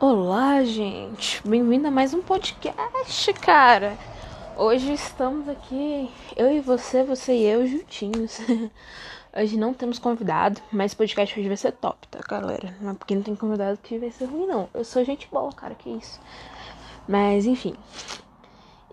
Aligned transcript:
Olá, 0.00 0.62
gente. 0.62 1.42
Bem-vindo 1.44 1.88
a 1.88 1.90
mais 1.90 2.14
um 2.14 2.22
podcast, 2.22 3.32
cara. 3.32 3.98
Hoje 4.56 4.92
estamos 4.92 5.48
aqui, 5.48 6.08
eu 6.36 6.52
e 6.52 6.60
você, 6.60 7.02
você 7.02 7.34
e 7.34 7.44
eu 7.44 7.66
juntinhos. 7.66 8.38
Hoje 9.36 9.58
não 9.58 9.74
temos 9.74 9.98
convidado, 9.98 10.60
mas 10.70 10.92
o 10.92 10.96
podcast 10.96 11.38
hoje 11.38 11.48
vai 11.48 11.56
ser 11.56 11.72
top, 11.72 12.06
tá, 12.06 12.20
galera? 12.20 12.76
Não 12.80 12.92
é 12.92 12.94
porque 12.94 13.12
não 13.12 13.22
tem 13.22 13.34
convidado 13.34 13.76
que 13.82 13.98
vai 13.98 14.12
ser 14.12 14.26
ruim, 14.26 14.46
não. 14.46 14.68
Eu 14.72 14.84
sou 14.84 15.04
gente 15.04 15.26
boa, 15.32 15.52
cara, 15.52 15.74
que 15.74 15.90
isso. 15.90 16.20
Mas, 17.08 17.44
enfim. 17.44 17.74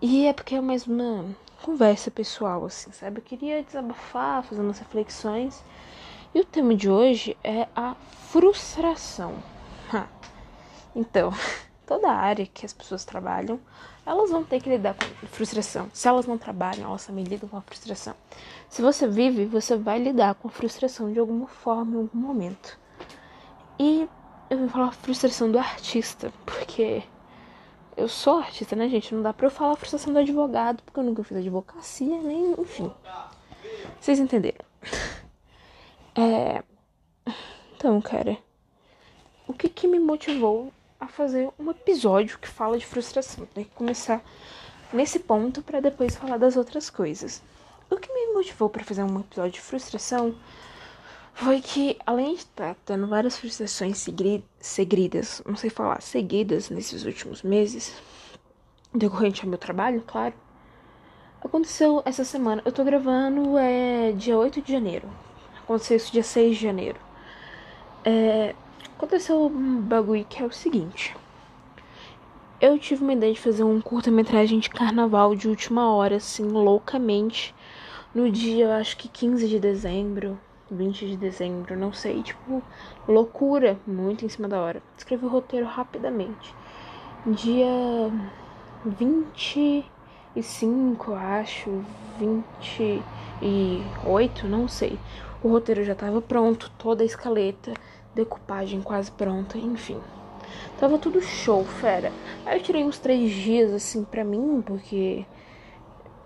E 0.02 0.26
é 0.26 0.32
porque 0.32 0.56
é 0.56 0.60
mais 0.60 0.88
uma 0.88 1.24
conversa 1.62 2.10
pessoal, 2.10 2.64
assim, 2.64 2.90
sabe? 2.90 3.20
Eu 3.20 3.24
queria 3.24 3.62
desabafar, 3.62 4.42
fazer 4.42 4.60
umas 4.60 4.80
reflexões. 4.80 5.64
E 6.34 6.40
o 6.40 6.44
tema 6.44 6.74
de 6.74 6.90
hoje 6.90 7.36
é 7.44 7.68
a 7.76 7.94
frustração. 8.28 9.55
Então, 10.96 11.30
toda 11.86 12.10
área 12.10 12.46
que 12.46 12.64
as 12.64 12.72
pessoas 12.72 13.04
trabalham, 13.04 13.60
elas 14.06 14.30
vão 14.30 14.42
ter 14.42 14.62
que 14.62 14.70
lidar 14.70 14.94
com 14.94 15.26
frustração. 15.26 15.90
Se 15.92 16.08
elas 16.08 16.26
não 16.26 16.38
trabalham, 16.38 16.88
elas 16.88 17.04
também 17.04 17.24
lidam 17.24 17.48
com 17.48 17.58
a 17.58 17.60
frustração. 17.60 18.14
Se 18.70 18.80
você 18.80 19.06
vive, 19.06 19.44
você 19.44 19.76
vai 19.76 19.98
lidar 19.98 20.34
com 20.36 20.48
a 20.48 20.50
frustração 20.50 21.12
de 21.12 21.18
alguma 21.18 21.46
forma, 21.46 21.96
em 21.96 22.00
algum 22.00 22.18
momento. 22.18 22.78
E 23.78 24.08
eu 24.48 24.58
vou 24.58 24.68
falar 24.68 24.92
frustração 24.92 25.52
do 25.52 25.58
artista, 25.58 26.32
porque 26.46 27.02
eu 27.94 28.08
sou 28.08 28.38
artista, 28.38 28.74
né, 28.74 28.88
gente? 28.88 29.14
Não 29.14 29.22
dá 29.22 29.34
pra 29.34 29.46
eu 29.46 29.50
falar 29.50 29.76
frustração 29.76 30.12
do 30.12 30.18
advogado, 30.18 30.82
porque 30.82 30.98
eu 30.98 31.04
nunca 31.04 31.22
fiz 31.22 31.36
advocacia, 31.36 32.20
nem, 32.22 32.52
enfim. 32.58 32.90
Vocês 34.00 34.18
entenderam? 34.18 34.64
É. 36.18 36.62
Então, 37.76 38.00
cara, 38.00 38.38
o 39.46 39.52
que 39.52 39.68
que 39.68 39.86
me 39.86 40.00
motivou 40.00 40.72
a 41.00 41.06
fazer 41.06 41.48
um 41.58 41.70
episódio 41.70 42.38
que 42.38 42.48
fala 42.48 42.78
de 42.78 42.86
frustração. 42.86 43.46
Tem 43.46 43.64
que 43.64 43.70
começar 43.70 44.22
nesse 44.92 45.18
ponto 45.18 45.62
para 45.62 45.80
depois 45.80 46.16
falar 46.16 46.38
das 46.38 46.56
outras 46.56 46.90
coisas. 46.90 47.42
O 47.90 47.96
que 47.96 48.12
me 48.12 48.34
motivou 48.34 48.68
para 48.68 48.84
fazer 48.84 49.02
um 49.02 49.20
episódio 49.20 49.52
de 49.52 49.60
frustração 49.60 50.34
foi 51.34 51.60
que, 51.60 51.98
além 52.06 52.34
de 52.34 52.40
estar 52.40 52.74
tá 52.74 52.80
tendo 52.84 53.06
várias 53.06 53.38
frustrações 53.38 54.04
seguidas, 54.58 55.42
não 55.46 55.54
sei 55.54 55.68
falar, 55.68 56.00
seguidas 56.00 56.70
nesses 56.70 57.04
últimos 57.04 57.42
meses, 57.42 57.94
decorrente 58.92 59.42
ao 59.42 59.48
meu 59.48 59.58
trabalho, 59.58 60.02
claro, 60.06 60.34
aconteceu 61.44 62.02
essa 62.04 62.24
semana. 62.24 62.62
Eu 62.64 62.72
tô 62.72 62.82
gravando 62.82 63.56
é 63.58 64.12
dia 64.12 64.36
8 64.36 64.62
de 64.62 64.72
janeiro. 64.72 65.08
Aconteceu 65.62 65.96
isso 65.96 66.10
dia 66.10 66.22
6 66.22 66.56
de 66.56 66.62
janeiro. 66.62 66.98
É, 68.04 68.54
Aconteceu 68.96 69.44
um 69.44 69.80
bagulho 69.82 70.24
que 70.24 70.42
é 70.42 70.46
o 70.46 70.50
seguinte. 70.50 71.14
Eu 72.58 72.78
tive 72.78 73.02
uma 73.02 73.12
ideia 73.12 73.34
de 73.34 73.38
fazer 73.38 73.62
um 73.62 73.78
curta-metragem 73.78 74.58
de 74.58 74.70
carnaval 74.70 75.34
de 75.34 75.48
última 75.48 75.94
hora, 75.94 76.16
assim, 76.16 76.48
loucamente. 76.48 77.54
No 78.14 78.30
dia, 78.30 78.76
acho 78.76 78.96
que 78.96 79.06
15 79.06 79.48
de 79.48 79.60
dezembro, 79.60 80.40
20 80.70 81.08
de 81.08 81.16
dezembro, 81.18 81.76
não 81.76 81.92
sei. 81.92 82.22
Tipo, 82.22 82.62
loucura, 83.06 83.78
muito 83.86 84.24
em 84.24 84.30
cima 84.30 84.48
da 84.48 84.58
hora. 84.58 84.82
Escrevi 84.96 85.26
o 85.26 85.28
roteiro 85.28 85.66
rapidamente. 85.66 86.54
Dia 87.26 88.10
25, 88.82 91.12
acho, 91.12 91.84
28, 92.18 94.46
não 94.46 94.66
sei. 94.66 94.98
O 95.42 95.48
roteiro 95.48 95.84
já 95.84 95.94
tava 95.94 96.22
pronto, 96.22 96.72
toda 96.78 97.02
a 97.02 97.06
escaleta 97.06 97.74
decupagem 98.16 98.80
quase 98.80 99.10
pronta, 99.12 99.58
enfim. 99.58 100.00
Tava 100.80 100.98
tudo 100.98 101.20
show, 101.20 101.64
fera. 101.64 102.12
Aí 102.44 102.58
eu 102.58 102.62
tirei 102.62 102.84
uns 102.84 102.98
três 102.98 103.30
dias 103.30 103.72
assim 103.72 104.04
pra 104.04 104.24
mim, 104.24 104.62
porque 104.64 105.24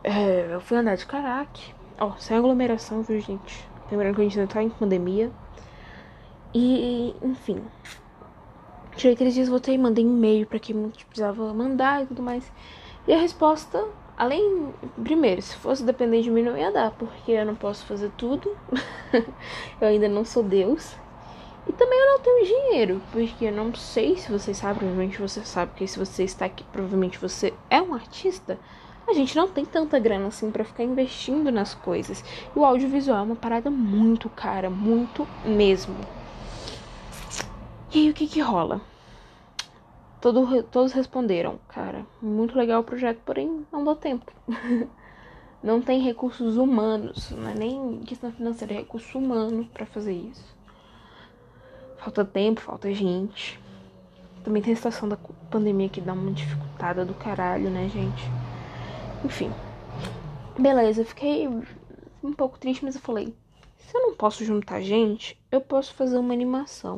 é, 0.02 0.54
eu 0.54 0.60
fui 0.60 0.76
andar 0.76 0.96
de 0.96 1.06
caraque. 1.06 1.74
Ó, 1.98 2.12
sem 2.16 2.36
aglomeração, 2.36 3.02
viu, 3.02 3.20
gente? 3.20 3.68
Lembrando 3.90 4.14
que 4.14 4.20
a 4.20 4.24
gente 4.24 4.40
ainda 4.40 4.52
tá 4.52 4.62
em 4.62 4.70
pandemia. 4.70 5.30
E, 6.54 7.14
enfim. 7.22 7.62
Tirei 8.96 9.16
três 9.16 9.34
dias, 9.34 9.48
voltei, 9.48 9.76
mandei 9.76 10.04
e-mail 10.04 10.46
pra 10.46 10.58
quem 10.58 10.90
precisava 11.08 11.52
mandar 11.52 12.02
e 12.02 12.06
tudo 12.06 12.22
mais. 12.22 12.50
E 13.06 13.12
a 13.12 13.18
resposta, 13.18 13.84
além. 14.16 14.72
Primeiro, 15.02 15.42
se 15.42 15.56
fosse 15.56 15.84
depender 15.84 16.22
de 16.22 16.30
mim, 16.30 16.42
não 16.42 16.56
ia 16.56 16.70
dar, 16.70 16.90
porque 16.92 17.32
eu 17.32 17.46
não 17.46 17.54
posso 17.54 17.84
fazer 17.86 18.10
tudo. 18.16 18.56
eu 19.80 19.88
ainda 19.88 20.08
não 20.08 20.24
sou 20.24 20.42
Deus. 20.42 20.96
E 21.70 21.72
também 21.72 22.00
eu 22.00 22.06
não 22.06 22.18
tenho 22.18 22.46
dinheiro, 22.46 23.00
porque 23.12 23.44
eu 23.44 23.52
não 23.52 23.72
sei 23.72 24.16
se 24.16 24.28
vocês 24.28 24.56
sabem, 24.56 24.78
provavelmente 24.78 25.20
você 25.20 25.44
sabe 25.44 25.70
que 25.76 25.86
se 25.86 26.00
você 26.00 26.24
está 26.24 26.46
aqui, 26.46 26.64
provavelmente 26.64 27.16
você 27.16 27.54
é 27.70 27.80
um 27.80 27.94
artista. 27.94 28.58
A 29.06 29.12
gente 29.12 29.36
não 29.36 29.46
tem 29.46 29.64
tanta 29.64 29.96
grana 29.96 30.26
assim 30.26 30.50
para 30.50 30.64
ficar 30.64 30.82
investindo 30.82 31.52
nas 31.52 31.72
coisas. 31.72 32.24
E 32.56 32.58
o 32.58 32.64
audiovisual 32.64 33.20
é 33.20 33.22
uma 33.22 33.36
parada 33.36 33.70
muito 33.70 34.28
cara, 34.28 34.68
muito 34.68 35.24
mesmo. 35.44 35.94
E 37.94 38.00
aí 38.00 38.10
o 38.10 38.14
que 38.14 38.26
que 38.26 38.40
rola? 38.40 38.80
Todo, 40.20 40.64
todos 40.64 40.90
responderam, 40.90 41.60
cara, 41.68 42.04
muito 42.20 42.58
legal 42.58 42.80
o 42.80 42.84
projeto, 42.84 43.20
porém 43.24 43.64
não 43.70 43.84
dá 43.84 43.94
tempo. 43.94 44.32
não 45.62 45.80
tem 45.80 46.00
recursos 46.00 46.56
humanos, 46.56 47.30
não 47.30 47.48
é 47.48 47.54
nem 47.54 48.00
questão 48.00 48.32
financeira, 48.32 48.74
é 48.74 48.78
recurso 48.78 49.16
humano 49.16 49.68
para 49.72 49.86
fazer 49.86 50.14
isso. 50.14 50.58
Falta 52.02 52.24
tempo, 52.24 52.60
falta 52.60 52.92
gente. 52.92 53.60
Também 54.42 54.62
tem 54.62 54.72
a 54.72 54.76
situação 54.76 55.08
da 55.08 55.18
pandemia 55.50 55.88
que 55.88 56.00
dá 56.00 56.14
uma 56.14 56.32
dificultada 56.32 57.04
do 57.04 57.12
caralho, 57.12 57.68
né, 57.68 57.88
gente? 57.88 58.22
Enfim. 59.24 59.52
Beleza, 60.58 61.02
eu 61.02 61.06
fiquei 61.06 61.46
um 62.22 62.32
pouco 62.32 62.58
triste, 62.58 62.84
mas 62.84 62.94
eu 62.94 63.00
falei: 63.02 63.34
se 63.76 63.96
eu 63.96 64.00
não 64.02 64.14
posso 64.14 64.44
juntar 64.44 64.80
gente, 64.80 65.38
eu 65.52 65.60
posso 65.60 65.92
fazer 65.94 66.16
uma 66.16 66.32
animação. 66.32 66.96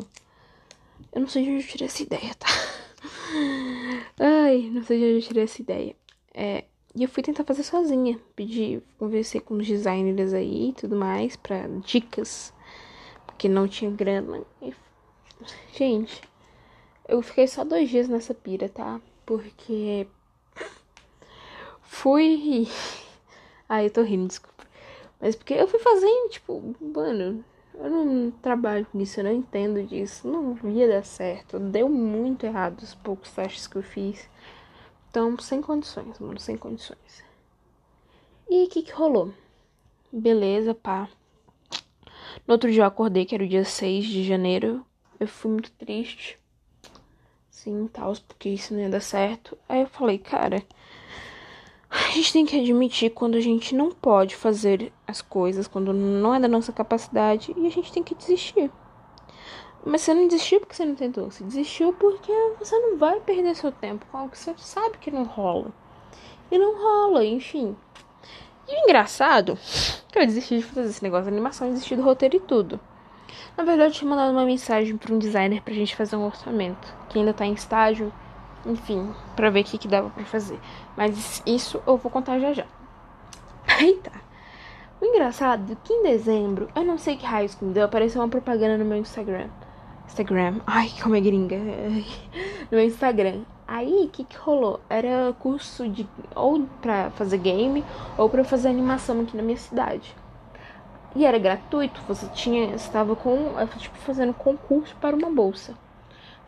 Eu 1.12 1.20
não 1.20 1.28
sei 1.28 1.44
de 1.44 1.50
onde 1.50 1.64
eu 1.64 1.68
tirei 1.68 1.86
essa 1.86 2.02
ideia, 2.02 2.34
tá? 2.34 2.46
Ai, 4.20 4.70
não 4.72 4.82
sei 4.84 4.98
de 4.98 5.04
onde 5.04 5.14
eu 5.16 5.22
tirei 5.22 5.44
essa 5.44 5.60
ideia. 5.60 5.96
É, 6.32 6.64
e 6.94 7.02
eu 7.02 7.08
fui 7.08 7.22
tentar 7.22 7.44
fazer 7.44 7.64
sozinha. 7.64 8.20
Pedi, 8.36 8.80
conversei 8.98 9.40
com 9.40 9.54
os 9.54 9.66
designers 9.66 10.32
aí 10.32 10.68
e 10.68 10.72
tudo 10.74 10.94
mais, 10.94 11.34
pra 11.34 11.66
dicas. 11.84 12.52
Porque 13.26 13.48
não 13.48 13.66
tinha 13.66 13.90
grana. 13.90 14.42
E 14.60 14.72
Gente, 15.74 16.22
eu 17.08 17.22
fiquei 17.22 17.46
só 17.46 17.64
dois 17.64 17.88
dias 17.88 18.08
nessa 18.08 18.34
pira, 18.34 18.68
tá? 18.68 19.00
Porque 19.26 20.06
fui. 21.82 22.68
Ai, 23.68 23.86
eu 23.86 23.90
tô 23.90 24.02
rindo, 24.02 24.28
desculpa. 24.28 24.64
Mas 25.20 25.36
porque 25.36 25.54
eu 25.54 25.68
fui 25.68 25.78
fazendo, 25.78 26.30
tipo, 26.30 26.74
mano, 26.80 27.44
eu 27.74 27.90
não 27.90 28.30
trabalho 28.30 28.86
com 28.86 29.00
isso, 29.00 29.20
eu 29.20 29.24
não 29.24 29.32
entendo 29.32 29.82
disso. 29.86 30.28
Não 30.28 30.70
ia 30.70 30.88
dar 30.88 31.04
certo. 31.04 31.58
Deu 31.58 31.88
muito 31.88 32.44
errado 32.44 32.80
os 32.80 32.94
poucos 32.94 33.30
testes 33.30 33.66
que 33.66 33.76
eu 33.76 33.82
fiz. 33.82 34.28
Então, 35.08 35.38
sem 35.38 35.60
condições, 35.60 36.18
mano, 36.18 36.40
sem 36.40 36.56
condições. 36.56 37.24
E 38.48 38.64
o 38.64 38.68
que 38.68 38.82
que 38.82 38.92
rolou? 38.92 39.32
Beleza, 40.12 40.74
pá. 40.74 41.08
No 42.46 42.54
outro 42.54 42.70
dia 42.70 42.82
eu 42.82 42.86
acordei, 42.86 43.24
que 43.24 43.34
era 43.34 43.44
o 43.44 43.48
dia 43.48 43.64
6 43.64 44.04
de 44.04 44.24
janeiro 44.24 44.84
eu 45.22 45.28
fui 45.28 45.50
muito 45.50 45.70
triste. 45.72 46.38
Sim, 47.50 47.88
tal, 47.92 48.12
porque 48.26 48.48
isso 48.48 48.74
não 48.74 48.80
ia 48.80 48.88
dar 48.88 49.00
certo. 49.00 49.56
Aí 49.68 49.82
eu 49.82 49.86
falei, 49.86 50.18
cara, 50.18 50.62
a 51.88 52.10
gente 52.10 52.32
tem 52.32 52.44
que 52.44 52.58
admitir 52.58 53.10
quando 53.10 53.36
a 53.36 53.40
gente 53.40 53.74
não 53.74 53.92
pode 53.92 54.34
fazer 54.34 54.92
as 55.06 55.22
coisas, 55.22 55.68
quando 55.68 55.92
não 55.92 56.34
é 56.34 56.40
da 56.40 56.48
nossa 56.48 56.72
capacidade, 56.72 57.54
e 57.56 57.66
a 57.66 57.70
gente 57.70 57.92
tem 57.92 58.02
que 58.02 58.14
desistir. 58.14 58.70
Mas 59.84 60.00
você 60.00 60.14
não 60.14 60.26
desistiu 60.26 60.60
porque 60.60 60.74
você 60.74 60.84
não 60.84 60.94
tentou. 60.94 61.30
Você 61.30 61.44
desistiu 61.44 61.92
porque 61.92 62.32
você 62.58 62.76
não 62.78 62.96
vai 62.96 63.20
perder 63.20 63.54
seu 63.54 63.70
tempo 63.70 64.06
com 64.10 64.18
algo 64.18 64.30
que 64.30 64.38
você 64.38 64.54
sabe 64.56 64.98
que 64.98 65.10
não 65.10 65.24
rola. 65.24 65.72
E 66.50 66.58
não 66.58 66.76
rola, 66.76 67.24
enfim. 67.24 67.76
E 68.68 68.74
o 68.74 68.84
engraçado, 68.84 69.58
que 70.10 70.18
eu 70.18 70.26
desisti 70.26 70.58
de 70.58 70.64
fazer 70.64 70.88
esse 70.88 71.02
negócio 71.02 71.24
de 71.24 71.30
animação, 71.30 71.68
desisti 71.68 71.96
do 71.96 72.02
roteiro 72.02 72.36
e 72.36 72.40
tudo. 72.40 72.80
Na 73.56 73.64
verdade, 73.64 73.90
eu 73.90 73.94
tinha 73.94 74.10
mandado 74.10 74.32
uma 74.32 74.46
mensagem 74.46 74.96
para 74.96 75.14
um 75.14 75.18
designer 75.18 75.60
pra 75.62 75.74
gente 75.74 75.94
fazer 75.94 76.16
um 76.16 76.24
orçamento, 76.24 76.94
que 77.08 77.18
ainda 77.18 77.34
tá 77.34 77.44
em 77.44 77.52
estágio, 77.52 78.12
enfim, 78.64 79.10
para 79.36 79.50
ver 79.50 79.60
o 79.60 79.64
que, 79.64 79.78
que 79.78 79.88
dava 79.88 80.08
para 80.10 80.24
fazer. 80.24 80.58
Mas 80.96 81.42
isso 81.46 81.82
eu 81.86 81.96
vou 81.96 82.10
contar 82.10 82.38
já 82.38 82.52
já. 82.52 82.66
Aí 83.68 83.94
tá. 84.02 84.12
O 85.00 85.04
engraçado 85.04 85.72
é 85.72 85.76
que 85.82 85.92
em 85.92 86.02
dezembro, 86.02 86.68
eu 86.74 86.84
não 86.84 86.96
sei 86.96 87.16
que 87.16 87.26
raio 87.26 87.48
que 87.48 87.64
me 87.64 87.74
deu, 87.74 87.84
apareceu 87.84 88.22
uma 88.22 88.28
propaganda 88.28 88.78
no 88.78 88.84
meu 88.84 88.98
Instagram. 88.98 89.48
Instagram. 90.06 90.60
Ai, 90.66 90.90
como 91.02 91.16
é 91.16 91.20
gringa. 91.20 91.56
No 92.70 92.78
meu 92.78 92.86
Instagram. 92.86 93.42
Aí, 93.68 94.04
o 94.04 94.08
que 94.08 94.24
que 94.24 94.36
rolou? 94.36 94.80
Era 94.88 95.34
curso 95.38 95.86
de 95.88 96.08
ou 96.34 96.62
pra 96.80 97.10
fazer 97.10 97.36
game 97.36 97.84
ou 98.16 98.28
pra 98.30 98.44
fazer 98.44 98.68
animação 98.68 99.20
aqui 99.20 99.36
na 99.36 99.42
minha 99.42 99.58
cidade. 99.58 100.14
E 101.14 101.24
era 101.26 101.38
gratuito, 101.38 102.00
você 102.08 102.26
tinha 102.28 102.74
estava 102.74 103.14
com 103.14 103.54
tipo 103.78 103.96
fazendo 103.98 104.32
concurso 104.32 104.96
para 104.96 105.14
uma 105.14 105.30
bolsa. 105.30 105.74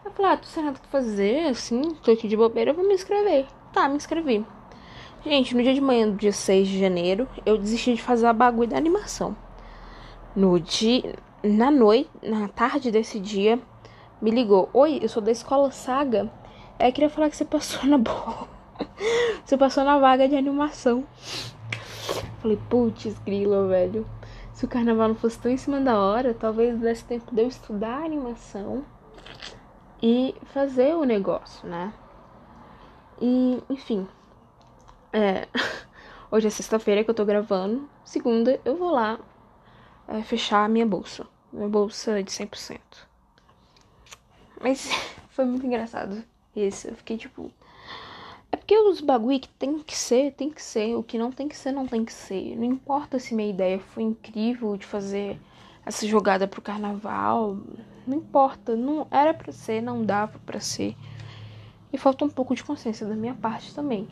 Eu 0.04 0.10
falei, 0.10 0.32
ah, 0.32 0.36
tô 0.36 0.46
sem 0.46 0.62
nada 0.62 0.78
que 0.78 0.88
fazer, 0.88 1.46
assim, 1.46 1.94
tô 2.02 2.10
aqui 2.10 2.28
de 2.28 2.36
bobeira, 2.36 2.70
eu 2.70 2.74
vou 2.74 2.86
me 2.86 2.94
inscrever. 2.94 3.46
Tá, 3.72 3.88
me 3.88 3.96
inscrevi. 3.96 4.44
Gente, 5.24 5.54
no 5.54 5.62
dia 5.62 5.72
de 5.72 5.80
manhã 5.80 6.08
do 6.08 6.16
dia 6.16 6.32
6 6.32 6.68
de 6.68 6.78
janeiro, 6.78 7.26
eu 7.46 7.56
desisti 7.56 7.94
de 7.94 8.02
fazer 8.02 8.26
a 8.26 8.32
bagulho 8.32 8.68
da 8.68 8.76
animação. 8.76 9.34
No 10.36 10.60
dia, 10.60 11.14
na 11.42 11.70
noite, 11.70 12.10
na 12.22 12.48
tarde 12.48 12.90
desse 12.90 13.18
dia, 13.18 13.58
me 14.20 14.30
ligou. 14.30 14.68
Oi, 14.72 14.98
eu 15.02 15.08
sou 15.08 15.22
da 15.22 15.32
escola 15.32 15.70
Saga. 15.70 16.30
É, 16.78 16.90
queria 16.92 17.08
falar 17.08 17.30
que 17.30 17.36
você 17.36 17.44
passou 17.44 17.84
na 17.88 17.96
boa. 17.98 18.48
você 19.44 19.56
passou 19.56 19.84
na 19.84 19.98
vaga 19.98 20.28
de 20.28 20.36
animação. 20.36 21.04
Falei, 22.40 22.58
putz, 22.68 23.18
grila, 23.24 23.66
velho. 23.68 24.06
Se 24.54 24.64
o 24.64 24.68
carnaval 24.68 25.08
não 25.08 25.16
fosse 25.16 25.36
tão 25.38 25.50
em 25.50 25.56
cima 25.56 25.80
da 25.80 25.98
hora, 25.98 26.32
talvez 26.32 26.78
desse 26.78 27.04
tempo 27.04 27.34
de 27.34 27.42
eu 27.42 27.48
estudar 27.48 28.02
a 28.02 28.04
animação 28.04 28.84
e 30.00 30.32
fazer 30.44 30.94
o 30.94 31.02
negócio, 31.02 31.68
né? 31.68 31.92
E, 33.20 33.60
enfim. 33.68 34.06
É, 35.12 35.48
hoje 36.30 36.46
é 36.46 36.50
sexta-feira 36.50 37.02
que 37.02 37.10
eu 37.10 37.14
tô 37.14 37.24
gravando. 37.24 37.88
Segunda, 38.04 38.60
eu 38.64 38.76
vou 38.76 38.92
lá 38.92 39.18
é, 40.06 40.22
fechar 40.22 40.64
a 40.64 40.68
minha 40.68 40.86
bolsa. 40.86 41.26
Minha 41.52 41.68
bolsa 41.68 42.22
de 42.22 42.30
100%. 42.30 42.80
Mas 44.60 44.88
foi 45.30 45.44
muito 45.46 45.66
engraçado 45.66 46.22
isso. 46.54 46.86
Eu 46.86 46.94
fiquei 46.94 47.16
tipo. 47.16 47.50
Porque 48.64 48.78
os 48.78 49.02
bagulho 49.02 49.38
que 49.38 49.48
tem 49.48 49.78
que 49.80 49.94
ser, 49.94 50.32
tem 50.32 50.48
que 50.48 50.62
ser. 50.62 50.94
O 50.94 51.02
que 51.02 51.18
não 51.18 51.30
tem 51.30 51.46
que 51.46 51.54
ser, 51.54 51.70
não 51.70 51.86
tem 51.86 52.02
que 52.02 52.12
ser. 52.14 52.56
Não 52.56 52.64
importa 52.64 53.18
se 53.18 53.34
minha 53.34 53.50
ideia 53.50 53.78
foi 53.78 54.04
incrível 54.04 54.74
de 54.78 54.86
fazer 54.86 55.38
essa 55.84 56.06
jogada 56.06 56.48
pro 56.48 56.62
carnaval. 56.62 57.58
Não 58.06 58.16
importa. 58.16 58.74
Não 58.74 59.06
era 59.10 59.34
pra 59.34 59.52
ser, 59.52 59.82
não 59.82 60.02
dava 60.02 60.38
pra 60.46 60.60
ser. 60.60 60.96
E 61.92 61.98
falta 61.98 62.24
um 62.24 62.30
pouco 62.30 62.54
de 62.54 62.64
consciência 62.64 63.06
da 63.06 63.14
minha 63.14 63.34
parte 63.34 63.74
também. 63.74 64.08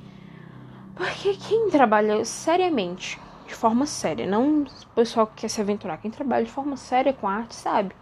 Porque 0.94 1.32
quem 1.32 1.70
trabalha 1.70 2.22
seriamente 2.22 3.18
de 3.46 3.54
forma 3.54 3.86
séria. 3.86 4.26
Não 4.26 4.64
o 4.64 4.66
pessoal 4.94 5.26
que 5.28 5.36
quer 5.36 5.48
se 5.48 5.62
aventurar. 5.62 5.96
Quem 5.96 6.10
trabalha 6.10 6.44
de 6.44 6.50
forma 6.50 6.76
séria 6.76 7.14
com 7.14 7.26
arte 7.26 7.54
sabe 7.54 7.94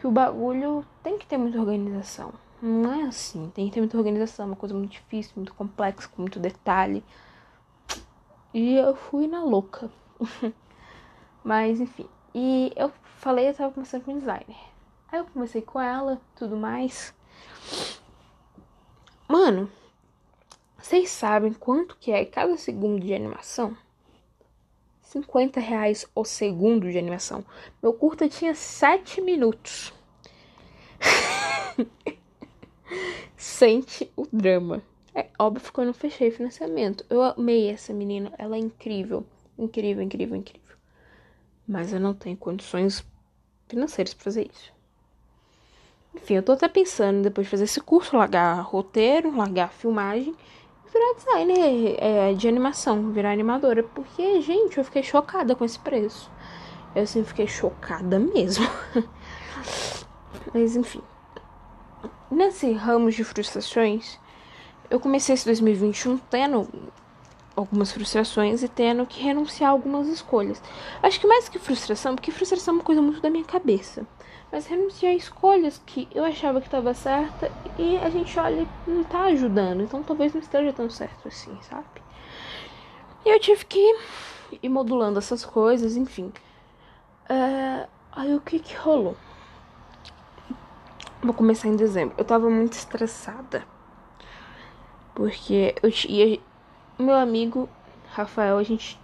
que 0.00 0.08
o 0.08 0.10
bagulho 0.10 0.84
tem 1.04 1.18
que 1.18 1.26
ter 1.26 1.38
muita 1.38 1.60
organização. 1.60 2.32
Não 2.66 2.94
é 2.94 3.02
assim. 3.02 3.50
Tem 3.50 3.66
que 3.66 3.74
ter 3.74 3.80
muita 3.80 3.98
organização. 3.98 4.46
Uma 4.46 4.56
coisa 4.56 4.74
muito 4.74 4.92
difícil, 4.92 5.34
muito 5.36 5.52
complexa, 5.52 6.08
com 6.08 6.22
muito 6.22 6.40
detalhe. 6.40 7.04
E 8.54 8.76
eu 8.76 8.96
fui 8.96 9.26
na 9.26 9.44
louca. 9.44 9.90
Mas, 11.44 11.78
enfim. 11.78 12.08
E 12.34 12.72
eu 12.74 12.90
falei, 13.18 13.50
eu 13.50 13.54
tava 13.54 13.74
começando 13.74 14.04
com 14.04 14.18
designer. 14.18 14.56
Aí 15.12 15.18
eu 15.18 15.26
comecei 15.26 15.60
com 15.60 15.78
ela, 15.78 16.18
tudo 16.34 16.56
mais. 16.56 17.14
Mano, 19.28 19.70
vocês 20.78 21.10
sabem 21.10 21.52
quanto 21.52 21.98
que 21.98 22.12
é 22.12 22.24
cada 22.24 22.56
segundo 22.56 22.98
de 22.98 23.12
animação? 23.12 23.76
50 25.02 25.60
reais 25.60 26.06
o 26.14 26.24
segundo 26.24 26.90
de 26.90 26.98
animação. 26.98 27.44
Meu 27.82 27.92
curta 27.92 28.26
tinha 28.26 28.54
7 28.54 29.20
minutos. 29.20 29.92
Sente 33.54 34.10
o 34.16 34.26
drama. 34.32 34.82
É 35.14 35.28
óbvio 35.38 35.72
que 35.72 35.78
eu 35.78 35.84
não 35.84 35.94
fechei 35.94 36.28
financiamento. 36.32 37.06
Eu 37.08 37.22
amei 37.22 37.70
essa 37.70 37.92
menina. 37.92 38.32
Ela 38.36 38.56
é 38.56 38.58
incrível. 38.58 39.24
Incrível, 39.56 40.02
incrível, 40.02 40.34
incrível. 40.34 40.76
Mas 41.64 41.92
eu 41.92 42.00
não 42.00 42.12
tenho 42.12 42.36
condições 42.36 43.06
financeiras 43.68 44.12
para 44.12 44.24
fazer 44.24 44.50
isso. 44.52 44.72
Enfim, 46.16 46.34
eu 46.34 46.42
tô 46.42 46.50
até 46.50 46.66
pensando 46.66 47.22
depois 47.22 47.46
de 47.46 47.50
fazer 47.52 47.62
esse 47.62 47.80
curso, 47.80 48.16
largar 48.16 48.60
roteiro, 48.60 49.36
largar 49.36 49.72
filmagem 49.72 50.34
virar 50.92 51.14
designer 51.14 51.96
é, 51.98 52.34
de 52.34 52.48
animação, 52.48 53.12
virar 53.12 53.30
animadora. 53.30 53.84
Porque, 53.84 54.40
gente, 54.40 54.78
eu 54.78 54.84
fiquei 54.84 55.04
chocada 55.04 55.54
com 55.54 55.64
esse 55.64 55.78
preço. 55.78 56.28
Eu 56.92 57.04
assim 57.04 57.22
fiquei 57.22 57.46
chocada 57.46 58.18
mesmo. 58.18 58.66
Mas 60.52 60.74
enfim. 60.74 61.02
Nesse 62.34 62.72
ramo 62.72 63.10
de 63.10 63.22
frustrações, 63.22 64.18
eu 64.90 64.98
comecei 64.98 65.34
esse 65.34 65.44
2021 65.44 66.18
tendo 66.18 66.68
algumas 67.54 67.92
frustrações 67.92 68.62
e 68.62 68.68
tendo 68.68 69.06
que 69.06 69.22
renunciar 69.22 69.70
a 69.70 69.72
algumas 69.72 70.08
escolhas. 70.08 70.60
Acho 71.02 71.20
que 71.20 71.26
mais 71.26 71.48
que 71.48 71.58
frustração, 71.58 72.16
porque 72.16 72.32
frustração 72.32 72.74
é 72.74 72.76
uma 72.78 72.84
coisa 72.84 73.00
muito 73.00 73.20
da 73.20 73.30
minha 73.30 73.44
cabeça 73.44 74.04
mas 74.54 74.66
renunciar 74.66 75.10
a 75.10 75.16
escolhas 75.16 75.82
que 75.84 76.06
eu 76.14 76.24
achava 76.24 76.60
que 76.60 76.68
estava 76.68 76.94
certa 76.94 77.50
e 77.76 77.96
a 77.96 78.08
gente 78.08 78.38
olha 78.38 78.62
e 78.86 78.90
não 78.90 79.02
tá 79.02 79.24
ajudando, 79.24 79.82
então 79.82 80.00
talvez 80.00 80.32
não 80.32 80.40
esteja 80.40 80.72
tão 80.72 80.88
certo 80.88 81.26
assim, 81.26 81.58
sabe? 81.62 81.84
E 83.24 83.30
eu 83.30 83.40
tive 83.40 83.64
que 83.64 83.96
ir 84.62 84.68
modulando 84.68 85.18
essas 85.18 85.44
coisas, 85.44 85.96
enfim. 85.96 86.32
Uh, 87.28 87.88
aí 88.12 88.32
o 88.32 88.40
que 88.40 88.60
que 88.60 88.76
rolou? 88.76 89.16
Vou 91.24 91.32
começar 91.32 91.68
em 91.68 91.76
dezembro. 91.76 92.14
Eu 92.18 92.24
tava 92.24 92.50
muito 92.50 92.74
estressada. 92.74 93.64
Porque 95.14 95.74
eu 95.82 95.90
tinha. 95.90 96.38
Meu 96.98 97.14
amigo 97.14 97.66
Rafael, 98.12 98.58
a 98.58 98.62
gente 98.62 99.00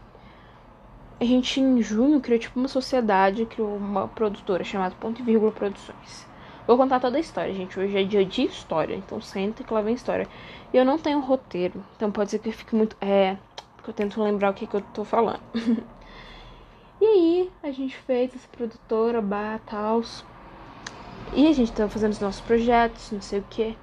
a 1.18 1.24
gente, 1.24 1.60
em 1.60 1.80
junho, 1.82 2.20
criou 2.20 2.38
tipo 2.38 2.58
uma 2.58 2.68
sociedade, 2.68 3.46
criou 3.46 3.74
uma 3.74 4.06
produtora 4.06 4.62
chamada 4.62 4.94
Ponto 5.00 5.20
e 5.20 5.24
Vírgula 5.24 5.50
Produções. 5.50 6.26
Vou 6.66 6.76
contar 6.76 7.00
toda 7.00 7.16
a 7.16 7.20
história, 7.20 7.54
gente. 7.54 7.80
Hoje 7.80 7.96
é 7.96 8.04
dia 8.04 8.24
de 8.24 8.44
história, 8.44 8.94
então 8.94 9.18
senta 9.18 9.64
que 9.64 9.72
lá 9.72 9.80
vem 9.80 9.94
história. 9.94 10.28
E 10.74 10.76
eu 10.76 10.84
não 10.84 10.98
tenho 10.98 11.20
roteiro, 11.20 11.82
então 11.96 12.12
pode 12.12 12.30
ser 12.30 12.38
que 12.38 12.50
eu 12.50 12.52
fique 12.52 12.74
muito. 12.74 12.96
É, 13.00 13.38
porque 13.76 13.90
eu 13.90 13.94
tento 13.94 14.22
lembrar 14.22 14.50
o 14.50 14.54
que, 14.54 14.66
que 14.66 14.76
eu 14.76 14.82
tô 14.94 15.04
falando. 15.04 15.40
e 17.00 17.04
aí, 17.06 17.52
a 17.62 17.70
gente 17.70 17.96
fez 17.96 18.34
essa 18.34 18.48
produtora, 18.48 19.22
bar, 19.22 19.58
tal. 19.64 20.02
E 21.34 21.46
a 21.46 21.52
gente 21.52 21.72
tava 21.72 21.88
fazendo 21.88 22.12
os 22.12 22.20
nossos 22.20 22.40
projetos, 22.40 23.12
não 23.12 23.20
sei 23.20 23.38
o 23.40 23.44
que. 23.48 23.76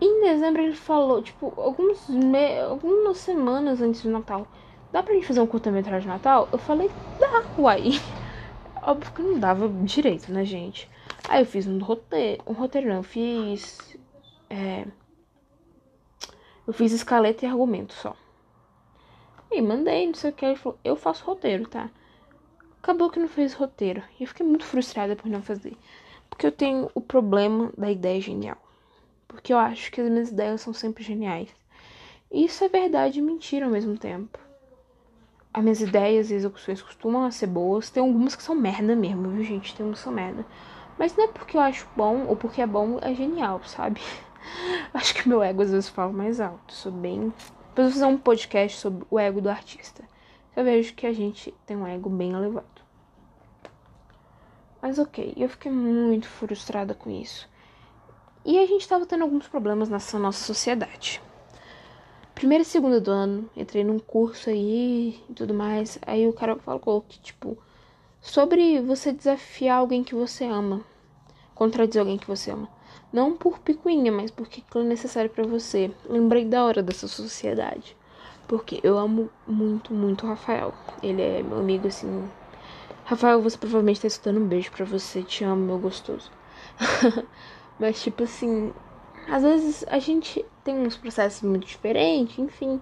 Em 0.00 0.22
dezembro 0.22 0.62
ele 0.62 0.74
falou, 0.74 1.22
tipo, 1.22 1.52
alguns 1.60 2.08
me... 2.08 2.60
algumas 2.60 3.18
semanas 3.18 3.80
antes 3.80 4.02
do 4.02 4.10
Natal 4.10 4.46
dá 4.92 5.02
pra 5.02 5.14
gente 5.14 5.26
fazer 5.26 5.40
um 5.40 5.46
curta-metragem 5.46 6.02
de 6.02 6.08
Natal? 6.08 6.48
Eu 6.52 6.58
falei, 6.58 6.90
dá, 7.18 7.44
uai. 7.58 7.90
Óbvio 8.82 9.12
que 9.12 9.22
não 9.22 9.38
dava 9.38 9.68
direito, 9.68 10.32
né, 10.32 10.44
gente? 10.44 10.88
Aí 11.28 11.42
eu 11.42 11.46
fiz 11.46 11.66
um 11.66 11.78
roteiro, 11.78 12.42
um 12.46 12.52
roteiro 12.52 12.88
não, 12.88 12.96
eu 12.96 13.02
fiz. 13.02 13.78
É, 14.48 14.86
eu 16.66 16.72
fiz 16.72 16.92
escaleta 16.92 17.44
e 17.44 17.48
argumento 17.48 17.92
só. 17.92 18.16
E 19.50 19.60
mandei, 19.60 20.06
não 20.06 20.14
sei 20.14 20.30
o 20.30 20.32
que. 20.32 20.44
Ele 20.44 20.56
falou, 20.56 20.78
eu 20.84 20.96
faço 20.96 21.24
roteiro, 21.24 21.68
tá? 21.68 21.90
Acabou 22.82 23.10
que 23.10 23.20
não 23.20 23.28
fez 23.28 23.54
roteiro. 23.54 24.02
E 24.18 24.22
eu 24.22 24.28
fiquei 24.28 24.46
muito 24.46 24.64
frustrada 24.64 25.14
por 25.16 25.28
não 25.28 25.42
fazer. 25.42 25.76
Porque 26.28 26.46
eu 26.46 26.52
tenho 26.52 26.90
o 26.94 27.00
problema 27.00 27.72
da 27.76 27.90
ideia 27.90 28.20
genial. 28.20 28.58
Porque 29.28 29.52
eu 29.52 29.58
acho 29.58 29.90
que 29.92 30.00
as 30.00 30.10
minhas 30.10 30.30
ideias 30.30 30.60
são 30.60 30.72
sempre 30.72 31.04
geniais. 31.04 31.48
E 32.30 32.44
isso 32.44 32.64
é 32.64 32.68
verdade 32.68 33.18
e 33.18 33.22
mentira 33.22 33.66
ao 33.66 33.72
mesmo 33.72 33.98
tempo 33.98 34.38
as 35.52 35.62
minhas 35.62 35.80
ideias 35.80 36.30
e 36.30 36.34
execuções 36.34 36.80
costumam 36.80 37.30
ser 37.30 37.48
boas. 37.48 37.90
Tem 37.90 38.02
algumas 38.02 38.36
que 38.36 38.42
são 38.42 38.54
merda 38.54 38.94
mesmo, 38.94 39.28
viu, 39.30 39.44
gente? 39.44 39.74
Tem 39.74 39.84
umas 39.84 39.98
que 39.98 40.04
são 40.04 40.12
merda. 40.12 40.46
Mas 40.98 41.16
não 41.16 41.24
é 41.24 41.28
porque 41.28 41.56
eu 41.56 41.60
acho 41.60 41.88
bom 41.96 42.26
ou 42.26 42.36
porque 42.36 42.62
é 42.62 42.66
bom, 42.66 42.98
é 43.00 43.14
genial, 43.14 43.60
sabe? 43.64 44.00
acho 44.94 45.14
que 45.14 45.28
meu 45.28 45.42
ego 45.42 45.62
às 45.62 45.70
vezes 45.70 45.88
fala 45.88 46.12
mais 46.12 46.40
alto. 46.40 46.72
Sou 46.72 46.92
bem. 46.92 47.32
Depois 47.68 47.88
vou 47.88 47.90
fazer 47.92 48.04
um 48.04 48.18
podcast 48.18 48.78
sobre 48.78 49.04
o 49.10 49.18
ego 49.18 49.40
do 49.40 49.50
artista. 49.50 50.04
Eu 50.56 50.64
vejo 50.64 50.94
que 50.94 51.06
a 51.06 51.12
gente 51.12 51.54
tem 51.66 51.76
um 51.76 51.86
ego 51.86 52.10
bem 52.10 52.32
elevado. 52.32 52.66
Mas 54.82 54.98
ok, 54.98 55.34
eu 55.36 55.48
fiquei 55.48 55.70
muito 55.70 56.26
frustrada 56.26 56.94
com 56.94 57.10
isso. 57.10 57.48
E 58.44 58.58
a 58.58 58.66
gente 58.66 58.88
tava 58.88 59.06
tendo 59.06 59.22
alguns 59.22 59.46
problemas 59.46 59.88
nessa 59.88 60.18
nossa 60.18 60.42
sociedade 60.44 61.20
primeira 62.40 62.62
e 62.62 62.64
segunda 62.64 62.98
do 62.98 63.10
ano, 63.10 63.50
entrei 63.54 63.84
num 63.84 63.98
curso 63.98 64.48
aí 64.48 65.22
e 65.28 65.34
tudo 65.34 65.52
mais. 65.52 65.98
Aí 66.06 66.26
o 66.26 66.32
cara 66.32 66.56
falou 66.56 67.02
que, 67.02 67.20
tipo, 67.20 67.58
sobre 68.18 68.80
você 68.80 69.12
desafiar 69.12 69.76
alguém 69.76 70.02
que 70.02 70.14
você 70.14 70.46
ama, 70.46 70.80
contradizer 71.54 72.00
alguém 72.00 72.16
que 72.16 72.26
você 72.26 72.50
ama. 72.50 72.66
Não 73.12 73.36
por 73.36 73.58
picuinha, 73.58 74.10
mas 74.10 74.30
porque 74.30 74.62
aquilo 74.66 74.84
é 74.84 74.88
necessário 74.88 75.28
para 75.28 75.46
você. 75.46 75.90
Lembrei 76.08 76.46
da 76.46 76.64
hora 76.64 76.82
dessa 76.82 77.06
sociedade. 77.06 77.94
Porque 78.50 78.80
eu 78.82 78.98
amo 78.98 79.30
muito, 79.46 79.94
muito 79.94 80.26
o 80.26 80.28
Rafael. 80.28 80.74
Ele 81.00 81.22
é 81.22 81.40
meu 81.40 81.60
amigo, 81.60 81.86
assim. 81.86 82.28
Rafael, 83.04 83.40
você 83.40 83.56
provavelmente 83.56 84.00
tá 84.00 84.08
escutando 84.08 84.40
um 84.40 84.44
beijo 84.44 84.72
pra 84.72 84.84
você. 84.84 85.22
Te 85.22 85.44
amo, 85.44 85.64
meu 85.64 85.78
gostoso. 85.78 86.32
mas, 87.78 88.02
tipo 88.02 88.24
assim, 88.24 88.72
às 89.28 89.44
vezes 89.44 89.84
a 89.86 90.00
gente 90.00 90.44
tem 90.64 90.76
uns 90.76 90.96
processos 90.96 91.42
muito 91.42 91.64
diferentes, 91.64 92.40
enfim. 92.40 92.80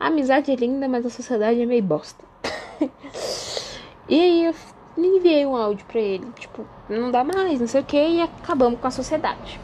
A 0.00 0.06
amizade 0.06 0.50
é 0.50 0.56
linda, 0.56 0.88
mas 0.88 1.04
a 1.04 1.10
sociedade 1.10 1.60
é 1.60 1.66
meio 1.66 1.82
bosta. 1.82 2.24
e 4.08 4.18
aí 4.18 4.46
eu 4.46 4.54
enviei 4.96 5.44
um 5.44 5.54
áudio 5.54 5.84
pra 5.84 6.00
ele, 6.00 6.26
tipo, 6.38 6.64
não 6.88 7.10
dá 7.10 7.22
mais, 7.22 7.60
não 7.60 7.66
sei 7.66 7.82
o 7.82 7.84
que, 7.84 7.98
e 7.98 8.22
acabamos 8.22 8.80
com 8.80 8.86
a 8.86 8.90
sociedade. 8.90 9.60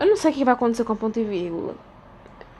Eu 0.00 0.08
não 0.08 0.16
sei 0.16 0.32
o 0.32 0.34
que 0.34 0.44
vai 0.44 0.54
acontecer 0.54 0.82
com 0.82 0.94
a 0.94 0.96
ponto 0.96 1.20
e 1.20 1.22
vírgula. 1.22 1.76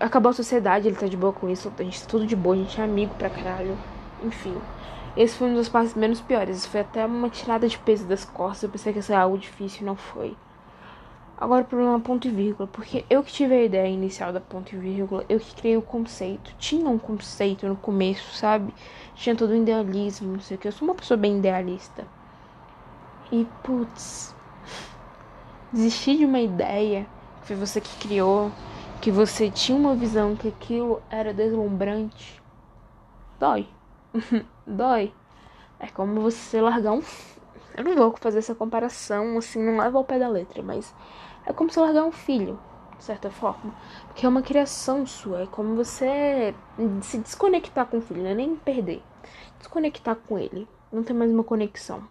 Acabou 0.00 0.30
a 0.30 0.32
sociedade, 0.32 0.86
ele 0.86 0.96
tá 0.96 1.06
de 1.06 1.16
boa 1.16 1.32
com 1.32 1.48
isso, 1.48 1.72
a 1.76 1.82
gente 1.82 2.00
tá 2.00 2.08
tudo 2.08 2.26
de 2.26 2.36
boa, 2.36 2.54
a 2.54 2.58
gente 2.58 2.80
é 2.80 2.84
amigo 2.84 3.14
pra 3.16 3.28
caralho. 3.28 3.76
Enfim. 4.22 4.56
Esse 5.16 5.36
foi 5.36 5.50
um 5.50 5.54
dos 5.54 5.68
passos 5.68 5.94
menos 5.94 6.20
piores. 6.20 6.64
Foi 6.64 6.80
até 6.80 7.04
uma 7.04 7.28
tirada 7.28 7.66
de 7.66 7.76
peso 7.78 8.06
das 8.06 8.24
costas. 8.24 8.62
Eu 8.62 8.68
pensei 8.68 8.92
que 8.92 9.00
ia 9.00 9.02
ser 9.02 9.14
algo 9.14 9.36
difícil, 9.36 9.84
não 9.84 9.96
foi. 9.96 10.36
Agora 11.40 11.62
o 11.62 11.64
problema 11.64 11.96
é 11.96 12.00
ponto 12.00 12.26
e 12.26 12.30
vírgula, 12.30 12.68
porque 12.68 13.04
eu 13.08 13.22
que 13.22 13.32
tive 13.32 13.54
a 13.54 13.62
ideia 13.62 13.88
inicial 13.88 14.32
da 14.32 14.40
ponto 14.40 14.74
e 14.74 14.78
vírgula, 14.78 15.24
eu 15.28 15.38
que 15.38 15.54
criei 15.54 15.76
o 15.76 15.82
conceito. 15.82 16.52
Tinha 16.58 16.88
um 16.88 16.98
conceito 16.98 17.66
no 17.66 17.76
começo, 17.76 18.34
sabe? 18.34 18.74
Tinha 19.14 19.36
todo 19.36 19.50
o 19.50 19.56
idealismo, 19.56 20.32
não 20.32 20.40
sei 20.40 20.56
o 20.56 20.60
que. 20.60 20.66
Eu 20.66 20.72
sou 20.72 20.86
uma 20.86 20.96
pessoa 20.96 21.16
bem 21.16 21.38
idealista. 21.38 22.04
E, 23.30 23.46
putz, 23.62 24.34
desistir 25.72 26.18
de 26.18 26.24
uma 26.24 26.40
ideia 26.40 27.06
que 27.40 27.48
foi 27.48 27.56
você 27.56 27.80
que 27.80 27.96
criou, 27.98 28.50
que 29.00 29.10
você 29.10 29.50
tinha 29.50 29.78
uma 29.78 29.94
visão 29.94 30.34
que 30.34 30.48
aquilo 30.48 31.00
era 31.08 31.32
deslumbrante, 31.32 32.42
dói. 33.38 33.68
dói. 34.66 35.12
É 35.78 35.86
como 35.86 36.20
você 36.20 36.60
largar 36.60 36.92
um. 36.92 37.02
Eu 37.76 37.84
não 37.84 37.94
vou 37.94 38.16
fazer 38.16 38.38
essa 38.38 38.54
comparação, 38.54 39.38
assim, 39.38 39.62
não 39.62 39.78
leva 39.78 39.98
ao 39.98 40.04
pé 40.04 40.18
da 40.18 40.28
letra, 40.28 40.62
mas 40.62 40.92
é 41.46 41.52
como 41.52 41.70
você 41.70 41.78
largar 41.78 42.02
um 42.02 42.10
filho, 42.10 42.58
de 42.96 43.04
certa 43.04 43.30
forma. 43.30 43.72
Porque 44.08 44.26
é 44.26 44.28
uma 44.28 44.42
criação 44.42 45.06
sua. 45.06 45.42
É 45.42 45.46
como 45.46 45.76
você 45.76 46.52
se 47.02 47.18
desconectar 47.18 47.86
com 47.86 47.98
o 47.98 48.00
filho, 48.00 48.22
não 48.22 48.30
é 48.30 48.34
nem 48.34 48.56
perder. 48.56 49.00
Desconectar 49.58 50.16
com 50.16 50.36
ele. 50.38 50.66
Não 50.92 51.04
tem 51.04 51.14
mais 51.14 51.30
uma 51.30 51.44
conexão. 51.44 52.02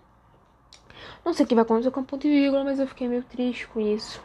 Não 1.25 1.33
sei 1.33 1.45
o 1.45 1.49
que 1.49 1.55
vai 1.55 1.63
acontecer 1.63 1.91
com 1.91 1.99
a 1.99 2.03
ponto 2.03 2.25
e 2.25 2.29
vírgula, 2.29 2.63
mas 2.63 2.79
eu 2.79 2.87
fiquei 2.87 3.07
meio 3.09 3.23
triste 3.23 3.67
com 3.67 3.81
isso. 3.81 4.21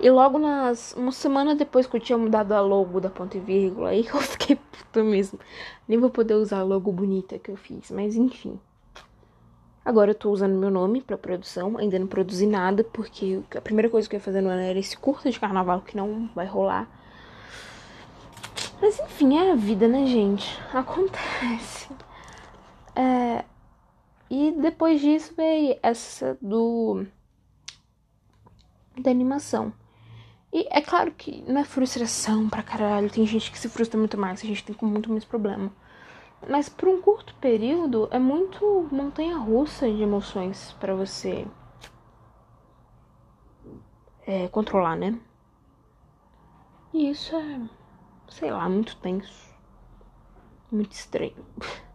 E 0.00 0.10
logo 0.10 0.38
nas. 0.38 0.94
Uma 0.94 1.12
semana 1.12 1.54
depois 1.54 1.86
que 1.86 1.96
eu 1.96 2.00
tinha 2.00 2.18
mudado 2.18 2.52
a 2.52 2.60
logo 2.60 3.00
da 3.00 3.08
ponto 3.08 3.36
e 3.36 3.40
vírgula, 3.40 3.90
aí 3.90 4.06
eu 4.06 4.20
fiquei 4.22 4.56
puta 4.56 5.02
mesmo. 5.02 5.38
Nem 5.86 5.98
vou 5.98 6.10
poder 6.10 6.34
usar 6.34 6.60
a 6.60 6.64
logo 6.64 6.90
bonita 6.90 7.38
que 7.38 7.50
eu 7.50 7.56
fiz, 7.56 7.90
mas 7.90 8.16
enfim. 8.16 8.58
Agora 9.84 10.12
eu 10.12 10.14
tô 10.14 10.30
usando 10.30 10.54
meu 10.54 10.70
nome 10.70 11.02
pra 11.02 11.18
produção, 11.18 11.76
ainda 11.76 11.98
não 11.98 12.06
produzi 12.06 12.46
nada, 12.46 12.84
porque 12.84 13.42
a 13.56 13.60
primeira 13.60 13.90
coisa 13.90 14.08
que 14.08 14.14
eu 14.14 14.18
ia 14.18 14.24
fazer 14.24 14.40
no 14.40 14.48
ano 14.48 14.62
era 14.62 14.78
esse 14.78 14.96
curso 14.96 15.28
de 15.28 15.40
carnaval 15.40 15.80
que 15.80 15.96
não 15.96 16.30
vai 16.34 16.46
rolar. 16.46 16.88
Mas 18.80 18.98
enfim, 19.00 19.36
é 19.36 19.52
a 19.52 19.54
vida, 19.56 19.88
né, 19.88 20.06
gente? 20.06 20.60
Acontece. 20.72 21.88
É... 22.94 23.44
E 24.30 24.52
depois 24.52 25.00
disso 25.00 25.34
veio 25.36 25.78
essa 25.82 26.38
do. 26.40 27.04
da 28.98 29.10
animação. 29.10 29.72
E 30.52 30.66
é 30.70 30.82
claro 30.82 31.10
que 31.12 31.42
não 31.50 31.62
é 31.62 31.64
frustração 31.64 32.48
pra 32.48 32.62
caralho, 32.62 33.10
tem 33.10 33.26
gente 33.26 33.50
que 33.50 33.58
se 33.58 33.68
frustra 33.70 33.98
muito 33.98 34.18
mais, 34.18 34.42
a 34.42 34.46
gente 34.46 34.62
tem 34.62 34.74
com 34.74 34.84
muito 34.84 35.10
mais 35.10 35.24
problema. 35.24 35.72
Mas 36.46 36.68
por 36.68 36.88
um 36.88 37.00
curto 37.00 37.34
período 37.36 38.08
é 38.10 38.18
muito 38.18 38.86
montanha 38.92 39.36
russa 39.38 39.90
de 39.90 40.02
emoções 40.02 40.72
para 40.78 40.94
você 40.94 41.46
é, 44.26 44.48
controlar, 44.48 44.96
né? 44.96 45.18
E 46.92 47.08
isso 47.10 47.34
é, 47.34 47.60
sei 48.28 48.50
lá, 48.50 48.68
muito 48.68 48.96
tenso. 48.96 49.50
Muito 50.70 50.92
estranho. 50.92 51.46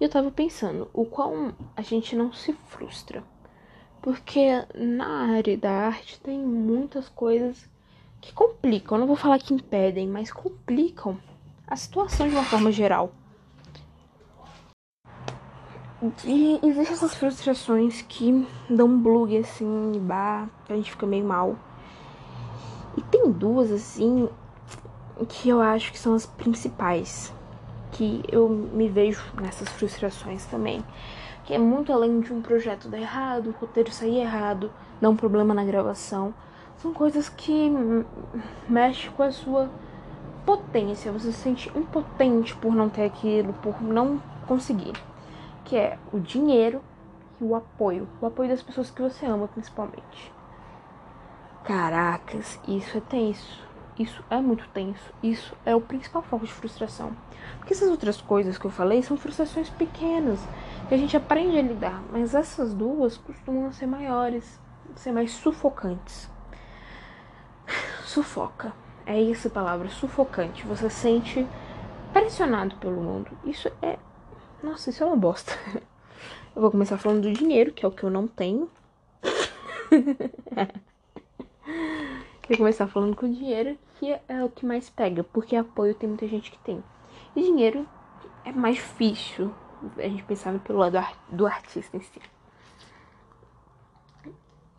E 0.00 0.02
eu 0.02 0.10
tava 0.10 0.28
pensando, 0.28 0.90
o 0.92 1.06
qual 1.06 1.32
a 1.76 1.80
gente 1.80 2.16
não 2.16 2.32
se 2.32 2.52
frustra. 2.52 3.22
Porque 4.04 4.62
na 4.74 5.34
área 5.34 5.56
da 5.56 5.70
arte 5.70 6.20
tem 6.20 6.38
muitas 6.38 7.08
coisas 7.08 7.66
que 8.20 8.34
complicam. 8.34 8.98
Eu 8.98 9.00
não 9.00 9.06
vou 9.06 9.16
falar 9.16 9.38
que 9.38 9.54
impedem, 9.54 10.06
mas 10.06 10.30
complicam 10.30 11.16
a 11.66 11.74
situação 11.74 12.28
de 12.28 12.34
uma 12.34 12.44
forma 12.44 12.70
geral. 12.70 13.10
E 16.22 16.60
existem 16.62 16.92
essas 16.92 17.14
frustrações 17.14 18.02
que 18.02 18.46
dão 18.68 18.88
um 18.88 18.98
bug 18.98 19.38
assim, 19.38 19.98
bar, 20.02 20.50
a 20.68 20.74
gente 20.74 20.90
fica 20.90 21.06
meio 21.06 21.24
mal. 21.24 21.56
E 22.98 23.02
tem 23.04 23.32
duas 23.32 23.72
assim 23.72 24.28
que 25.30 25.48
eu 25.48 25.62
acho 25.62 25.90
que 25.90 25.98
são 25.98 26.12
as 26.12 26.26
principais. 26.26 27.32
Que 27.90 28.22
eu 28.30 28.50
me 28.50 28.86
vejo 28.86 29.24
nessas 29.40 29.70
frustrações 29.70 30.44
também 30.44 30.84
que 31.44 31.52
é 31.52 31.58
muito 31.58 31.92
além 31.92 32.20
de 32.20 32.32
um 32.32 32.40
projeto 32.40 32.88
dar 32.88 32.98
errado, 32.98 33.48
o 33.48 33.60
roteiro 33.60 33.92
sair 33.92 34.18
errado, 34.18 34.72
dar 35.00 35.10
um 35.10 35.16
problema 35.16 35.52
na 35.52 35.64
gravação. 35.64 36.34
São 36.78 36.92
coisas 36.92 37.28
que 37.28 37.70
mexem 38.68 39.10
com 39.12 39.22
a 39.22 39.30
sua 39.30 39.70
potência. 40.44 41.12
Você 41.12 41.32
se 41.32 41.38
sente 41.38 41.70
impotente 41.76 42.56
por 42.56 42.74
não 42.74 42.88
ter 42.88 43.04
aquilo, 43.04 43.52
por 43.54 43.82
não 43.82 44.20
conseguir. 44.46 44.94
Que 45.64 45.76
é 45.76 45.98
o 46.12 46.18
dinheiro 46.18 46.82
e 47.40 47.44
o 47.44 47.54
apoio. 47.54 48.08
O 48.20 48.26
apoio 48.26 48.48
das 48.48 48.62
pessoas 48.62 48.90
que 48.90 49.02
você 49.02 49.26
ama, 49.26 49.48
principalmente. 49.48 50.32
Caracas, 51.64 52.58
isso 52.66 52.96
é 52.98 53.00
tenso. 53.00 53.62
Isso 53.98 54.24
é 54.28 54.40
muito 54.40 54.68
tenso. 54.70 55.12
Isso 55.22 55.54
é 55.64 55.74
o 55.74 55.80
principal 55.80 56.22
foco 56.22 56.44
de 56.44 56.52
frustração. 56.52 57.12
Porque 57.58 57.72
essas 57.72 57.88
outras 57.88 58.20
coisas 58.20 58.58
que 58.58 58.64
eu 58.64 58.70
falei 58.70 59.02
são 59.02 59.16
frustrações 59.16 59.70
pequenas 59.70 60.40
que 60.88 60.94
a 60.94 60.98
gente 60.98 61.16
aprende 61.16 61.58
a 61.58 61.62
lidar, 61.62 62.02
mas 62.10 62.34
essas 62.34 62.74
duas 62.74 63.16
costumam 63.16 63.72
ser 63.72 63.86
maiores, 63.86 64.60
ser 64.96 65.12
mais 65.12 65.32
sufocantes. 65.32 66.30
Sufoca. 68.04 68.72
É 69.06 69.30
essa 69.30 69.50
palavra, 69.50 69.88
sufocante. 69.88 70.66
Você 70.66 70.88
se 70.88 71.46
pressionado 72.12 72.76
pelo 72.76 73.02
mundo. 73.02 73.30
Isso 73.44 73.70
é. 73.82 73.98
Nossa, 74.62 74.90
isso 74.90 75.02
é 75.02 75.06
uma 75.06 75.16
bosta. 75.16 75.52
Eu 76.54 76.62
vou 76.62 76.70
começar 76.70 76.96
falando 76.96 77.22
do 77.22 77.32
dinheiro, 77.32 77.72
que 77.72 77.84
é 77.84 77.88
o 77.88 77.90
que 77.90 78.04
eu 78.04 78.10
não 78.10 78.28
tenho. 78.28 78.70
Vou 82.46 82.58
começar 82.58 82.86
falando 82.86 83.16
com 83.16 83.24
o 83.24 83.32
dinheiro, 83.32 83.78
que 83.98 84.14
é 84.28 84.44
o 84.44 84.50
que 84.50 84.66
mais 84.66 84.90
pega, 84.90 85.24
porque 85.24 85.56
apoio 85.56 85.94
tem 85.94 86.08
muita 86.08 86.28
gente 86.28 86.50
que 86.50 86.58
tem. 86.58 86.84
E 87.34 87.42
dinheiro 87.42 87.88
é 88.44 88.52
mais 88.52 88.76
difícil 88.76 89.50
a 89.98 90.02
gente 90.02 90.22
pensava 90.24 90.58
pelo 90.58 90.78
lado 90.78 90.98
do 91.28 91.46
artista 91.46 91.96
em 91.96 92.00
si. 92.00 92.20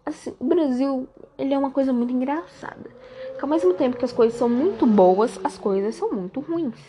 Assim, 0.05 0.35
o 0.39 0.45
Brasil, 0.45 1.09
ele 1.37 1.53
é 1.53 1.57
uma 1.57 1.71
coisa 1.71 1.91
muito 1.91 2.13
engraçada. 2.13 2.91
Que 3.37 3.41
ao 3.41 3.49
mesmo 3.49 3.73
tempo 3.73 3.97
que 3.97 4.05
as 4.05 4.13
coisas 4.13 4.37
são 4.37 4.47
muito 4.47 4.85
boas, 4.85 5.39
as 5.43 5.57
coisas 5.57 5.95
são 5.95 6.11
muito 6.11 6.39
ruins. 6.39 6.79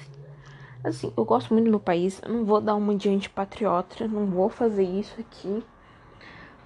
Assim, 0.85 1.12
eu 1.16 1.25
gosto 1.25 1.52
muito 1.52 1.64
do 1.64 1.70
meu 1.70 1.80
país, 1.80 2.20
eu 2.23 2.32
não 2.32 2.44
vou 2.44 2.61
dar 2.61 2.75
uma 2.75 2.94
de 2.94 3.08
antipatriota, 3.08 4.06
não 4.06 4.26
vou 4.26 4.49
fazer 4.49 4.85
isso 4.85 5.18
aqui. 5.18 5.64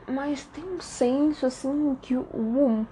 Mas 0.07 0.45
tem 0.47 0.64
um 0.64 0.80
senso, 0.80 1.47
assim, 1.47 1.97
que 2.02 2.16
o. 2.16 2.85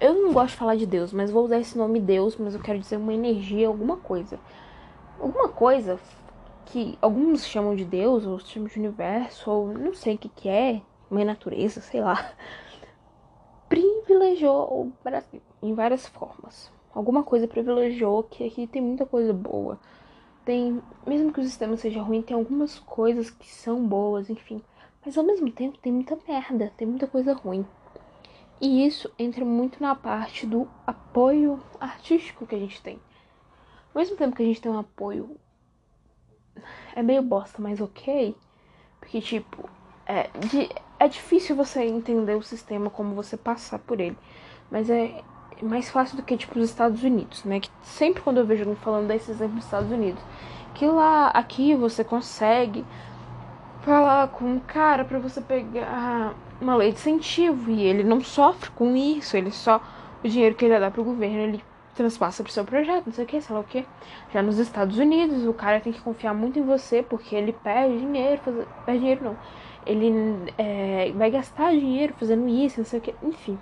Eu 0.00 0.14
não 0.14 0.32
gosto 0.32 0.50
de 0.50 0.56
falar 0.56 0.76
de 0.76 0.86
Deus, 0.86 1.12
mas 1.12 1.30
vou 1.30 1.44
usar 1.44 1.58
esse 1.58 1.78
nome 1.78 2.00
Deus, 2.00 2.36
mas 2.36 2.54
eu 2.54 2.60
quero 2.60 2.78
dizer 2.78 2.96
uma 2.96 3.14
energia, 3.14 3.68
alguma 3.68 3.96
coisa. 3.96 4.38
Alguma 5.20 5.48
coisa 5.48 5.98
que 6.68 6.98
alguns 7.00 7.46
chamam 7.46 7.74
de 7.74 7.84
Deus, 7.84 8.26
ou 8.26 8.38
chamam 8.38 8.68
de 8.68 8.78
universo, 8.78 9.50
ou 9.50 9.72
não 9.72 9.94
sei 9.94 10.16
o 10.16 10.18
que, 10.18 10.28
que 10.28 10.48
é, 10.48 10.82
mãe 11.10 11.24
natureza, 11.24 11.80
sei 11.80 12.02
lá, 12.02 12.32
privilegiou 13.68 14.82
o 14.82 14.92
Brasil 15.02 15.40
em 15.62 15.72
várias 15.74 16.06
formas. 16.06 16.70
Alguma 16.94 17.22
coisa 17.22 17.48
privilegiou 17.48 18.22
que 18.22 18.44
aqui 18.44 18.66
tem 18.66 18.82
muita 18.82 19.06
coisa 19.06 19.32
boa. 19.32 19.78
Tem, 20.44 20.82
mesmo 21.06 21.32
que 21.32 21.40
o 21.40 21.44
sistema 21.44 21.76
seja 21.76 22.02
ruim, 22.02 22.20
tem 22.20 22.36
algumas 22.36 22.78
coisas 22.78 23.30
que 23.30 23.50
são 23.50 23.86
boas, 23.86 24.28
enfim. 24.28 24.62
Mas 25.04 25.16
ao 25.16 25.24
mesmo 25.24 25.50
tempo 25.50 25.78
tem 25.78 25.92
muita 25.92 26.18
merda, 26.28 26.72
tem 26.76 26.86
muita 26.86 27.06
coisa 27.06 27.32
ruim. 27.32 27.64
E 28.60 28.86
isso 28.86 29.10
entra 29.18 29.44
muito 29.44 29.80
na 29.80 29.94
parte 29.94 30.46
do 30.46 30.68
apoio 30.86 31.60
artístico 31.80 32.46
que 32.46 32.54
a 32.54 32.58
gente 32.58 32.82
tem. 32.82 32.98
Ao 33.94 34.00
mesmo 34.00 34.16
tempo 34.16 34.36
que 34.36 34.42
a 34.42 34.46
gente 34.46 34.60
tem 34.60 34.70
um 34.70 34.78
apoio 34.78 35.38
é 36.94 37.02
meio 37.02 37.22
bosta, 37.22 37.60
mas 37.60 37.80
ok. 37.80 38.36
Porque, 39.00 39.20
tipo, 39.20 39.68
é, 40.06 40.28
de, 40.38 40.68
é 40.98 41.08
difícil 41.08 41.54
você 41.54 41.84
entender 41.84 42.34
o 42.34 42.42
sistema 42.42 42.90
como 42.90 43.14
você 43.14 43.36
passar 43.36 43.78
por 43.78 44.00
ele. 44.00 44.16
Mas 44.70 44.90
é 44.90 45.22
mais 45.62 45.90
fácil 45.90 46.16
do 46.16 46.22
que, 46.22 46.36
tipo, 46.36 46.58
os 46.58 46.64
Estados 46.64 47.02
Unidos, 47.02 47.44
né? 47.44 47.60
Que 47.60 47.70
sempre 47.82 48.22
quando 48.22 48.38
eu 48.38 48.46
vejo 48.46 48.62
alguém 48.62 48.76
falando 48.76 49.08
desse 49.08 49.30
exemplo 49.30 49.56
dos 49.56 49.64
Estados 49.64 49.90
Unidos, 49.90 50.22
que 50.74 50.86
lá, 50.86 51.28
aqui 51.28 51.74
você 51.74 52.04
consegue 52.04 52.84
falar 53.82 54.28
com 54.28 54.44
um 54.44 54.60
cara 54.60 55.04
para 55.04 55.18
você 55.18 55.40
pegar 55.40 56.34
uma 56.60 56.76
lei 56.76 56.92
de 56.92 56.98
incentivo 56.98 57.70
e 57.70 57.82
ele 57.82 58.04
não 58.04 58.20
sofre 58.20 58.70
com 58.70 58.94
isso, 58.96 59.36
ele 59.36 59.50
só 59.50 59.80
o 60.22 60.28
dinheiro 60.28 60.54
que 60.54 60.64
ele 60.64 60.78
dá 60.78 60.90
pro 60.90 61.04
governo, 61.04 61.38
ele 61.38 61.64
transpassa 61.98 62.44
pro 62.44 62.52
seu 62.52 62.64
projeto, 62.64 63.06
não 63.06 63.12
sei 63.12 63.24
o 63.24 63.26
que, 63.26 63.40
sei 63.40 63.54
lá 63.54 63.60
o 63.60 63.64
que. 63.64 63.84
Já 64.32 64.40
nos 64.40 64.58
Estados 64.58 64.96
Unidos, 64.96 65.44
o 65.44 65.52
cara 65.52 65.80
tem 65.80 65.92
que 65.92 66.00
confiar 66.00 66.32
muito 66.32 66.58
em 66.58 66.62
você 66.62 67.02
porque 67.02 67.34
ele 67.34 67.52
perde 67.52 67.98
dinheiro, 67.98 68.40
faz... 68.40 68.56
perde 68.86 69.00
dinheiro 69.00 69.24
não. 69.24 69.36
Ele 69.84 70.52
é, 70.56 71.12
vai 71.12 71.30
gastar 71.30 71.72
dinheiro 71.72 72.14
fazendo 72.14 72.48
isso, 72.48 72.78
não 72.78 72.86
sei 72.86 73.00
o 73.00 73.02
que, 73.02 73.14
enfim. 73.22 73.58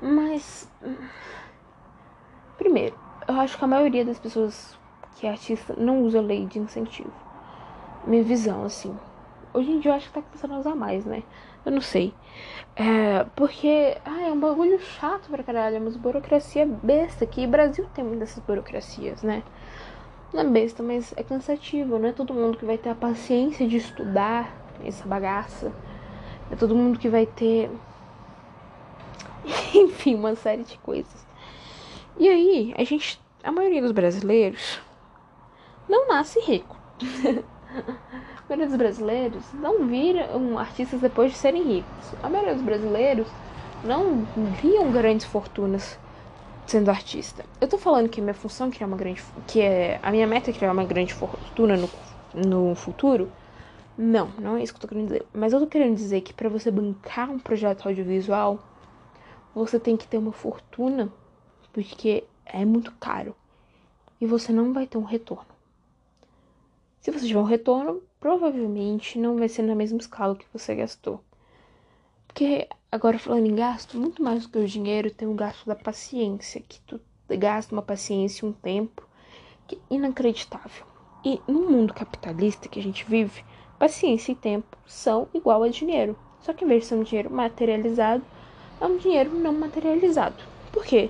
Mas. 0.00 0.70
Primeiro, 2.58 2.98
eu 3.26 3.40
acho 3.40 3.56
que 3.56 3.64
a 3.64 3.68
maioria 3.68 4.04
das 4.04 4.18
pessoas 4.18 4.78
que 5.16 5.26
é 5.26 5.30
artista 5.30 5.74
não 5.76 6.02
usa 6.02 6.20
lei 6.20 6.44
de 6.44 6.58
incentivo. 6.58 7.12
Minha 8.06 8.22
visão, 8.22 8.64
assim. 8.64 8.94
Hoje 9.56 9.72
em 9.72 9.80
dia 9.80 9.90
eu 9.90 9.94
acho 9.94 10.08
que 10.08 10.12
tá 10.12 10.20
começando 10.20 10.52
a 10.52 10.58
usar 10.58 10.74
mais, 10.74 11.06
né? 11.06 11.22
Eu 11.64 11.72
não 11.72 11.80
sei. 11.80 12.12
É, 12.76 13.24
porque, 13.34 13.96
ah, 14.04 14.20
é 14.28 14.30
um 14.30 14.38
bagulho 14.38 14.78
chato 14.78 15.30
pra 15.30 15.42
caralho, 15.42 15.76
é 15.76 15.80
mas 15.80 15.96
burocracia 15.96 16.66
besta, 16.66 17.24
que 17.24 17.46
Brasil 17.46 17.86
tem 17.94 18.04
muitas 18.04 18.38
burocracias, 18.40 19.22
né? 19.22 19.42
Não 20.30 20.42
é 20.42 20.44
besta, 20.44 20.82
mas 20.82 21.14
é 21.16 21.22
cansativo, 21.22 21.98
não 21.98 22.10
é 22.10 22.12
todo 22.12 22.34
mundo 22.34 22.58
que 22.58 22.66
vai 22.66 22.76
ter 22.76 22.90
a 22.90 22.94
paciência 22.94 23.66
de 23.66 23.78
estudar 23.78 24.54
essa 24.84 25.08
bagaça. 25.08 25.72
É 26.50 26.54
todo 26.54 26.76
mundo 26.76 26.98
que 26.98 27.08
vai 27.08 27.24
ter. 27.24 27.70
Enfim, 29.74 30.16
uma 30.16 30.36
série 30.36 30.64
de 30.64 30.76
coisas. 30.80 31.26
E 32.18 32.28
aí, 32.28 32.74
a 32.76 32.84
gente. 32.84 33.18
A 33.42 33.50
maioria 33.50 33.80
dos 33.80 33.92
brasileiros 33.92 34.82
não 35.88 36.08
nasce 36.08 36.40
rico. 36.40 36.76
A 38.46 38.50
maioria 38.50 38.66
dos 38.68 38.76
brasileiros 38.76 39.52
não 39.54 39.88
viram 39.88 40.56
artistas 40.56 41.00
depois 41.00 41.32
de 41.32 41.36
serem 41.36 41.64
ricos. 41.64 42.14
A 42.22 42.28
maioria 42.28 42.54
dos 42.54 42.62
brasileiros 42.62 43.26
não 43.82 44.24
viam 44.62 44.92
grandes 44.92 45.26
fortunas 45.26 45.98
sendo 46.64 46.88
artista. 46.88 47.44
Eu 47.60 47.66
tô 47.66 47.76
falando 47.76 48.08
que 48.08 48.20
minha 48.20 48.34
função 48.34 48.68
é 48.68 48.70
criar 48.70 48.86
uma 48.86 48.96
grande. 48.96 49.20
que 49.48 49.60
é. 49.60 49.98
A 50.00 50.12
minha 50.12 50.28
meta 50.28 50.50
é 50.50 50.52
criar 50.52 50.70
uma 50.70 50.84
grande 50.84 51.12
fortuna 51.12 51.76
no, 51.76 51.90
no 52.46 52.74
futuro. 52.76 53.32
Não, 53.98 54.28
não 54.38 54.56
é 54.56 54.62
isso 54.62 54.72
que 54.72 54.76
eu 54.76 54.82
tô 54.82 54.88
querendo 54.88 55.08
dizer. 55.08 55.26
Mas 55.34 55.52
eu 55.52 55.58
tô 55.58 55.66
querendo 55.66 55.96
dizer 55.96 56.20
que 56.20 56.32
para 56.32 56.48
você 56.48 56.70
bancar 56.70 57.28
um 57.28 57.40
projeto 57.40 57.88
audiovisual, 57.88 58.60
você 59.52 59.80
tem 59.80 59.96
que 59.96 60.06
ter 60.06 60.18
uma 60.18 60.32
fortuna, 60.32 61.08
porque 61.72 62.22
é 62.44 62.64
muito 62.64 62.92
caro. 63.00 63.34
E 64.20 64.26
você 64.26 64.52
não 64.52 64.72
vai 64.72 64.86
ter 64.86 64.98
um 64.98 65.04
retorno. 65.04 65.55
Se 67.06 67.12
você 67.12 67.24
tiver 67.24 67.38
um 67.38 67.44
retorno, 67.44 68.02
provavelmente 68.18 69.16
não 69.16 69.36
vai 69.36 69.48
ser 69.48 69.62
na 69.62 69.76
mesma 69.76 69.98
escala 69.98 70.34
que 70.34 70.44
você 70.52 70.74
gastou. 70.74 71.20
Porque, 72.26 72.68
agora 72.90 73.16
falando 73.16 73.46
em 73.46 73.54
gasto, 73.54 73.96
muito 73.96 74.20
mais 74.20 74.42
do 74.42 74.48
que 74.48 74.58
o 74.58 74.66
dinheiro, 74.66 75.08
tem 75.14 75.28
o 75.28 75.34
gasto 75.34 75.64
da 75.66 75.76
paciência, 75.76 76.60
que 76.60 76.80
tu 76.80 77.00
gasta 77.28 77.72
uma 77.72 77.80
paciência 77.80 78.44
e 78.44 78.48
um 78.48 78.52
tempo 78.52 79.06
que 79.68 79.76
é 79.76 79.94
inacreditável. 79.94 80.84
E 81.24 81.40
no 81.46 81.70
mundo 81.70 81.94
capitalista 81.94 82.68
que 82.68 82.80
a 82.80 82.82
gente 82.82 83.04
vive, 83.04 83.44
paciência 83.78 84.32
e 84.32 84.34
tempo 84.34 84.76
são 84.84 85.28
igual 85.32 85.62
a 85.62 85.68
dinheiro. 85.68 86.18
Só 86.40 86.52
que 86.52 86.64
em 86.64 86.68
vez 86.68 86.82
de 86.82 86.88
ser 86.88 86.96
um 86.96 87.04
dinheiro 87.04 87.32
materializado, 87.32 88.24
é 88.80 88.84
um 88.84 88.96
dinheiro 88.96 89.30
não 89.30 89.52
materializado. 89.52 90.42
Por 90.72 90.84
quê? 90.84 91.08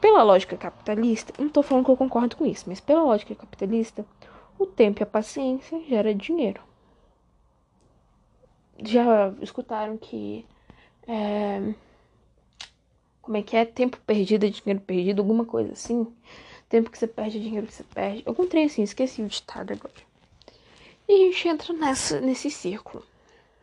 Pela 0.00 0.22
lógica 0.22 0.56
capitalista, 0.56 1.32
não 1.36 1.48
estou 1.48 1.64
falando 1.64 1.84
que 1.84 1.90
eu 1.90 1.96
concordo 1.96 2.36
com 2.36 2.46
isso, 2.46 2.66
mas 2.68 2.78
pela 2.78 3.02
lógica 3.02 3.34
capitalista, 3.34 4.06
o 4.58 4.66
tempo 4.66 5.00
e 5.00 5.04
a 5.04 5.06
paciência 5.06 5.82
gera 5.88 6.14
dinheiro. 6.14 6.60
Já 8.82 9.32
escutaram 9.40 9.96
que. 9.96 10.44
É, 11.06 11.74
como 13.22 13.36
é 13.36 13.42
que 13.42 13.56
é? 13.56 13.64
Tempo 13.64 13.98
perdido 14.06 14.46
é 14.46 14.50
dinheiro 14.50 14.80
perdido, 14.80 15.20
alguma 15.20 15.44
coisa 15.44 15.72
assim. 15.72 16.06
Tempo 16.68 16.90
que 16.90 16.98
você 16.98 17.06
perde 17.06 17.38
é 17.38 17.40
dinheiro 17.40 17.66
que 17.66 17.74
você 17.74 17.84
perde. 17.84 18.22
Algum 18.26 18.46
trem 18.46 18.66
assim, 18.66 18.82
esqueci 18.82 19.22
o 19.22 19.28
ditado 19.28 19.72
agora. 19.72 19.94
E 21.08 21.12
a 21.12 21.18
gente 21.26 21.48
entra 21.48 21.72
nessa, 21.72 22.20
nesse 22.20 22.50
círculo. 22.50 23.04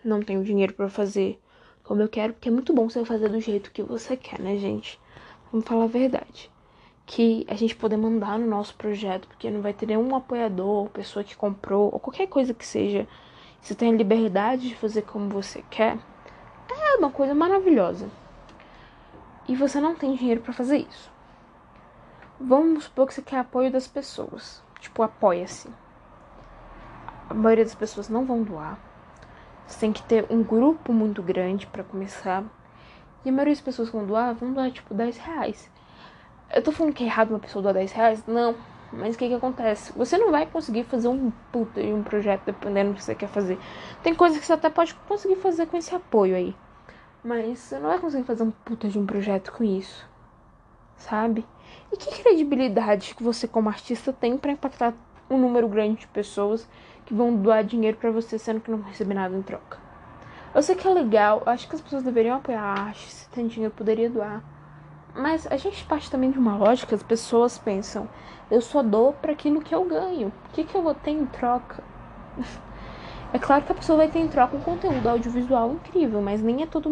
Não 0.04 0.22
tenho 0.22 0.44
dinheiro 0.44 0.74
para 0.74 0.90
fazer 0.90 1.40
como 1.84 2.02
eu 2.02 2.10
quero, 2.10 2.34
porque 2.34 2.50
é 2.50 2.52
muito 2.52 2.74
bom 2.74 2.90
você 2.90 3.04
fazer 3.04 3.30
do 3.30 3.40
jeito 3.42 3.72
que 3.72 3.84
você 3.84 4.16
quer, 4.16 4.40
né, 4.40 4.58
gente? 4.58 5.00
Vamos 5.52 5.68
falar 5.68 5.84
a 5.84 5.88
verdade 5.88 6.52
que 7.05 7.46
a 7.50 7.55
gente 7.55 7.75
poder 7.75 7.98
mandar 7.98 8.39
no 8.39 8.48
nosso 8.48 8.75
projeto, 8.75 9.27
porque 9.27 9.50
não 9.50 9.61
vai 9.61 9.74
ter 9.74 9.85
nenhum 9.85 10.16
apoiador, 10.16 10.89
pessoa 10.89 11.24
que 11.24 11.35
comprou, 11.35 11.89
ou 11.92 12.00
qualquer 12.00 12.27
coisa 12.27 12.53
que 12.53 12.66
seja. 12.66 13.07
Você 13.61 13.75
tem 13.75 13.94
a 13.94 13.98
liberdade 13.98 14.70
de 14.70 14.75
fazer 14.75 15.03
como 15.03 15.29
você 15.29 15.63
quer. 15.70 15.98
É 16.70 16.98
uma 16.98 17.09
coisa 17.09 17.33
maravilhosa. 17.33 18.09
E 19.48 19.55
você 19.55 19.79
não 19.79 19.96
tem 19.96 20.16
dinheiro 20.16 20.42
para 20.42 20.53
fazer 20.53 20.77
isso. 20.77 21.11
Vamos 22.39 22.85
supor 22.85 23.07
que 23.07 23.13
você 23.13 23.22
quer 23.22 23.39
apoio 23.39 23.72
das 23.72 23.87
pessoas. 23.87 24.63
Tipo, 24.79 25.03
apoia-se. 25.03 25.70
A 27.29 27.33
maioria 27.33 27.63
das 27.63 27.75
pessoas 27.75 28.09
não 28.09 28.25
vão 28.25 28.44
doar. 28.44 28.77
Você 29.66 29.79
tem 29.79 29.94
que 29.94 30.03
ter 30.03 30.25
um 30.29 30.44
grupo 30.44 30.92
muito 30.92 31.22
grande 31.22 31.68
para 31.68 31.83
começar. 31.83 32.44
E 33.24 33.29
a 33.29 33.31
maioria 33.31 33.53
das 33.53 33.61
pessoas 33.61 33.89
que 33.89 33.96
vão 33.96 34.05
doar 34.05 34.33
vão 34.35 34.53
doar 34.53 34.72
tipo 34.72 34.94
10 34.94 35.18
reais. 35.18 35.72
Eu 36.53 36.61
tô 36.61 36.72
falando 36.72 36.94
que 36.94 37.03
é 37.03 37.07
errado 37.07 37.31
uma 37.31 37.39
pessoa 37.39 37.63
doar 37.63 37.74
10 37.74 37.92
reais? 37.94 38.24
Não. 38.27 38.55
Mas 38.92 39.16
o 39.16 39.18
que 39.18 39.27
que 39.27 39.33
acontece? 39.33 39.92
Você 39.94 40.20
não 40.20 40.29
vai 40.29 40.46
conseguir 40.46 40.83
fazer 40.83 41.07
um 41.07 41.31
puta 41.51 41.81
de 41.81 41.92
um 41.92 42.03
projeto 42.03 42.44
dependendo 42.46 42.92
do 42.92 42.96
que 42.96 43.03
você 43.03 43.16
quer 43.16 43.27
fazer. 43.27 43.57
Tem 44.03 44.13
coisas 44.13 44.37
que 44.37 44.46
você 44.46 44.53
até 44.53 44.70
pode 44.70 44.94
conseguir 44.94 45.37
fazer 45.37 45.66
com 45.66 45.75
esse 45.75 45.96
apoio 45.96 46.35
aí. 46.35 46.55
Mas 47.24 47.57
você 47.57 47.79
não 47.79 47.89
vai 47.89 47.98
conseguir 47.98 48.24
fazer 48.24 48.44
um 48.44 48.51
puta 48.51 48.87
de 48.87 49.00
um 49.00 49.05
projeto 49.05 49.51
com 49.51 49.63
isso. 49.63 50.07
Sabe? 50.96 51.44
E 51.92 51.98
que 51.98 52.22
credibilidade 52.22 53.16
que 53.16 53.24
você 53.24 53.48
como 53.48 53.68
artista 53.68 54.13
tem 54.13 54.37
para 54.37 54.51
impactar 54.51 54.94
um 55.31 55.39
número 55.39 55.68
grande 55.68 56.01
de 56.01 56.07
pessoas 56.07 56.70
que 57.03 57.16
vão 57.16 57.35
doar 57.35 57.63
dinheiro 57.63 57.98
para 57.98 58.11
você 58.11 58.37
sendo 58.37 58.61
que 58.61 58.70
não 58.70 58.79
recebe 58.79 59.16
nada 59.16 59.35
em 59.35 59.42
troca? 59.42 59.79
Eu 60.53 60.61
sei 60.61 60.75
que 60.75 60.87
é 60.87 60.92
legal, 60.92 61.42
acho 61.48 61.68
que 61.68 61.74
as 61.74 61.81
pessoas 61.81 62.03
deveriam 62.03 62.37
apoiar 62.37 62.61
a 62.61 62.79
arte, 62.83 63.11
se 63.11 63.27
tem 63.29 63.48
dinheiro 63.48 63.74
poderia 63.75 64.07
doar. 64.07 64.52
Mas 65.16 65.46
a 65.48 65.58
gente 65.58 65.86
parte 65.86 66.10
também 66.10 66.32
de 66.32 66.40
uma 66.40 66.58
lógica, 66.58 66.96
as 66.96 67.04
pessoas 67.04 67.58
pensam, 67.58 68.10
eu 68.50 68.62
só 68.62 68.82
dou 68.84 69.14
para 69.14 69.32
aquilo 69.32 69.62
que 69.62 69.74
eu 69.74 69.86
ganho. 69.86 70.30
O 70.30 70.50
que, 70.54 70.64
que 70.64 70.76
eu 70.76 70.82
vou 70.84 70.96
ter 70.96 71.12
em 71.12 71.26
troca? 71.26 71.84
É 73.34 73.40
claro 73.40 73.66
que 73.66 73.72
a 73.72 73.76
pessoa 73.76 73.98
vai 73.98 74.10
ter 74.10 74.20
em 74.20 74.28
troca 74.30 74.56
um 74.56 74.62
conteúdo 74.62 75.08
audiovisual 75.10 75.74
incrível, 75.74 76.22
mas 76.22 76.42
nem 76.44 76.62
é 76.62 76.68
toda 76.68 76.90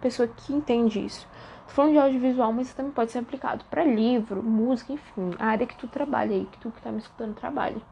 pessoa 0.00 0.28
que 0.28 0.52
entende 0.54 1.04
isso. 1.04 1.28
Tô 1.66 1.72
falando 1.74 1.92
de 1.92 1.98
audiovisual, 1.98 2.52
mas 2.52 2.68
isso 2.68 2.76
também 2.76 2.92
pode 2.92 3.10
ser 3.10 3.18
aplicado 3.18 3.64
para 3.64 3.84
livro, 3.84 4.42
música, 4.44 4.92
enfim, 4.92 5.30
a 5.40 5.46
área 5.46 5.66
que 5.66 5.76
tu 5.76 5.88
trabalha 5.88 6.36
aí, 6.36 6.46
que 6.46 6.58
tu 6.58 6.70
que 6.70 6.80
tá 6.80 6.92
me 6.92 6.98
escutando 6.98 7.34
trabalha. 7.34 7.82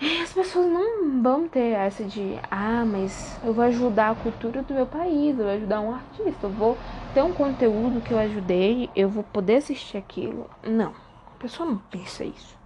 E 0.00 0.22
as 0.22 0.32
pessoas 0.32 0.66
não 0.66 1.20
vão 1.22 1.46
ter 1.46 1.72
essa 1.72 2.02
de, 2.02 2.38
ah, 2.50 2.86
mas 2.86 3.38
eu 3.44 3.52
vou 3.52 3.62
ajudar 3.64 4.12
a 4.12 4.14
cultura 4.14 4.62
do 4.62 4.72
meu 4.72 4.86
país, 4.86 5.38
eu 5.38 5.44
vou 5.44 5.54
ajudar 5.54 5.80
um 5.82 5.92
artista, 5.92 6.46
eu 6.46 6.50
vou 6.50 6.78
ter 7.12 7.22
um 7.22 7.34
conteúdo 7.34 8.00
que 8.00 8.10
eu 8.10 8.18
ajudei, 8.18 8.88
eu 8.96 9.10
vou 9.10 9.22
poder 9.22 9.56
assistir 9.56 9.98
aquilo. 9.98 10.48
Não, 10.62 10.94
a 11.26 11.38
pessoa 11.38 11.68
não 11.68 11.76
pensa 11.76 12.24
isso. 12.24 12.56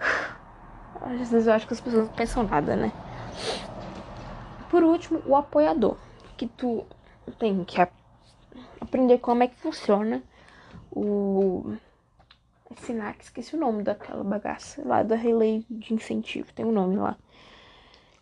Às 1.02 1.30
vezes 1.30 1.46
eu 1.46 1.52
acho 1.52 1.66
que 1.66 1.74
as 1.74 1.80
pessoas 1.82 2.08
não 2.08 2.14
pensam 2.14 2.42
nada, 2.44 2.74
né? 2.74 2.92
Por 4.70 4.82
último, 4.82 5.20
o 5.26 5.36
apoiador, 5.36 5.96
que 6.36 6.46
tu 6.46 6.86
tem 7.38 7.62
que 7.64 7.78
aprender 8.80 9.18
como 9.18 9.42
é 9.42 9.48
que 9.48 9.56
funciona 9.56 10.22
o 10.90 11.76
Sinac, 12.76 13.22
esqueci 13.22 13.56
o 13.56 13.58
nome 13.58 13.82
daquela 13.82 14.22
bagaça 14.22 14.82
lá 14.86 15.02
da 15.02 15.16
relay 15.16 15.64
de 15.70 15.94
incentivo, 15.94 16.52
tem 16.52 16.64
um 16.64 16.72
nome 16.72 16.96
lá. 16.96 17.16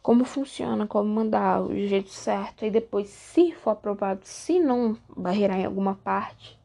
Como 0.03 0.25
funciona, 0.25 0.87
como 0.87 1.09
mandar 1.09 1.63
o 1.63 1.75
jeito 1.75 2.11
certo, 2.11 2.65
aí 2.65 2.71
depois, 2.71 3.09
se 3.09 3.53
for 3.53 3.71
aprovado, 3.71 4.21
se 4.23 4.61
não 4.61 4.97
barreirar 5.17 5.59
em 5.59 5.65
alguma 5.65 5.97
parte. 5.97 6.57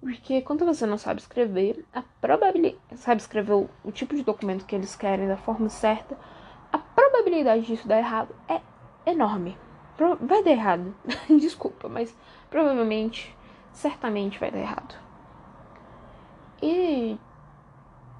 Porque 0.00 0.40
quando 0.42 0.64
você 0.64 0.86
não 0.86 0.96
sabe 0.96 1.20
escrever, 1.20 1.84
a 1.92 2.02
probabilidade. 2.20 2.80
Sabe 2.96 3.20
escrever 3.20 3.52
o, 3.52 3.68
o 3.82 3.92
tipo 3.92 4.14
de 4.14 4.22
documento 4.22 4.64
que 4.64 4.74
eles 4.74 4.96
querem 4.96 5.28
da 5.28 5.36
forma 5.36 5.68
certa, 5.68 6.16
a 6.72 6.78
probabilidade 6.78 7.66
disso 7.66 7.86
dar 7.86 7.98
errado 7.98 8.34
é 8.48 8.60
enorme. 9.10 9.56
Vai 10.20 10.42
dar 10.42 10.50
errado. 10.50 10.94
Desculpa, 11.28 11.88
mas 11.88 12.16
provavelmente, 12.50 13.36
certamente 13.72 14.38
vai 14.38 14.50
dar 14.50 14.60
errado. 14.60 15.03
E 16.62 17.18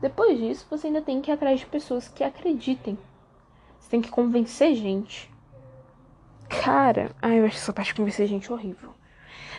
depois 0.00 0.38
disso, 0.38 0.66
você 0.68 0.88
ainda 0.88 1.00
tem 1.00 1.20
que 1.20 1.30
ir 1.30 1.34
atrás 1.34 1.60
de 1.60 1.66
pessoas 1.66 2.08
que 2.08 2.22
acreditem. 2.22 2.98
Você 3.78 3.88
tem 3.88 4.02
que 4.02 4.10
convencer 4.10 4.74
gente. 4.74 5.32
Cara, 6.48 7.14
ai, 7.22 7.40
eu 7.40 7.46
acho 7.46 7.56
essa 7.56 7.72
parte 7.72 7.88
de 7.88 7.94
convencer 7.94 8.26
gente 8.26 8.52
horrível. 8.52 8.92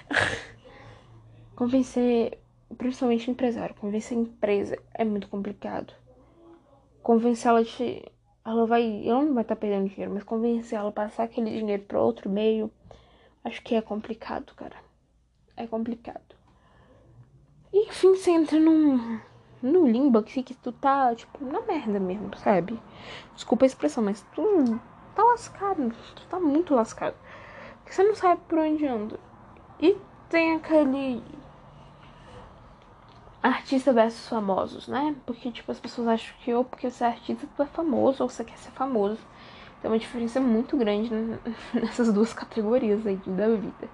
convencer, 1.56 2.40
principalmente 2.78 3.32
empresário, 3.32 3.76
convencer 3.76 4.18
empresa 4.18 4.78
é 4.94 5.04
muito 5.04 5.28
complicado. 5.28 5.94
Convencer 7.02 7.50
ela 7.50 7.64
de. 7.64 8.04
Ela 8.46 8.68
vai. 8.68 9.08
Ela 9.08 9.24
não 9.24 9.34
vai 9.34 9.44
estar 9.44 9.56
tá 9.56 9.62
perdendo 9.62 9.90
dinheiro, 9.90 10.14
mas 10.14 10.24
convencer 10.24 10.78
ela 10.78 10.90
a 10.90 10.92
passar 10.92 11.24
aquele 11.24 11.50
dinheiro 11.50 11.84
para 11.84 12.00
outro 12.00 12.30
meio, 12.30 12.72
acho 13.44 13.64
que 13.64 13.74
é 13.74 13.82
complicado, 13.82 14.54
cara. 14.56 14.76
É 15.58 15.66
complicado. 15.66 16.35
E, 17.76 17.90
enfim, 17.90 18.16
você 18.16 18.32
entra 18.32 18.58
num. 18.58 19.20
no 19.62 19.86
limbo 19.86 20.18
aqui 20.18 20.42
que 20.42 20.54
tu 20.54 20.72
tá, 20.72 21.14
tipo, 21.14 21.44
na 21.44 21.60
merda 21.60 22.00
mesmo, 22.00 22.32
sabe? 22.38 22.82
Desculpa 23.34 23.66
a 23.66 23.68
expressão, 23.68 24.02
mas 24.02 24.26
tu 24.34 24.80
tá 25.14 25.22
lascado. 25.22 25.94
Tu 26.16 26.26
tá 26.28 26.40
muito 26.40 26.74
lascado. 26.74 27.18
Porque 27.80 27.94
você 27.94 28.02
não 28.02 28.16
sabe 28.16 28.40
por 28.48 28.60
onde 28.60 28.88
anda. 28.88 29.20
E 29.78 29.98
tem 30.30 30.56
aquele. 30.56 31.22
Artista 33.44 33.92
versus 33.92 34.30
famosos, 34.30 34.88
né? 34.88 35.14
Porque, 35.26 35.52
tipo, 35.52 35.70
as 35.70 35.80
pessoas 35.80 36.08
acham 36.08 36.34
que 36.46 36.54
ou 36.54 36.64
porque 36.64 36.90
você 36.90 37.04
é 37.04 37.08
artista, 37.08 37.46
tu 37.58 37.62
é 37.62 37.66
famoso, 37.66 38.24
ou 38.24 38.30
você 38.30 38.46
quer 38.46 38.58
ser 38.58 38.72
famoso. 38.72 39.20
Tem 39.82 39.92
uma 39.92 40.00
diferença 40.00 40.40
muito 40.40 40.78
grande 40.78 41.12
nessas 41.74 42.14
duas 42.14 42.34
categorias 42.34 43.06
aí 43.06 43.18
da 43.18 43.50
vida. 43.50 43.90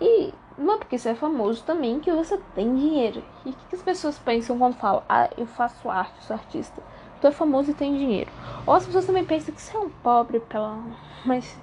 E 0.00 0.34
não 0.58 0.74
é 0.74 0.76
porque 0.78 0.98
você 0.98 1.10
é 1.10 1.14
famoso 1.14 1.62
também 1.62 2.00
que 2.00 2.10
você 2.10 2.36
tem 2.54 2.74
dinheiro. 2.74 3.22
E 3.46 3.50
o 3.50 3.52
que, 3.52 3.76
as 3.76 3.82
pessoas 3.82 4.18
pensam 4.18 4.58
quando 4.58 4.74
falam, 4.74 5.02
ah, 5.08 5.30
eu 5.38 5.46
faço 5.46 5.88
arte, 5.88 6.24
sou 6.24 6.34
artista. 6.34 6.82
Tu 7.20 7.26
é 7.28 7.30
famoso 7.30 7.70
e 7.70 7.74
tem 7.74 7.96
dinheiro. 7.96 8.30
Ou 8.66 8.74
as 8.74 8.84
pessoas 8.84 9.06
também 9.06 9.24
pensam 9.24 9.54
que 9.54 9.62
você 9.62 9.76
é 9.76 9.80
um 9.80 9.88
pobre 9.88 10.40
pela. 10.40 10.78
Mas 11.24 11.56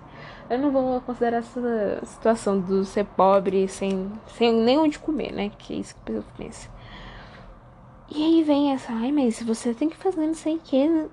eu 0.49 0.58
não 0.58 0.71
vou 0.71 1.01
considerar 1.01 1.38
essa 1.38 2.01
situação 2.05 2.60
do 2.60 2.86
ser 2.86 3.05
pobre 3.05 3.67
sem, 3.67 4.12
sem 4.27 4.53
nem 4.53 4.77
onde 4.77 4.97
comer, 4.97 5.31
né? 5.31 5.51
Que 5.58 5.73
é 5.73 5.77
isso 5.77 5.93
que 5.95 5.99
as 5.99 6.05
pessoas 6.05 6.25
pensam. 6.38 6.71
E 8.10 8.23
aí 8.23 8.43
vem 8.43 8.71
essa, 8.71 8.93
ai, 8.93 9.12
mas 9.12 9.41
você 9.41 9.73
tem 9.73 9.89
que 9.89 9.97
fazer 9.97 10.25
não 10.25 10.34
sei 10.34 10.55
o 10.55 10.60
que. 10.60 11.10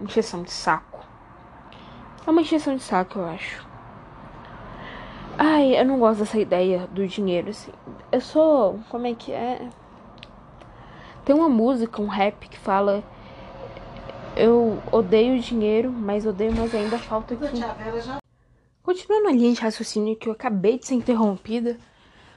Injeção 0.00 0.42
de 0.42 0.50
saco. 0.50 1.06
É 2.26 2.30
uma 2.30 2.42
injeção 2.42 2.76
de 2.76 2.82
saco, 2.82 3.18
eu 3.18 3.26
acho. 3.26 3.67
Ai, 5.40 5.80
eu 5.80 5.84
não 5.84 6.00
gosto 6.00 6.18
dessa 6.18 6.36
ideia 6.36 6.88
do 6.88 7.06
dinheiro, 7.06 7.50
assim. 7.50 7.70
Eu 8.10 8.20
sou. 8.20 8.80
Como 8.88 9.06
é 9.06 9.14
que 9.14 9.30
é? 9.30 9.68
Tem 11.24 11.32
uma 11.32 11.48
música, 11.48 12.02
um 12.02 12.08
rap 12.08 12.48
que 12.48 12.58
fala. 12.58 13.04
Eu 14.36 14.82
odeio 14.90 15.38
dinheiro, 15.40 15.92
mas 15.92 16.26
odeio 16.26 16.52
mais 16.52 16.74
ainda 16.74 16.96
a 16.96 16.98
falta 16.98 17.34
aqui. 17.34 17.44
Continuando 18.82 19.28
a 19.28 19.32
linha 19.32 19.52
de 19.52 19.60
raciocínio 19.60 20.16
que 20.16 20.28
eu 20.28 20.32
acabei 20.32 20.78
de 20.78 20.86
ser 20.86 20.94
interrompida 20.94 21.76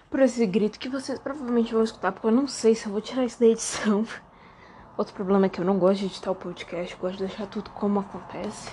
por 0.10 0.20
esse 0.20 0.46
grito 0.46 0.78
que 0.78 0.90
vocês 0.90 1.18
provavelmente 1.18 1.74
vão 1.74 1.84
escutar, 1.84 2.12
porque 2.12 2.28
eu 2.28 2.32
não 2.32 2.48
sei 2.48 2.76
se 2.76 2.86
eu 2.86 2.92
vou 2.92 3.02
tirar 3.02 3.26
isso 3.26 3.40
da 3.40 3.48
edição. 3.48 4.06
Outro 4.98 5.14
problema 5.16 5.46
é 5.48 5.50
que 5.50 5.60
eu 5.60 5.66
não 5.66 5.80
gosto 5.80 6.02
de 6.02 6.06
editar 6.08 6.32
o 6.32 6.36
podcast, 6.36 6.94
eu 6.94 7.00
gosto 7.00 7.18
de 7.18 7.26
deixar 7.26 7.48
tudo 7.48 7.70
como 7.72 8.02
acontece. 8.02 8.70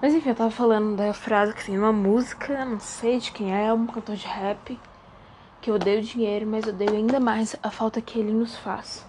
Mas 0.00 0.12
enfim, 0.14 0.28
eu 0.28 0.34
tava 0.34 0.50
falando 0.50 0.94
da 0.94 1.14
frase 1.14 1.54
que 1.54 1.64
tem 1.64 1.78
uma 1.78 1.92
música, 1.92 2.64
não 2.64 2.78
sei 2.78 3.18
de 3.18 3.32
quem 3.32 3.54
é, 3.54 3.72
um 3.72 3.86
cantor 3.86 4.14
de 4.14 4.26
rap, 4.26 4.78
que 5.60 5.70
eu 5.70 5.74
odeio 5.74 6.02
dinheiro, 6.02 6.46
mas 6.46 6.66
odeio 6.66 6.92
ainda 6.92 7.18
mais 7.18 7.56
a 7.62 7.70
falta 7.70 8.00
que 8.02 8.18
ele 8.18 8.32
nos 8.32 8.56
faz. 8.56 9.06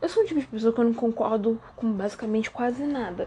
Eu 0.00 0.08
sou 0.10 0.22
um 0.22 0.26
tipo 0.26 0.40
de 0.40 0.46
pessoa 0.46 0.72
que 0.74 0.80
eu 0.80 0.84
não 0.84 0.92
concordo 0.92 1.58
com 1.74 1.90
basicamente 1.90 2.50
quase 2.50 2.84
nada. 2.84 3.26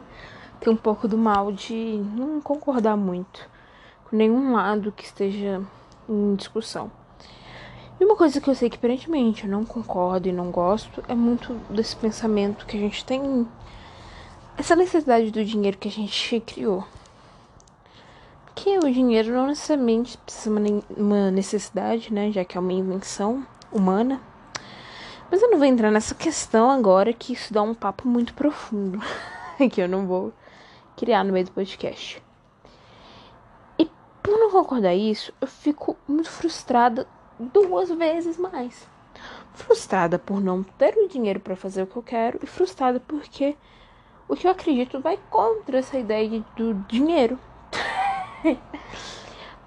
tem 0.60 0.70
um 0.70 0.76
pouco 0.76 1.08
do 1.08 1.16
mal 1.16 1.50
de 1.50 1.74
não 2.14 2.40
concordar 2.42 2.96
muito 2.98 3.48
com 4.04 4.14
nenhum 4.14 4.52
lado 4.52 4.92
que 4.92 5.04
esteja 5.04 5.62
em 6.06 6.34
discussão. 6.34 6.92
E 8.02 8.04
uma 8.04 8.16
coisa 8.16 8.40
que 8.40 8.50
eu 8.50 8.54
sei 8.56 8.68
que 8.68 8.74
aparentemente 8.74 9.44
eu 9.44 9.48
não 9.48 9.64
concordo 9.64 10.28
e 10.28 10.32
não 10.32 10.50
gosto 10.50 11.04
é 11.06 11.14
muito 11.14 11.54
desse 11.70 11.94
pensamento 11.94 12.66
que 12.66 12.76
a 12.76 12.80
gente 12.80 13.04
tem. 13.04 13.46
Essa 14.58 14.74
necessidade 14.74 15.30
do 15.30 15.44
dinheiro 15.44 15.78
que 15.78 15.86
a 15.86 15.90
gente 15.92 16.40
criou. 16.40 16.84
Que 18.56 18.76
o 18.78 18.92
dinheiro 18.92 19.32
não 19.32 19.46
necessariamente 19.46 20.18
precisa 20.18 20.52
ser 20.52 20.82
uma 20.96 21.30
necessidade, 21.30 22.12
né? 22.12 22.32
Já 22.32 22.44
que 22.44 22.58
é 22.58 22.60
uma 22.60 22.72
invenção 22.72 23.46
humana. 23.70 24.20
Mas 25.30 25.40
eu 25.40 25.52
não 25.52 25.58
vou 25.58 25.66
entrar 25.68 25.92
nessa 25.92 26.16
questão 26.16 26.72
agora, 26.72 27.12
que 27.12 27.34
isso 27.34 27.54
dá 27.54 27.62
um 27.62 27.72
papo 27.72 28.08
muito 28.08 28.34
profundo. 28.34 29.00
que 29.70 29.80
eu 29.80 29.88
não 29.88 30.08
vou 30.08 30.32
criar 30.96 31.22
no 31.22 31.32
meio 31.32 31.46
do 31.46 31.52
podcast. 31.52 32.20
E 33.78 33.88
por 34.20 34.36
não 34.40 34.50
concordar 34.50 34.92
isso, 34.92 35.32
eu 35.40 35.46
fico 35.46 35.96
muito 36.08 36.28
frustrada 36.28 37.06
duas 37.52 37.90
vezes 37.90 38.38
mais. 38.38 38.86
Frustrada 39.54 40.18
por 40.18 40.40
não 40.40 40.62
ter 40.62 40.96
o 40.96 41.08
dinheiro 41.08 41.40
para 41.40 41.56
fazer 41.56 41.82
o 41.82 41.86
que 41.86 41.96
eu 41.96 42.02
quero 42.02 42.38
e 42.42 42.46
frustrada 42.46 43.00
porque 43.00 43.56
o 44.28 44.34
que 44.34 44.46
eu 44.46 44.50
acredito 44.50 45.00
vai 45.00 45.18
contra 45.30 45.78
essa 45.78 45.98
ideia 45.98 46.42
do 46.56 46.74
dinheiro. 46.88 47.38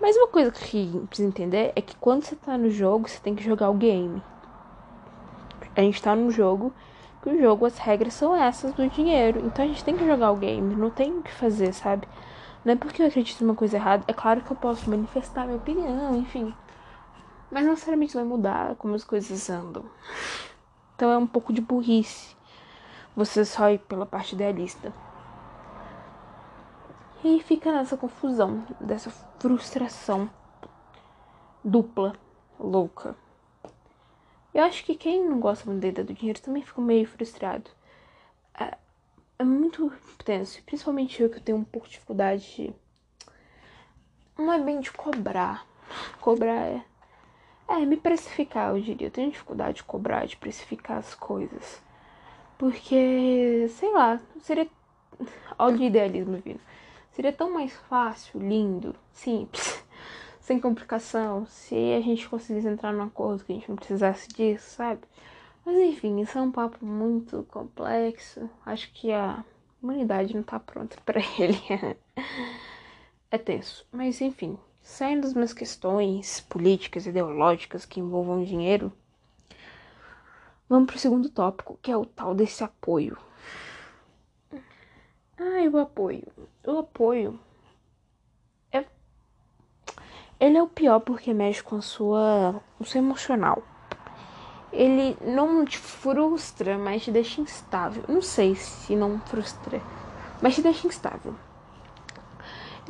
Mas 0.02 0.16
uma 0.18 0.28
coisa 0.28 0.52
que 0.52 1.02
precisa 1.08 1.28
entender 1.28 1.72
é 1.76 1.82
que 1.82 1.96
quando 1.96 2.24
você 2.24 2.36
tá 2.36 2.58
no 2.58 2.70
jogo, 2.70 3.08
você 3.08 3.20
tem 3.20 3.36
que 3.36 3.44
jogar 3.44 3.70
o 3.70 3.76
game. 3.76 4.22
A 5.76 5.82
gente 5.82 6.02
tá 6.02 6.16
no 6.16 6.32
jogo, 6.32 6.74
que 7.22 7.30
o 7.30 7.40
jogo, 7.40 7.66
as 7.66 7.78
regras 7.78 8.14
são 8.14 8.36
essas 8.36 8.74
do 8.74 8.88
dinheiro. 8.90 9.42
Então 9.46 9.66
a 9.66 9.68
gente 9.68 9.84
tem 9.84 9.98
que 9.98 10.06
jogar 10.06 10.32
o 10.32 10.36
game, 10.36 10.76
não 10.76 10.90
tem 10.90 11.12
o 11.12 11.22
que 11.22 11.32
fazer, 11.32 11.74
sabe? 11.74 12.08
Não 12.64 12.74
é 12.74 12.76
porque 12.76 13.02
eu 13.02 13.08
acredito 13.08 13.42
em 13.42 13.46
uma 13.46 13.56
coisa 13.56 13.78
errada. 13.78 14.04
É 14.08 14.14
claro 14.14 14.42
que 14.42 14.52
eu 14.52 14.56
posso 14.56 14.90
manifestar 14.90 15.46
minha 15.46 15.58
opinião, 15.58 16.16
enfim. 16.16 16.54
Mas 17.56 17.64
não 17.64 17.72
necessariamente 17.72 18.14
vai 18.14 18.26
mudar 18.26 18.76
como 18.76 18.96
as 18.96 19.06
coisas 19.06 19.50
andam. 19.50 19.86
Então 20.94 21.10
é 21.10 21.18
um 21.18 21.26
pouco 21.26 21.54
de 21.54 21.62
burrice 21.62 22.36
você 23.16 23.46
só 23.46 23.72
ir 23.72 23.80
pela 23.80 24.06
parte 24.06 24.36
idealista. 24.36 24.92
E 27.24 27.40
fica 27.40 27.72
nessa 27.72 27.96
confusão, 27.96 28.66
dessa 28.78 29.10
frustração 29.40 30.30
dupla, 31.64 32.18
louca. 32.60 33.16
Eu 34.54 34.66
acho 34.66 34.84
que 34.84 34.94
quem 34.94 35.24
não 35.24 35.40
gosta 35.40 35.66
muito 35.66 35.82
da 35.82 35.88
ideia 35.88 36.06
do 36.06 36.14
dinheiro 36.14 36.42
também 36.42 36.62
fica 36.62 36.82
meio 36.82 37.08
frustrado. 37.08 37.72
É, 38.60 38.78
é 39.40 39.46
muito 39.46 39.94
tenso, 40.26 40.62
principalmente 40.64 41.24
eu 41.24 41.30
que 41.30 41.40
tenho 41.40 41.60
um 41.60 41.64
pouco 41.64 41.88
de 41.88 41.94
dificuldade 41.94 42.54
de. 42.54 42.76
Não 44.38 44.52
é 44.52 44.60
bem 44.60 44.82
de 44.82 44.92
cobrar. 44.92 45.66
Cobrar 46.20 46.52
é 46.52 46.84
é, 47.68 47.86
me 47.86 47.98
precificar, 47.98 48.76
eu 48.76 48.82
diria. 48.82 49.08
Eu 49.08 49.12
tenho 49.12 49.32
dificuldade 49.32 49.78
de 49.78 49.84
cobrar, 49.84 50.26
de 50.26 50.38
precificar 50.38 50.98
as 50.98 51.16
coisas. 51.16 51.82
Porque, 52.58 53.68
sei 53.70 53.92
lá, 53.92 54.20
seria. 54.42 54.68
Olha 55.58 55.78
o 55.78 55.84
idealismo 55.84 56.38
vindo. 56.38 56.60
Seria 57.12 57.32
tão 57.32 57.52
mais 57.54 57.74
fácil, 57.90 58.40
lindo, 58.42 58.94
simples, 59.14 59.84
sem 60.42 60.60
complicação, 60.60 61.46
se 61.46 61.76
a 61.94 62.02
gente 62.02 62.28
conseguisse 62.28 62.68
entrar 62.68 62.92
num 62.92 63.04
acordo 63.04 63.44
que 63.46 63.54
a 63.54 63.56
gente 63.56 63.70
não 63.70 63.78
precisasse 63.78 64.28
disso, 64.28 64.76
sabe? 64.76 65.02
Mas 65.66 65.78
enfim, 65.78 66.20
isso 66.22 66.38
é 66.38 66.42
um 66.42 66.52
papo 66.52 66.86
muito 66.86 67.44
complexo. 67.50 68.50
Acho 68.66 68.92
que 68.94 69.12
a 69.12 69.44
humanidade 69.82 70.36
não 70.36 70.44
tá 70.44 70.60
pronta 70.60 70.98
para 71.06 71.22
ele. 71.40 71.58
é 73.32 73.38
tenso. 73.38 73.86
Mas 73.92 74.20
enfim, 74.22 74.58
Saindo 74.86 75.24
das 75.24 75.34
minhas 75.34 75.52
questões 75.52 76.42
políticas, 76.42 77.08
ideológicas 77.08 77.86
que 77.86 78.00
envolvam 78.00 78.44
dinheiro, 78.44 78.94
vamos 80.70 80.86
para 80.86 80.96
o 80.96 81.00
segundo 81.00 81.28
tópico, 81.28 81.80
que 81.82 81.92
é 81.92 81.98
o 81.98 82.06
tal 82.06 82.36
desse 82.36 82.64
apoio. 82.64 83.18
Ah, 85.38 85.68
o 85.74 85.78
apoio. 85.80 86.28
O 86.64 86.78
apoio 86.78 87.40
é. 88.72 88.86
Ele 90.40 90.56
é 90.56 90.62
o 90.62 90.68
pior 90.68 91.00
porque 91.00 91.34
mexe 91.34 91.64
com 91.64 91.78
a 91.78 91.82
sua. 91.82 92.62
o 92.80 92.86
seu 92.86 93.02
emocional. 93.02 93.64
Ele 94.72 95.18
não 95.20 95.66
te 95.66 95.80
frustra, 95.80 96.78
mas 96.78 97.04
te 97.04 97.12
deixa 97.12 97.42
instável. 97.42 98.04
Não 98.08 98.22
sei 98.22 98.54
se 98.56 98.96
não 98.96 99.20
frustra, 99.22 99.82
mas 100.44 100.54
te 100.54 100.62
deixa 100.62 100.88
instável. 100.88 101.36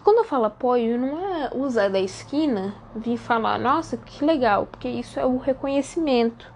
Quando 0.05 0.19
eu 0.19 0.23
falo 0.23 0.45
apoio, 0.45 0.99
não 0.99 1.17
é 1.17 1.49
Zé 1.67 1.89
da 1.89 1.99
esquina 1.99 2.75
vir 2.95 3.17
falar, 3.17 3.57
nossa, 3.57 3.97
que 3.97 4.23
legal, 4.23 4.67
porque 4.67 4.87
isso 4.87 5.19
é 5.19 5.25
o 5.25 5.39
reconhecimento. 5.39 6.53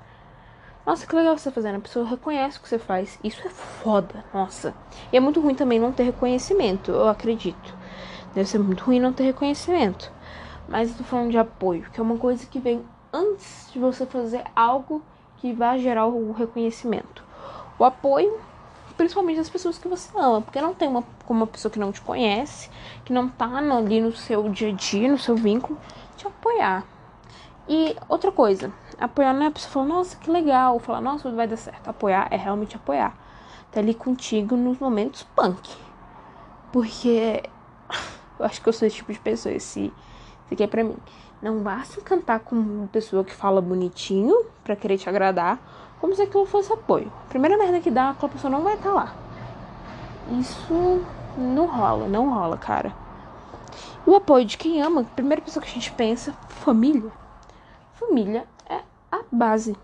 Nossa, 0.85 1.07
que 1.07 1.15
legal 1.15 1.35
você 1.35 1.49
tá 1.49 1.55
fazendo. 1.55 1.77
A 1.77 1.81
pessoa 1.81 2.05
reconhece 2.05 2.59
o 2.59 2.61
que 2.61 2.69
você 2.69 2.77
faz. 2.77 3.17
Isso 3.23 3.41
é 3.43 3.49
foda, 3.49 4.23
nossa. 4.31 4.75
E 5.11 5.17
é 5.17 5.19
muito 5.19 5.41
ruim 5.41 5.55
também 5.55 5.79
não 5.79 5.91
ter 5.91 6.03
reconhecimento, 6.03 6.91
eu 6.91 7.09
acredito. 7.09 7.75
Deve 8.35 8.47
ser 8.47 8.59
muito 8.59 8.83
ruim 8.83 8.99
não 8.99 9.13
ter 9.13 9.23
reconhecimento. 9.23 10.11
Mas 10.67 10.91
eu 10.91 10.97
tô 10.97 11.03
falando 11.03 11.31
de 11.31 11.39
apoio, 11.39 11.89
que 11.91 11.99
é 11.99 12.03
uma 12.03 12.19
coisa 12.19 12.45
que 12.45 12.59
vem 12.59 12.85
antes 13.11 13.67
de 13.73 13.79
você 13.79 14.05
fazer 14.05 14.43
algo 14.55 15.01
que 15.37 15.53
vai 15.53 15.79
gerar 15.79 16.05
o 16.05 16.31
reconhecimento. 16.33 17.23
O 17.79 17.83
apoio 17.83 18.39
principalmente 18.99 19.37
das 19.37 19.49
pessoas 19.49 19.77
que 19.77 19.87
você 19.87 20.09
ama, 20.17 20.41
porque 20.41 20.59
não 20.59 20.73
tem 20.73 20.89
uma 20.89 21.05
como 21.25 21.39
uma 21.39 21.47
pessoa 21.47 21.71
que 21.71 21.79
não 21.79 21.89
te 21.89 22.01
conhece, 22.01 22.69
que 23.05 23.13
não 23.13 23.29
tá 23.29 23.47
ali 23.57 24.01
no 24.01 24.11
seu 24.11 24.49
dia 24.49 24.67
a 24.67 24.71
dia, 24.73 25.09
no 25.09 25.17
seu 25.17 25.37
vínculo, 25.37 25.79
te 26.17 26.27
apoiar. 26.27 26.83
E 27.65 27.95
outra 28.09 28.29
coisa, 28.29 28.73
apoiar 28.99 29.31
não 29.33 29.43
é 29.43 29.47
a 29.47 29.51
pessoa 29.51 29.71
falar, 29.71 29.85
nossa, 29.85 30.17
que 30.17 30.29
legal, 30.29 30.77
falar, 30.79 30.99
nossa, 30.99 31.31
vai 31.31 31.47
dar 31.47 31.55
certo. 31.55 31.87
Apoiar 31.87 32.27
é 32.29 32.35
realmente 32.35 32.75
apoiar. 32.75 33.15
Tá 33.71 33.79
ali 33.79 33.93
contigo 33.93 34.57
nos 34.57 34.79
momentos 34.79 35.23
punk. 35.33 35.69
Porque 36.73 37.41
eu 38.37 38.45
acho 38.45 38.61
que 38.61 38.67
eu 38.67 38.73
sou 38.73 38.85
esse 38.85 38.97
tipo 38.97 39.13
de 39.13 39.19
pessoa, 39.19 39.55
esse 39.55 39.93
Isso 40.43 40.53
aqui 40.53 40.63
é 40.63 40.67
pra 40.67 40.83
mim. 40.83 40.97
Não 41.41 41.59
basta 41.59 42.01
cantar 42.01 42.41
com 42.41 42.53
uma 42.53 42.87
pessoa 42.87 43.23
que 43.23 43.33
fala 43.33 43.61
bonitinho 43.61 44.45
pra 44.61 44.75
querer 44.75 44.97
te 44.97 45.07
agradar, 45.07 45.57
como 45.99 46.15
se 46.15 46.21
aquilo 46.21 46.45
fosse 46.45 46.71
apoio. 46.71 47.11
A 47.25 47.29
primeira 47.29 47.57
merda 47.57 47.79
que 47.79 47.91
dá, 47.91 48.11
aquela 48.11 48.31
pessoa 48.31 48.51
não 48.51 48.63
vai 48.63 48.75
estar 48.75 48.89
tá 48.89 48.95
lá. 48.95 49.15
Isso 50.39 51.01
não 51.37 51.65
rola, 51.65 52.07
não 52.07 52.29
rola, 52.29 52.57
cara. 52.57 52.93
O 54.05 54.15
apoio 54.15 54.45
de 54.45 54.57
quem 54.57 54.81
ama, 54.81 55.01
a 55.01 55.03
primeira 55.03 55.41
pessoa 55.41 55.63
que 55.63 55.69
a 55.69 55.73
gente 55.73 55.91
pensa, 55.91 56.33
família. 56.47 57.11
Família 57.93 58.47
é 58.67 58.81
a 59.11 59.19
base. 59.31 59.75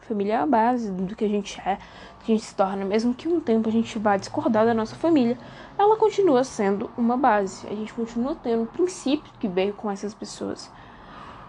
Família 0.00 0.34
é 0.34 0.36
a 0.38 0.46
base 0.46 0.90
do 0.90 1.14
que 1.14 1.24
a 1.24 1.28
gente 1.28 1.60
é, 1.60 1.78
que 2.24 2.32
a 2.32 2.34
gente 2.34 2.44
se 2.44 2.54
torna, 2.54 2.84
mesmo 2.84 3.14
que 3.14 3.28
um 3.28 3.40
tempo 3.40 3.68
a 3.68 3.72
gente 3.72 3.98
vá 3.98 4.16
discordar 4.16 4.66
da 4.66 4.74
nossa 4.74 4.96
família, 4.96 5.38
ela 5.78 5.96
continua 5.96 6.42
sendo 6.44 6.90
uma 6.96 7.16
base. 7.16 7.66
A 7.66 7.74
gente 7.74 7.94
continua 7.94 8.34
tendo 8.34 8.62
um 8.62 8.66
princípio 8.66 9.32
que 9.38 9.46
veio 9.46 9.72
com 9.74 9.90
essas 9.90 10.12
pessoas. 10.12 10.70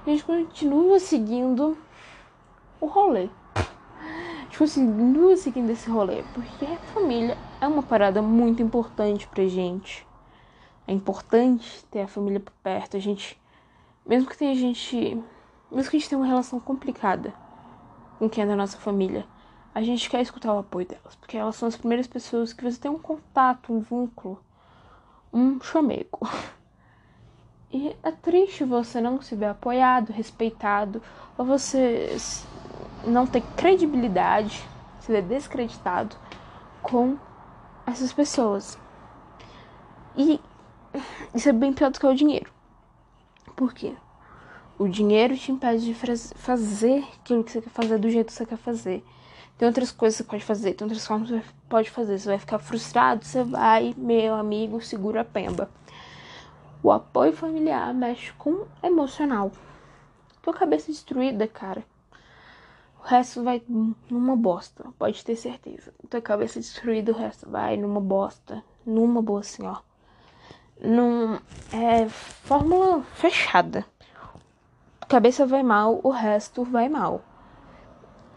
A 0.05 0.09
gente 0.09 0.23
continua 0.23 0.99
seguindo 0.99 1.77
o 2.79 2.85
rolê. 2.85 3.29
A 4.53 4.55
gente 4.55 4.71
continua 4.71 5.35
seguindo 5.35 5.71
esse 5.71 5.89
rolê, 5.89 6.21
porque 6.31 6.63
a 6.63 6.77
família 6.93 7.35
é 7.59 7.67
uma 7.67 7.81
parada 7.81 8.21
muito 8.21 8.61
importante 8.61 9.27
pra 9.27 9.47
gente. 9.47 10.05
É 10.85 10.93
importante 10.93 11.83
ter 11.85 12.01
a 12.01 12.07
família 12.07 12.39
por 12.39 12.53
perto. 12.61 12.95
A 12.95 12.99
gente, 12.99 13.41
mesmo 14.05 14.29
que 14.29 14.37
tenha 14.37 14.53
gente, 14.53 15.19
mesmo 15.71 15.89
que 15.89 15.97
a 15.97 15.99
gente 15.99 16.07
tenha 16.07 16.19
uma 16.21 16.27
relação 16.27 16.59
complicada 16.59 17.33
com 18.19 18.29
quem 18.29 18.43
é 18.43 18.47
da 18.47 18.55
nossa 18.55 18.77
família, 18.77 19.25
a 19.73 19.81
gente 19.81 20.07
quer 20.07 20.21
escutar 20.21 20.53
o 20.53 20.59
apoio 20.59 20.85
delas, 20.85 21.15
porque 21.15 21.35
elas 21.35 21.55
são 21.55 21.67
as 21.67 21.75
primeiras 21.75 22.05
pessoas 22.05 22.53
que 22.53 22.63
você 22.63 22.79
tem 22.79 22.91
um 22.91 22.99
contato, 22.99 23.73
um 23.73 23.79
vínculo, 23.79 24.39
um 25.33 25.59
chamego. 25.61 26.19
E 27.71 27.95
é 28.03 28.11
triste 28.11 28.63
você 28.63 29.01
não 29.01 29.19
se 29.19 29.35
ver 29.35 29.47
apoiado, 29.47 30.13
respeitado, 30.13 31.01
ou 31.35 31.43
você 31.43 32.15
não 33.05 33.25
ter 33.25 33.41
credibilidade, 33.55 34.63
se 34.99 35.11
ver 35.11 35.21
descreditado 35.21 36.15
com 36.81 37.17
essas 37.85 38.13
pessoas. 38.13 38.77
E 40.15 40.39
isso 41.33 41.49
é 41.49 41.53
bem 41.53 41.73
pior 41.73 41.91
do 41.91 41.99
que 41.99 42.05
o 42.05 42.15
dinheiro. 42.15 42.51
Por 43.55 43.73
quê? 43.73 43.93
O 44.77 44.87
dinheiro 44.87 45.37
te 45.37 45.51
impede 45.51 45.85
de 45.85 45.93
fazer 45.93 47.03
aquilo 47.15 47.43
que 47.43 47.51
você 47.51 47.61
quer 47.61 47.69
fazer 47.69 47.97
do 47.99 48.09
jeito 48.09 48.27
que 48.27 48.33
você 48.33 48.45
quer 48.45 48.57
fazer. 48.57 49.05
Tem 49.57 49.67
outras 49.67 49.91
coisas 49.91 50.17
que 50.17 50.23
você 50.23 50.29
pode 50.29 50.43
fazer, 50.43 50.73
tem 50.73 50.85
outras 50.85 51.05
formas 51.05 51.29
que 51.29 51.35
você 51.35 51.43
pode 51.69 51.89
fazer. 51.91 52.17
Você 52.17 52.29
vai 52.29 52.39
ficar 52.39 52.59
frustrado, 52.59 53.23
você 53.23 53.43
vai, 53.43 53.93
meu 53.95 54.33
amigo, 54.33 54.81
segura 54.81 55.21
a 55.21 55.25
pemba. 55.25 55.69
O 56.81 56.91
apoio 56.91 57.31
familiar 57.31 57.93
mexe 57.93 58.33
com 58.33 58.65
emocional. 58.81 59.51
Tua 60.41 60.53
cabeça 60.53 60.91
destruída, 60.91 61.47
cara. 61.47 61.85
O 63.03 63.05
resto 63.05 63.43
vai 63.43 63.61
numa 64.09 64.35
bosta, 64.35 64.85
pode 64.97 65.23
ter 65.25 65.35
certeza. 65.35 65.93
Tua 66.09 66.21
cabeça 66.21 66.59
destruída, 66.59 67.11
o 67.11 67.15
resto 67.15 67.49
vai 67.49 67.75
numa 67.75 67.99
bosta. 67.99 68.63
Numa 68.85 69.21
boa, 69.21 69.41
assim, 69.41 69.65
ó 69.65 69.77
não 70.83 71.39
é 71.71 72.07
fórmula 72.09 73.01
fechada. 73.13 73.85
Cabeça 75.07 75.45
vai 75.45 75.63
mal, 75.63 75.99
o 76.03 76.09
resto 76.09 76.63
vai 76.63 76.89
mal. 76.89 77.21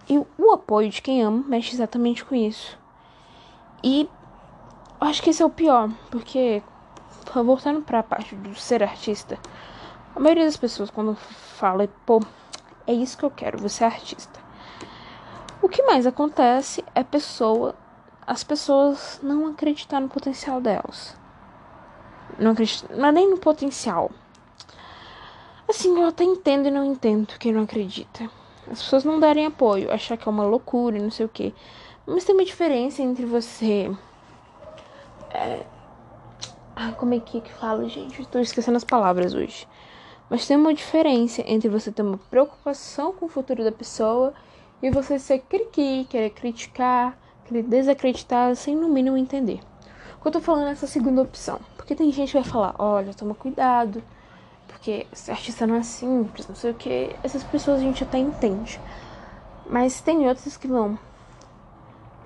E 0.08 0.18
o 0.18 0.52
apoio 0.52 0.88
de 0.88 1.02
quem 1.02 1.22
ama 1.22 1.44
mexe 1.46 1.74
exatamente 1.74 2.24
com 2.24 2.34
isso. 2.34 2.78
E 3.82 4.08
acho 5.00 5.22
que 5.22 5.30
esse 5.30 5.42
é 5.42 5.46
o 5.46 5.50
pior, 5.50 5.90
porque 6.10 6.62
voltando 7.34 7.82
para 7.82 7.98
a 7.98 8.04
parte 8.04 8.36
do 8.36 8.54
ser 8.54 8.82
artista, 8.82 9.38
a 10.14 10.20
maioria 10.20 10.44
das 10.44 10.56
pessoas 10.56 10.90
quando 10.90 11.14
fala, 11.14 11.88
pô, 12.06 12.20
é 12.86 12.92
isso 12.92 13.18
que 13.18 13.24
eu 13.24 13.30
quero, 13.30 13.58
você 13.58 13.82
é 13.82 13.86
artista. 13.86 14.45
O 15.66 15.68
que 15.68 15.82
mais 15.82 16.06
acontece 16.06 16.84
é 16.94 17.02
pessoa, 17.02 17.74
as 18.24 18.44
pessoas 18.44 19.18
não 19.20 19.48
acreditar 19.48 20.00
no 20.00 20.08
potencial 20.08 20.60
delas 20.60 21.16
não 22.38 22.52
acredito, 22.52 22.88
mas 22.96 23.12
nem 23.12 23.28
no 23.28 23.36
potencial. 23.36 24.12
Assim, 25.68 26.00
eu 26.00 26.06
até 26.06 26.22
entendo 26.22 26.68
e 26.68 26.70
não 26.70 26.84
entendo 26.84 27.36
quem 27.36 27.52
não 27.52 27.62
acredita. 27.62 28.30
As 28.70 28.80
pessoas 28.80 29.02
não 29.02 29.18
darem 29.18 29.44
apoio, 29.44 29.92
achar 29.92 30.16
que 30.16 30.28
é 30.28 30.30
uma 30.30 30.44
loucura 30.44 30.98
e 30.98 31.02
não 31.02 31.10
sei 31.10 31.26
o 31.26 31.28
que. 31.28 31.52
Mas 32.06 32.24
tem 32.24 32.32
uma 32.32 32.44
diferença 32.44 33.02
entre 33.02 33.26
você. 33.26 33.90
É... 35.32 35.66
Ah, 36.76 36.92
como 36.92 37.12
é 37.12 37.18
que, 37.18 37.40
que 37.40 37.52
fala, 37.52 37.88
gente? 37.88 38.22
Estou 38.22 38.40
esquecendo 38.40 38.76
as 38.76 38.84
palavras 38.84 39.34
hoje. 39.34 39.66
Mas 40.30 40.46
tem 40.46 40.56
uma 40.56 40.72
diferença 40.72 41.42
entre 41.44 41.68
você 41.68 41.90
ter 41.90 42.02
uma 42.02 42.18
preocupação 42.30 43.12
com 43.12 43.26
o 43.26 43.28
futuro 43.28 43.64
da 43.64 43.72
pessoa 43.72 44.32
e 44.82 44.90
você 44.90 45.18
ser 45.18 45.40
criqui, 45.40 46.06
querer 46.08 46.30
criticar, 46.30 47.16
querer 47.44 47.62
desacreditar 47.62 48.54
sem 48.56 48.76
no 48.76 48.88
mínimo 48.88 49.16
entender. 49.16 49.60
Eu 50.26 50.32
tô 50.32 50.40
falando 50.40 50.66
é 50.66 50.70
essa 50.72 50.88
segunda 50.88 51.22
opção. 51.22 51.60
Porque 51.76 51.94
tem 51.94 52.10
gente 52.10 52.32
que 52.32 52.38
vai 52.40 52.42
falar, 52.42 52.74
olha, 52.80 53.14
toma 53.14 53.32
cuidado, 53.32 54.02
porque 54.66 55.06
esse 55.12 55.30
artista 55.30 55.68
não 55.68 55.76
é 55.76 55.84
simples, 55.84 56.48
não 56.48 56.56
sei 56.56 56.72
o 56.72 56.74
que. 56.74 57.14
Essas 57.22 57.44
pessoas 57.44 57.78
a 57.78 57.82
gente 57.82 58.02
até 58.02 58.18
entende. 58.18 58.80
Mas 59.70 60.00
tem 60.00 60.26
outras 60.26 60.56
que 60.56 60.66
vão. 60.66 60.98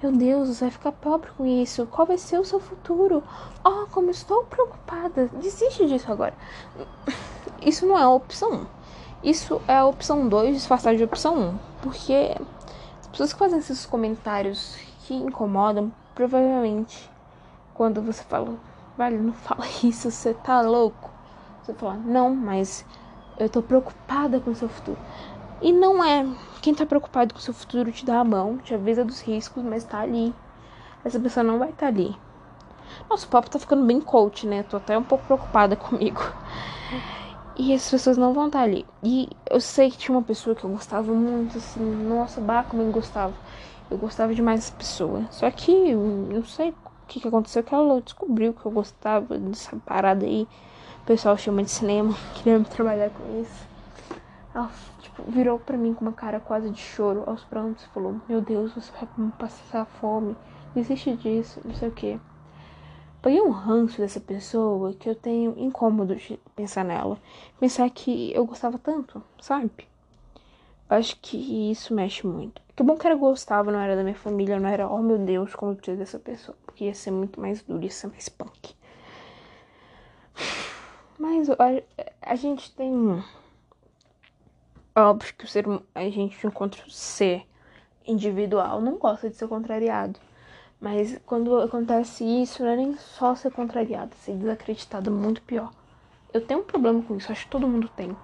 Meu 0.03 0.13
Deus, 0.13 0.49
você 0.49 0.65
vai 0.65 0.71
ficar 0.71 0.93
pobre 0.93 1.31
com 1.37 1.45
isso. 1.45 1.87
Qual 1.89 2.07
vai 2.07 2.17
ser 2.17 2.39
o 2.41 2.45
seu 2.45 2.59
futuro? 2.59 3.23
Oh, 3.63 3.87
como 3.91 4.11
estou 4.11 4.45
preocupada. 4.45 5.29
Desiste 5.35 5.87
disso 5.87 6.11
agora. 6.11 6.33
Isso 7.61 7.85
não 7.85 7.99
é 7.99 8.07
opção 8.07 8.51
1. 8.51 8.67
Isso 9.23 9.61
é 9.69 9.77
a 9.77 9.85
opção 9.85 10.29
2 10.29 10.55
disfarçar 10.55 10.97
de 10.97 11.05
opção 11.05 11.37
1. 11.37 11.59
Porque 11.83 12.35
as 13.01 13.07
pessoas 13.09 13.33
que 13.33 13.39
fazem 13.39 13.59
esses 13.59 13.85
comentários 13.85 14.77
que 15.05 15.15
incomodam, 15.15 15.93
provavelmente, 16.15 17.11
quando 17.75 18.01
você 18.01 18.23
fala, 18.23 18.57
velho, 18.97 19.23
não 19.23 19.33
fala 19.35 19.67
isso, 19.85 20.11
você 20.11 20.33
tá 20.33 20.63
louco. 20.63 21.11
Você 21.63 21.75
fala, 21.75 21.97
não, 21.97 22.35
mas 22.35 22.85
eu 23.39 23.49
tô 23.49 23.63
preocupada 23.63 24.41
com 24.41 24.53
o 24.53 24.55
seu 24.55 24.69
futuro. 24.69 24.99
E 25.61 25.71
não 25.71 26.03
é. 26.03 26.27
Quem 26.63 26.75
tá 26.75 26.87
preocupado 26.87 27.35
com 27.35 27.41
o 27.41 27.43
seu 27.43 27.53
futuro 27.53 27.93
te 27.93 28.07
dá 28.07 28.21
a 28.21 28.25
mão, 28.25 28.57
te 28.57 28.75
avisa 28.75 29.05
dos 29.05 29.21
riscos, 29.21 29.63
mas 29.63 29.85
tá 29.85 30.01
ali. 30.01 30.35
Essa 31.05 31.21
pessoa 31.21 31.45
não 31.45 31.59
vai 31.59 31.69
estar 31.69 31.81
tá 31.81 31.87
ali. 31.89 32.17
Nossa, 33.09 33.27
o 33.27 33.29
papo 33.29 33.51
tá 33.51 33.59
ficando 33.59 33.85
bem 33.85 34.01
coach, 34.01 34.47
né? 34.47 34.63
Tô 34.63 34.79
até 34.79 34.97
um 34.97 35.03
pouco 35.03 35.25
preocupada 35.27 35.77
comigo. 35.77 36.23
E 37.61 37.75
essas 37.75 37.91
pessoas 37.91 38.17
não 38.17 38.33
vão 38.33 38.47
estar 38.47 38.63
ali. 38.63 38.87
E 39.05 39.29
eu 39.51 39.61
sei 39.61 39.91
que 39.91 39.99
tinha 39.99 40.17
uma 40.17 40.25
pessoa 40.25 40.57
que 40.57 40.65
eu 40.65 40.71
gostava 40.71 41.13
muito, 41.13 41.59
assim, 41.59 41.79
nossa, 41.79 42.41
bah, 42.41 42.65
como 42.65 42.83
eu 42.83 42.91
gostava. 42.91 43.35
Eu 43.91 43.99
gostava 43.99 44.35
demais 44.35 44.61
dessa 44.61 44.73
pessoa. 44.73 45.27
Só 45.31 45.51
que, 45.51 45.95
não 45.95 46.43
sei 46.43 46.75
que, 47.07 47.21
que 47.21 47.29
aconteceu 47.29 47.63
que 47.63 47.75
ela 47.75 48.01
descobriu 48.01 48.55
que 48.55 48.65
eu 48.65 48.71
gostava 48.73 49.37
dessa 49.39 49.77
parada 49.85 50.25
aí. 50.25 50.49
O 51.03 51.05
pessoal 51.05 51.37
chama 51.37 51.63
de 51.63 51.71
cinema, 51.71 52.15
queria 52.37 52.65
trabalhar 52.65 53.11
com 53.11 53.43
isso. 53.43 53.67
Ela, 54.55 54.71
tipo, 55.03 55.23
virou 55.31 55.59
pra 55.59 55.77
mim 55.77 55.93
com 55.93 56.01
uma 56.01 56.15
cara 56.15 56.41
quase 56.41 56.71
de 56.71 56.81
choro 56.81 57.25
aos 57.27 57.45
prantos 57.45 57.85
e 57.85 57.89
falou: 57.89 58.23
Meu 58.27 58.41
Deus, 58.41 58.73
você 58.73 58.91
vai 58.91 59.07
me 59.19 59.33
passar 59.33 59.85
fome. 59.85 60.35
Desiste 60.75 61.15
disso, 61.15 61.61
não 61.63 61.75
sei 61.75 61.89
o 61.91 61.93
que. 61.93 62.21
Peguei 63.23 63.41
um 63.41 63.51
ranço 63.51 64.01
dessa 64.01 64.19
pessoa 64.19 64.95
que 64.95 65.09
eu 65.09 65.15
tenho 65.15 65.55
incômodo 65.59 66.17
de 66.17 66.41
pensar 66.57 66.85
nela. 66.85 67.19
Pensar 67.59 67.89
que 67.91 68.33
eu 68.35 68.47
gostava 68.47 68.79
tanto, 68.79 69.23
sabe? 69.41 69.71
Acho 70.89 71.17
que 71.21 71.71
isso 71.71 71.95
mexe 71.95 72.27
muito. 72.27 72.63
Que 72.75 72.83
bom 72.83 72.97
que 72.97 73.07
era 73.07 73.15
gostava, 73.15 73.71
não 73.71 73.79
era 73.79 73.95
da 73.95 74.03
minha 74.03 74.15
família, 74.15 74.59
não 74.59 74.69
era, 74.69 74.89
oh 74.89 75.03
meu 75.03 75.19
Deus, 75.19 75.55
como 75.55 75.73
eu 75.73 75.77
preciso 75.77 75.99
dessa 75.99 76.19
pessoa. 76.19 76.57
Porque 76.65 76.87
ia 76.87 76.95
ser 76.95 77.11
muito 77.11 77.39
mais 77.41 77.63
duro, 77.63 77.85
ia 77.85 77.91
ser 77.91 78.07
mais 78.07 78.29
punk. 78.29 78.75
Mas 81.19 81.51
a, 81.51 81.57
a 82.23 82.35
gente 82.35 82.75
tem. 82.75 83.23
Óbvio 84.97 85.35
que 85.35 85.45
o 85.45 85.49
ser, 85.49 85.67
a 85.95 86.09
gente, 86.09 86.47
encontra 86.47 86.83
o 86.87 86.91
ser 86.91 87.47
individual, 88.07 88.81
não 88.81 88.97
gosta 88.97 89.29
de 89.29 89.37
ser 89.37 89.47
contrariado. 89.47 90.19
Mas 90.81 91.21
quando 91.27 91.61
acontece 91.61 92.25
isso, 92.25 92.63
não 92.63 92.71
é 92.71 92.77
nem 92.77 92.97
só 92.97 93.35
ser 93.35 93.51
contrariado, 93.51 94.15
ser 94.17 94.35
desacreditado 94.35 95.11
muito 95.11 95.43
pior. 95.43 95.71
Eu 96.33 96.41
tenho 96.41 96.61
um 96.61 96.65
problema 96.65 97.03
com 97.03 97.17
isso, 97.17 97.31
acho 97.31 97.45
que 97.45 97.51
todo 97.51 97.69
mundo 97.69 97.89
tem. 97.95 98.17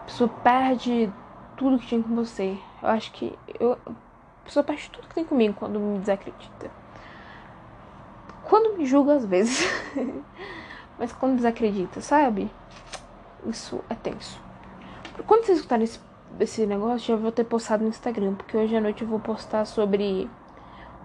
A 0.00 0.04
pessoa 0.04 0.28
perde 0.28 1.12
tudo 1.56 1.78
que 1.78 1.86
tinha 1.88 2.02
com 2.02 2.14
você. 2.14 2.56
Eu 2.80 2.88
acho 2.88 3.10
que 3.12 3.36
eu, 3.58 3.72
a 3.86 4.44
pessoa 4.44 4.62
perde 4.62 4.90
tudo 4.90 5.08
que 5.08 5.14
tem 5.14 5.24
comigo 5.24 5.56
quando 5.58 5.80
me 5.80 5.98
desacredita. 5.98 6.70
Quando 8.44 8.76
me 8.76 8.86
julga, 8.86 9.14
às 9.14 9.24
vezes. 9.24 9.68
Mas 10.98 11.12
quando 11.12 11.36
desacredita, 11.36 12.00
sabe? 12.00 12.50
Isso 13.46 13.82
é 13.88 13.94
tenso. 13.94 14.40
Quando 15.26 15.44
vocês 15.44 15.58
escutarem 15.58 15.84
esse, 15.84 15.98
esse 16.38 16.66
negócio, 16.66 17.08
já 17.08 17.16
vou 17.16 17.32
ter 17.32 17.44
postado 17.44 17.82
no 17.82 17.88
Instagram. 17.88 18.34
Porque 18.34 18.56
hoje 18.56 18.76
à 18.76 18.80
noite 18.80 19.02
eu 19.02 19.08
vou 19.08 19.18
postar 19.18 19.64
sobre 19.64 20.28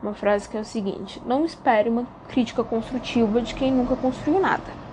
uma 0.01 0.13
frase 0.13 0.47
que 0.47 0.58
é 0.58 0.60
o 0.60 0.65
seguinte: 0.65 1.21
Não 1.25 1.45
espere 1.45 1.89
uma 1.89 2.08
crítica 2.27 2.63
construtiva 2.63 3.41
de 3.41 3.53
quem 3.53 3.71
nunca 3.71 3.95
construiu 3.95 4.39
nada. 4.39 4.86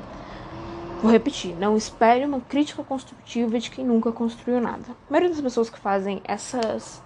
Vou 1.02 1.10
repetir, 1.10 1.56
não 1.56 1.76
espere 1.76 2.24
uma 2.24 2.40
crítica 2.40 2.84
construtiva 2.84 3.58
de 3.58 3.70
quem 3.70 3.84
nunca 3.84 4.12
construiu 4.12 4.60
nada. 4.60 4.84
A 4.90 5.12
maioria 5.12 5.30
das 5.30 5.40
pessoas 5.40 5.68
que 5.68 5.78
fazem 5.78 6.20
essas 6.24 7.02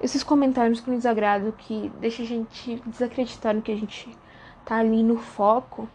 esses 0.00 0.22
comentários 0.22 0.80
que 0.80 0.90
nos 0.90 1.04
que 1.58 1.92
deixa 2.00 2.22
a 2.22 2.26
gente 2.26 2.82
desacreditar 2.86 3.54
no 3.54 3.60
que 3.60 3.72
a 3.72 3.76
gente 3.76 4.08
tá 4.64 4.76
ali 4.76 5.02
no 5.02 5.16
foco, 5.16 5.88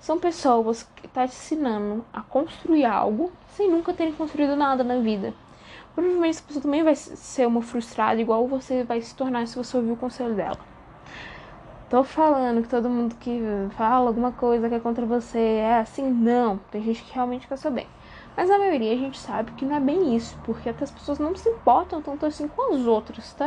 são 0.00 0.18
pessoas 0.18 0.88
que 0.96 1.06
tá 1.06 1.26
te 1.26 1.34
ensinando 1.34 2.04
a 2.12 2.22
construir 2.22 2.84
algo 2.84 3.30
sem 3.54 3.70
nunca 3.70 3.92
terem 3.92 4.12
construído 4.12 4.56
nada 4.56 4.82
na 4.82 4.98
vida. 4.98 5.34
Provavelmente 5.94 6.30
essa 6.30 6.42
pessoa 6.42 6.62
também 6.62 6.82
vai 6.82 6.94
ser 6.94 7.46
uma 7.46 7.62
frustrada, 7.62 8.20
igual 8.20 8.46
você 8.46 8.82
vai 8.84 9.00
se 9.00 9.14
tornar 9.14 9.46
se 9.46 9.56
você 9.56 9.76
ouvir 9.76 9.92
o 9.92 9.96
conselho 9.96 10.34
dela. 10.34 10.58
Tô 11.90 12.02
falando 12.02 12.62
que 12.62 12.68
todo 12.68 12.88
mundo 12.88 13.14
que 13.16 13.38
fala 13.76 14.08
alguma 14.08 14.32
coisa 14.32 14.66
que 14.66 14.74
é 14.74 14.80
contra 14.80 15.04
você 15.04 15.38
é 15.38 15.78
assim, 15.78 16.10
não. 16.10 16.56
Tem 16.70 16.82
gente 16.82 17.02
que 17.02 17.12
realmente 17.12 17.46
quer 17.46 17.58
saber. 17.58 17.86
Mas 18.34 18.50
a 18.50 18.56
maioria 18.56 18.94
a 18.94 18.96
gente 18.96 19.18
sabe 19.18 19.52
que 19.52 19.66
não 19.66 19.76
é 19.76 19.80
bem 19.80 20.16
isso, 20.16 20.38
porque 20.42 20.70
até 20.70 20.84
as 20.84 20.90
pessoas 20.90 21.18
não 21.18 21.36
se 21.36 21.50
importam 21.50 22.00
tanto 22.00 22.24
assim 22.24 22.48
com 22.48 22.74
as 22.74 22.86
outras, 22.86 23.34
tá? 23.34 23.46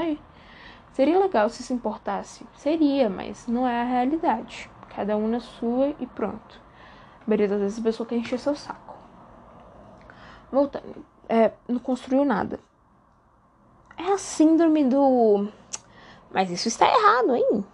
Seria 0.93 1.19
legal 1.19 1.49
se 1.49 1.63
se 1.63 1.73
importasse, 1.73 2.45
seria, 2.53 3.09
mas 3.09 3.47
não 3.47 3.67
é 3.67 3.81
a 3.81 3.83
realidade. 3.83 4.69
Cada 4.95 5.17
um 5.17 5.27
na 5.27 5.39
sua 5.39 5.95
e 5.99 6.05
pronto. 6.05 6.61
A 7.21 7.23
maioria 7.27 7.47
das 7.47 7.59
vezes 7.59 7.79
a 7.79 7.81
pessoa 7.81 8.07
quer 8.07 8.17
encher 8.17 8.37
seu 8.37 8.55
saco. 8.55 8.95
Voltando, 10.51 11.03
é, 11.29 11.51
não 11.67 11.79
construiu 11.79 12.25
nada. 12.25 12.59
É 13.97 14.11
a 14.11 14.17
síndrome 14.17 14.83
do. 14.85 15.47
Mas 16.31 16.51
isso 16.51 16.67
está 16.67 16.87
errado, 16.87 17.35
hein? 17.35 17.65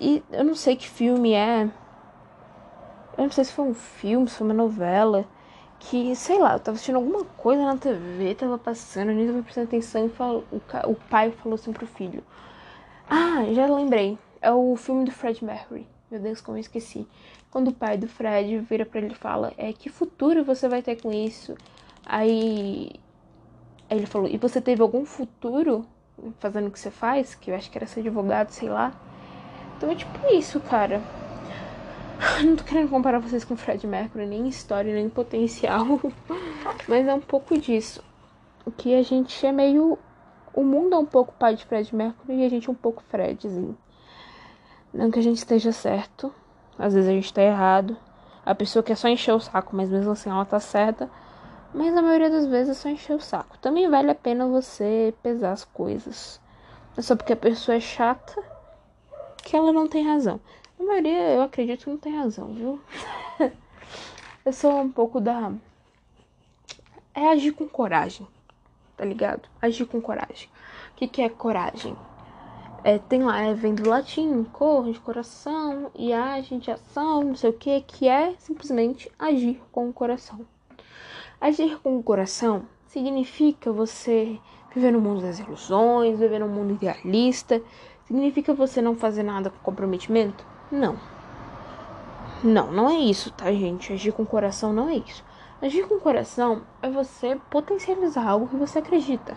E 0.00 0.22
eu 0.30 0.44
não 0.44 0.54
sei 0.54 0.74
que 0.76 0.88
filme 0.88 1.32
é. 1.32 1.70
Eu 3.16 3.24
não 3.24 3.30
sei 3.30 3.44
se 3.44 3.52
foi 3.52 3.66
um 3.66 3.74
filme, 3.74 4.28
se 4.28 4.36
foi 4.36 4.46
uma 4.46 4.54
novela 4.54 5.26
que, 5.78 6.14
sei 6.16 6.38
lá, 6.38 6.54
eu 6.54 6.60
tava 6.60 6.76
assistindo 6.76 6.96
alguma 6.96 7.24
coisa 7.24 7.64
na 7.64 7.76
TV, 7.76 8.34
tava 8.34 8.56
passando, 8.56 9.10
eu 9.10 9.16
nem 9.16 9.26
tava 9.26 9.42
prestando 9.42 9.66
atenção 9.66 10.06
e 10.06 10.08
falou, 10.08 10.44
o, 10.50 10.60
o 10.90 10.94
pai 11.10 11.30
falou 11.32 11.56
assim 11.56 11.72
pro 11.72 11.86
filho. 11.86 12.22
Ah, 13.10 13.44
já 13.52 13.66
lembrei. 13.66 14.18
É 14.40 14.50
o 14.50 14.74
filme 14.76 15.04
do 15.04 15.10
Fred 15.10 15.44
Mercury. 15.44 15.86
Meu 16.10 16.20
Deus, 16.20 16.40
como 16.40 16.56
eu 16.56 16.60
esqueci. 16.60 17.06
Quando 17.50 17.68
o 17.68 17.74
pai 17.74 17.98
do 17.98 18.08
Fred 18.08 18.58
vira 18.60 18.86
para 18.86 19.00
ele 19.00 19.12
e 19.12 19.16
fala, 19.16 19.52
é, 19.58 19.72
que 19.72 19.90
futuro 19.90 20.44
você 20.44 20.68
vai 20.68 20.82
ter 20.82 21.00
com 21.00 21.12
isso? 21.12 21.54
Aí, 22.04 22.90
aí 23.88 23.98
ele 23.98 24.06
falou, 24.06 24.28
e 24.28 24.36
você 24.36 24.60
teve 24.60 24.82
algum 24.82 25.04
futuro 25.04 25.86
fazendo 26.38 26.68
o 26.68 26.70
que 26.70 26.78
você 26.78 26.90
faz? 26.90 27.34
Que 27.34 27.50
eu 27.50 27.54
acho 27.54 27.70
que 27.70 27.78
era 27.78 27.86
ser 27.86 28.00
advogado, 28.00 28.50
sei 28.50 28.68
lá. 28.68 28.92
Então 29.76 29.90
é 29.90 29.94
tipo 29.94 30.26
isso, 30.32 30.60
cara. 30.60 31.02
Não 32.44 32.56
tô 32.56 32.64
querendo 32.64 32.88
comparar 32.88 33.18
vocês 33.18 33.44
com 33.44 33.56
Fred 33.56 33.86
Mercury, 33.86 34.26
nem 34.26 34.48
história, 34.48 34.94
nem 34.94 35.08
potencial. 35.08 36.00
Mas 36.86 37.06
é 37.06 37.14
um 37.14 37.20
pouco 37.20 37.58
disso. 37.58 38.02
O 38.64 38.70
que 38.70 38.94
a 38.94 39.02
gente 39.02 39.44
é 39.44 39.52
meio. 39.52 39.98
O 40.54 40.62
mundo 40.62 40.94
é 40.94 40.98
um 40.98 41.06
pouco 41.06 41.32
pai 41.32 41.56
de 41.56 41.64
Fred 41.64 41.94
Mercury 41.94 42.40
e 42.40 42.44
a 42.44 42.48
gente 42.48 42.68
é 42.68 42.72
um 42.72 42.76
pouco 42.76 43.02
Fredzinho. 43.08 43.76
Não 44.92 45.10
que 45.10 45.18
a 45.18 45.22
gente 45.22 45.38
esteja 45.38 45.72
certo. 45.72 46.32
Às 46.78 46.94
vezes 46.94 47.08
a 47.08 47.12
gente 47.12 47.32
tá 47.32 47.42
errado. 47.42 47.96
A 48.44 48.54
pessoa 48.54 48.82
quer 48.82 48.96
só 48.96 49.08
encher 49.08 49.32
o 49.32 49.40
saco, 49.40 49.74
mas 49.74 49.88
mesmo 49.88 50.12
assim 50.12 50.28
ela 50.28 50.44
tá 50.44 50.60
certa. 50.60 51.08
Mas 51.74 51.96
a 51.96 52.02
maioria 52.02 52.28
das 52.28 52.46
vezes 52.46 52.76
é 52.76 52.80
só 52.80 52.88
encher 52.88 53.16
o 53.16 53.20
saco. 53.20 53.56
Também 53.58 53.88
vale 53.88 54.10
a 54.10 54.14
pena 54.14 54.46
você 54.46 55.14
pesar 55.22 55.52
as 55.52 55.64
coisas. 55.64 56.40
É 56.96 57.00
só 57.00 57.16
porque 57.16 57.32
a 57.32 57.36
pessoa 57.36 57.76
é 57.76 57.80
chata 57.80 58.42
que 59.42 59.56
ela 59.56 59.72
não 59.72 59.88
tem 59.88 60.06
razão. 60.06 60.38
A 60.78 60.82
maioria, 60.82 61.34
eu 61.34 61.42
acredito 61.42 61.88
não 61.88 61.96
tem 61.96 62.14
razão, 62.14 62.52
viu? 62.52 62.80
eu 64.44 64.52
sou 64.52 64.80
um 64.80 64.90
pouco 64.90 65.20
da. 65.20 65.52
É 67.14 67.28
agir 67.28 67.52
com 67.52 67.66
coragem, 67.66 68.26
tá 68.96 69.04
ligado? 69.04 69.48
Agir 69.60 69.86
com 69.86 70.00
coragem. 70.00 70.48
O 70.92 70.94
que, 70.96 71.08
que 71.08 71.22
é 71.22 71.28
coragem? 71.28 71.96
É, 72.84 72.98
tem 72.98 73.22
lá, 73.22 73.40
é, 73.40 73.54
vem 73.54 73.74
do 73.74 73.88
latim, 73.88 74.42
cor, 74.44 74.90
de 74.90 74.98
coração, 74.98 75.90
e 75.94 76.12
age 76.12 76.58
de 76.58 76.70
ação, 76.70 77.22
não 77.22 77.36
sei 77.36 77.50
o 77.50 77.52
que, 77.52 77.80
que 77.82 78.08
é 78.08 78.34
simplesmente 78.38 79.10
agir 79.18 79.62
com 79.70 79.88
o 79.88 79.92
coração. 79.92 80.44
Agir 81.42 81.80
com 81.82 81.98
o 81.98 82.02
coração 82.04 82.62
significa 82.86 83.72
você 83.72 84.38
viver 84.72 84.92
no 84.92 85.00
mundo 85.00 85.22
das 85.22 85.40
ilusões, 85.40 86.16
viver 86.16 86.38
no 86.38 86.46
mundo 86.46 86.74
idealista, 86.74 87.60
significa 88.06 88.54
você 88.54 88.80
não 88.80 88.94
fazer 88.94 89.24
nada 89.24 89.50
com 89.50 89.58
comprometimento? 89.58 90.46
Não. 90.70 90.96
Não, 92.44 92.70
não 92.70 92.88
é 92.88 92.94
isso, 92.94 93.32
tá, 93.32 93.50
gente? 93.50 93.92
Agir 93.92 94.12
com 94.12 94.22
o 94.22 94.26
coração 94.26 94.72
não 94.72 94.88
é 94.88 94.98
isso. 94.98 95.24
Agir 95.60 95.84
com 95.88 95.96
o 95.96 96.00
coração 96.00 96.62
é 96.80 96.88
você 96.88 97.36
potencializar 97.50 98.24
algo 98.24 98.46
que 98.46 98.54
você 98.54 98.78
acredita. 98.78 99.36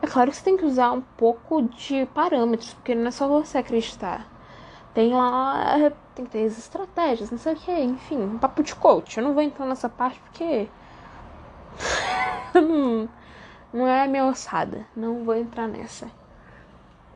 É 0.00 0.06
claro 0.06 0.30
que 0.30 0.36
você 0.36 0.44
tem 0.44 0.56
que 0.56 0.64
usar 0.64 0.92
um 0.92 1.00
pouco 1.00 1.62
de 1.62 2.06
parâmetros, 2.14 2.74
porque 2.74 2.94
não 2.94 3.08
é 3.08 3.10
só 3.10 3.26
você 3.26 3.58
acreditar. 3.58 4.24
Tem 4.94 5.12
lá, 5.12 5.90
tem 6.18 6.24
que 6.24 6.32
ter 6.32 6.44
as 6.44 6.58
estratégias, 6.58 7.30
não 7.30 7.38
sei 7.38 7.52
o 7.52 7.56
que, 7.56 7.72
enfim, 7.72 8.18
um 8.20 8.38
papo 8.38 8.62
de 8.62 8.74
coach. 8.74 9.18
Eu 9.18 9.24
não 9.24 9.34
vou 9.34 9.42
entrar 9.42 9.66
nessa 9.66 9.88
parte 9.88 10.18
porque. 10.20 10.68
não 13.72 13.86
é 13.86 14.02
a 14.02 14.08
minha 14.08 14.26
ossada. 14.26 14.86
Não 14.96 15.24
vou 15.24 15.36
entrar 15.36 15.68
nessa. 15.68 16.10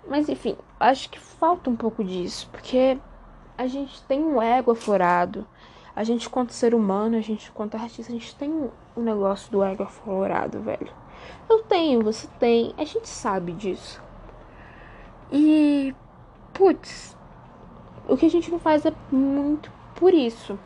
Mas 0.09 0.29
enfim, 0.29 0.57
acho 0.79 1.11
que 1.11 1.19
falta 1.19 1.69
um 1.69 1.77
pouco 1.77 2.05
disso, 2.05 2.49
porque 2.53 2.99
a 3.59 3.67
gente 3.67 4.03
tem 4.05 4.21
um 4.21 4.41
ego 4.41 4.71
aflorado. 4.71 5.47
A 5.95 6.05
gente, 6.05 6.29
quanto 6.31 6.53
ser 6.53 6.75
humano, 6.75 7.17
a 7.17 7.21
gente, 7.21 7.51
quanto 7.53 7.77
artista, 7.77 8.11
a 8.11 8.15
gente 8.15 8.35
tem 8.37 8.51
um 8.97 9.03
negócio 9.03 9.51
do 9.51 9.62
ego 9.62 9.83
aflorado, 9.83 10.61
velho. 10.61 10.91
Eu 11.49 11.62
tenho, 11.65 12.03
você 12.03 12.27
tem, 12.38 12.75
a 12.79 12.85
gente 12.85 13.09
sabe 13.09 13.53
disso. 13.53 14.03
E, 15.31 15.95
putz, 16.55 17.17
o 18.09 18.17
que 18.17 18.27
a 18.27 18.31
gente 18.31 18.51
não 18.51 18.59
faz 18.59 18.85
é 18.85 18.93
muito 19.11 19.71
por 19.95 20.12
isso. 20.12 20.59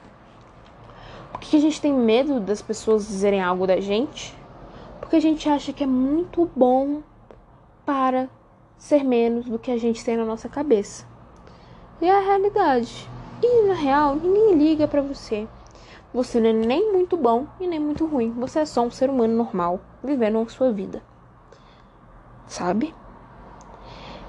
Porque 1.30 1.56
a 1.56 1.60
gente 1.60 1.80
tem 1.80 1.92
medo 1.92 2.40
das 2.40 2.62
pessoas 2.62 3.06
dizerem 3.06 3.42
algo 3.42 3.66
da 3.66 3.80
gente. 3.80 4.34
Porque 5.00 5.16
a 5.16 5.20
gente 5.20 5.48
acha 5.48 5.72
que 5.72 5.84
é 5.84 5.86
muito 5.86 6.50
bom 6.56 7.02
para 7.84 8.28
ser 8.78 9.04
menos 9.04 9.46
do 9.46 9.58
que 9.58 9.70
a 9.70 9.78
gente 9.78 10.04
tem 10.04 10.16
na 10.16 10.24
nossa 10.24 10.48
cabeça. 10.48 11.06
E 12.00 12.06
é 12.06 12.16
a 12.16 12.20
realidade. 12.20 13.08
E 13.42 13.62
na 13.62 13.74
real, 13.74 14.16
ninguém 14.16 14.54
liga 14.54 14.88
para 14.88 15.02
você. 15.02 15.46
Você 16.12 16.40
não 16.40 16.48
é 16.48 16.52
nem 16.52 16.92
muito 16.92 17.16
bom 17.16 17.46
e 17.60 17.66
nem 17.66 17.78
muito 17.78 18.06
ruim. 18.06 18.30
Você 18.38 18.60
é 18.60 18.64
só 18.64 18.82
um 18.82 18.90
ser 18.90 19.10
humano 19.10 19.36
normal, 19.36 19.80
vivendo 20.02 20.38
a 20.38 20.48
sua 20.48 20.72
vida. 20.72 21.02
Sabe? 22.46 22.94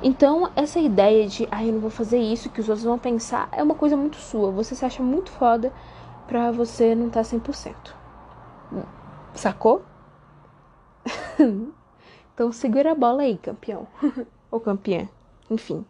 Então, 0.02 0.52
essa 0.56 0.80
ideia 0.80 1.28
de, 1.28 1.48
ah, 1.50 1.66
eu 1.66 1.74
não 1.74 1.80
vou 1.80 1.90
fazer 1.90 2.20
isso, 2.20 2.50
que 2.50 2.62
os 2.62 2.70
outros 2.70 2.86
vão 2.86 3.00
pensar, 3.00 3.50
é 3.52 3.64
uma 3.64 3.76
coisa 3.76 3.98
muito 3.98 4.18
sua. 4.18 4.52
Você 4.52 4.76
se 4.76 4.86
acha 4.86 5.02
muito 5.02 5.32
foda 5.32 5.74
pra 6.28 6.52
você 6.52 6.94
não 6.94 7.08
estar 7.08 7.24
tá 7.24 7.30
100%. 7.30 7.96
Sacou? 9.34 9.84
então, 12.34 12.52
segura 12.52 12.92
a 12.92 12.96
bola 12.96 13.24
aí, 13.24 13.38
campeão. 13.38 13.88
Ou 14.52 14.60
campeã. 14.60 15.08
Enfim. 15.50 15.86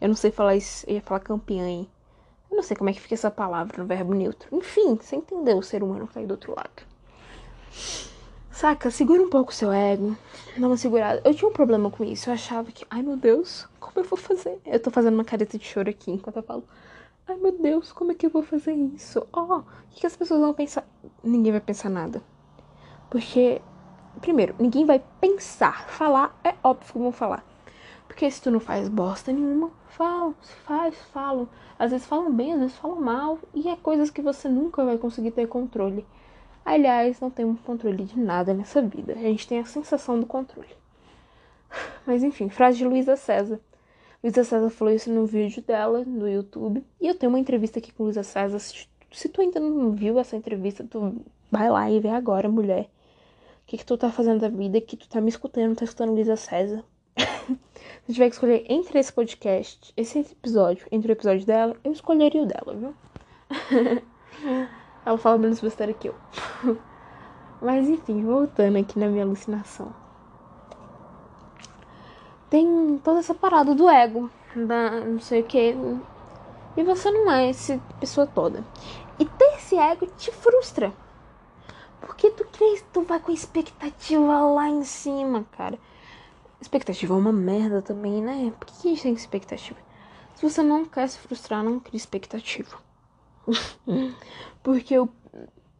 Eu 0.00 0.08
não 0.08 0.16
sei 0.16 0.30
falar 0.30 0.56
isso. 0.56 0.84
Eu 0.88 0.94
ia 0.94 1.00
falar 1.00 1.20
campeã, 1.20 1.66
hein? 1.66 1.88
Eu 2.50 2.56
não 2.56 2.62
sei 2.62 2.76
como 2.76 2.90
é 2.90 2.92
que 2.92 3.00
fica 3.00 3.14
essa 3.14 3.30
palavra 3.30 3.82
no 3.82 3.86
verbo 3.86 4.14
neutro. 4.14 4.48
Enfim, 4.52 4.96
você 4.96 5.16
entendeu 5.16 5.58
o 5.58 5.62
ser 5.62 5.82
humano 5.82 6.06
que 6.06 6.14
tá 6.14 6.20
aí 6.20 6.26
do 6.26 6.32
outro 6.32 6.54
lado. 6.54 6.82
Saca? 8.54 8.88
Segura 8.88 9.20
um 9.20 9.28
pouco 9.28 9.50
o 9.50 9.54
seu 9.54 9.72
ego. 9.72 10.16
Dá 10.56 10.68
uma 10.68 10.76
segurada. 10.76 11.20
Eu 11.24 11.34
tinha 11.34 11.50
um 11.50 11.52
problema 11.52 11.90
com 11.90 12.04
isso. 12.04 12.30
Eu 12.30 12.34
achava 12.34 12.70
que, 12.70 12.86
ai 12.88 13.02
meu 13.02 13.16
Deus, 13.16 13.68
como 13.80 13.94
eu 13.96 14.04
vou 14.04 14.16
fazer? 14.16 14.60
Eu 14.64 14.78
tô 14.78 14.92
fazendo 14.92 15.14
uma 15.14 15.24
careta 15.24 15.58
de 15.58 15.64
choro 15.64 15.90
aqui 15.90 16.12
enquanto 16.12 16.36
eu 16.36 16.42
falo. 16.44 16.62
Ai 17.26 17.34
meu 17.34 17.50
Deus, 17.50 17.90
como 17.90 18.12
é 18.12 18.14
que 18.14 18.24
eu 18.24 18.30
vou 18.30 18.44
fazer 18.44 18.72
isso? 18.72 19.26
Ó, 19.32 19.42
oh, 19.42 19.58
o 19.58 19.64
que, 19.90 20.02
que 20.02 20.06
as 20.06 20.14
pessoas 20.14 20.40
vão 20.40 20.54
pensar? 20.54 20.86
Ninguém 21.24 21.50
vai 21.50 21.60
pensar 21.60 21.88
nada. 21.88 22.22
Porque, 23.10 23.60
primeiro, 24.20 24.54
ninguém 24.56 24.86
vai 24.86 25.02
pensar. 25.20 25.88
Falar 25.88 26.38
é 26.44 26.54
óbvio 26.62 26.92
que 26.92 26.98
vão 27.00 27.10
falar. 27.10 27.44
Porque 28.06 28.30
se 28.30 28.40
tu 28.40 28.52
não 28.52 28.60
faz 28.60 28.88
bosta 28.88 29.32
nenhuma, 29.32 29.72
falam, 29.88 30.32
se 30.40 30.54
faz, 30.64 30.94
falam. 31.12 31.48
Às 31.76 31.90
vezes 31.90 32.06
falam 32.06 32.32
bem, 32.32 32.52
às 32.52 32.60
vezes 32.60 32.76
falam 32.76 33.00
mal. 33.00 33.36
E 33.52 33.68
é 33.68 33.74
coisas 33.74 34.10
que 34.10 34.22
você 34.22 34.48
nunca 34.48 34.84
vai 34.84 34.96
conseguir 34.96 35.32
ter 35.32 35.48
controle. 35.48 36.06
Aliás, 36.64 37.20
não 37.20 37.30
temos 37.30 37.60
controle 37.60 38.04
de 38.04 38.18
nada 38.18 38.54
nessa 38.54 38.80
vida. 38.80 39.12
A 39.12 39.16
gente 39.16 39.46
tem 39.46 39.58
a 39.58 39.66
sensação 39.66 40.18
do 40.18 40.26
controle. 40.26 40.68
Mas 42.06 42.22
enfim, 42.22 42.48
frase 42.48 42.78
de 42.78 42.84
Luísa 42.84 43.16
César. 43.16 43.60
Luísa 44.22 44.44
César 44.44 44.70
falou 44.70 44.94
isso 44.94 45.12
no 45.12 45.26
vídeo 45.26 45.62
dela 45.62 46.02
no 46.04 46.28
YouTube. 46.28 46.82
E 47.00 47.06
eu 47.06 47.14
tenho 47.14 47.30
uma 47.30 47.38
entrevista 47.38 47.78
aqui 47.78 47.92
com 47.92 48.04
Luísa 48.04 48.22
César. 48.22 48.58
Se 48.58 49.28
tu 49.28 49.40
ainda 49.42 49.60
não 49.60 49.92
viu 49.92 50.18
essa 50.18 50.36
entrevista, 50.36 50.82
tu 50.88 51.22
vai 51.50 51.68
lá 51.68 51.90
e 51.90 52.00
vê 52.00 52.08
agora, 52.08 52.48
mulher. 52.48 52.84
O 53.62 53.66
que, 53.66 53.78
que 53.78 53.84
tu 53.84 53.96
tá 53.98 54.10
fazendo 54.10 54.40
da 54.40 54.48
vida? 54.48 54.80
Que 54.80 54.96
tu 54.96 55.08
tá 55.08 55.20
me 55.20 55.28
escutando, 55.28 55.76
tá 55.76 55.84
escutando 55.84 56.12
Luísa 56.12 56.36
César. 56.36 56.82
Se 58.06 58.12
tiver 58.12 58.28
que 58.28 58.34
escolher 58.34 58.64
entre 58.68 58.98
esse 58.98 59.12
podcast, 59.12 59.92
esse 59.96 60.18
episódio, 60.18 60.86
entre 60.90 61.12
o 61.12 61.14
episódio 61.14 61.46
dela, 61.46 61.76
eu 61.84 61.92
escolheria 61.92 62.42
o 62.42 62.46
dela, 62.46 62.74
viu? 62.74 62.94
ela 65.04 65.18
fala 65.18 65.38
menos 65.38 65.60
besteira 65.60 65.92
que 65.92 66.08
eu. 66.08 66.14
Mas 67.60 67.88
enfim, 67.88 68.24
voltando 68.24 68.78
aqui 68.78 68.98
na 68.98 69.06
minha 69.06 69.24
alucinação. 69.24 69.92
Tem 72.50 73.00
toda 73.02 73.20
essa 73.20 73.34
parada 73.34 73.74
do 73.74 73.88
ego, 73.88 74.30
da 74.54 75.00
não 75.00 75.18
sei 75.18 75.40
o 75.40 75.44
que. 75.44 75.74
E 76.76 76.82
você 76.82 77.10
não 77.10 77.30
é 77.30 77.48
essa 77.48 77.80
pessoa 78.00 78.26
toda. 78.26 78.64
E 79.18 79.24
ter 79.24 79.54
esse 79.56 79.76
ego 79.76 80.06
te 80.06 80.30
frustra. 80.30 80.92
Porque 82.00 82.30
tu 82.30 82.44
crês, 82.44 82.84
tu 82.92 83.02
vai 83.02 83.18
com 83.18 83.32
expectativa 83.32 84.40
lá 84.40 84.68
em 84.68 84.84
cima, 84.84 85.46
cara. 85.56 85.78
Expectativa 86.60 87.14
é 87.14 87.16
uma 87.16 87.32
merda 87.32 87.80
também, 87.80 88.22
né? 88.22 88.52
Por 88.58 88.66
que 88.66 88.88
a 88.88 88.90
gente 88.90 89.02
tem 89.02 89.12
expectativa? 89.14 89.78
Se 90.34 90.42
você 90.42 90.62
não 90.62 90.84
quer 90.84 91.08
se 91.08 91.18
frustrar, 91.18 91.62
não 91.62 91.78
crie 91.80 91.96
expectativa. 91.96 92.83
Porque 94.62 94.94
eu, 94.94 95.08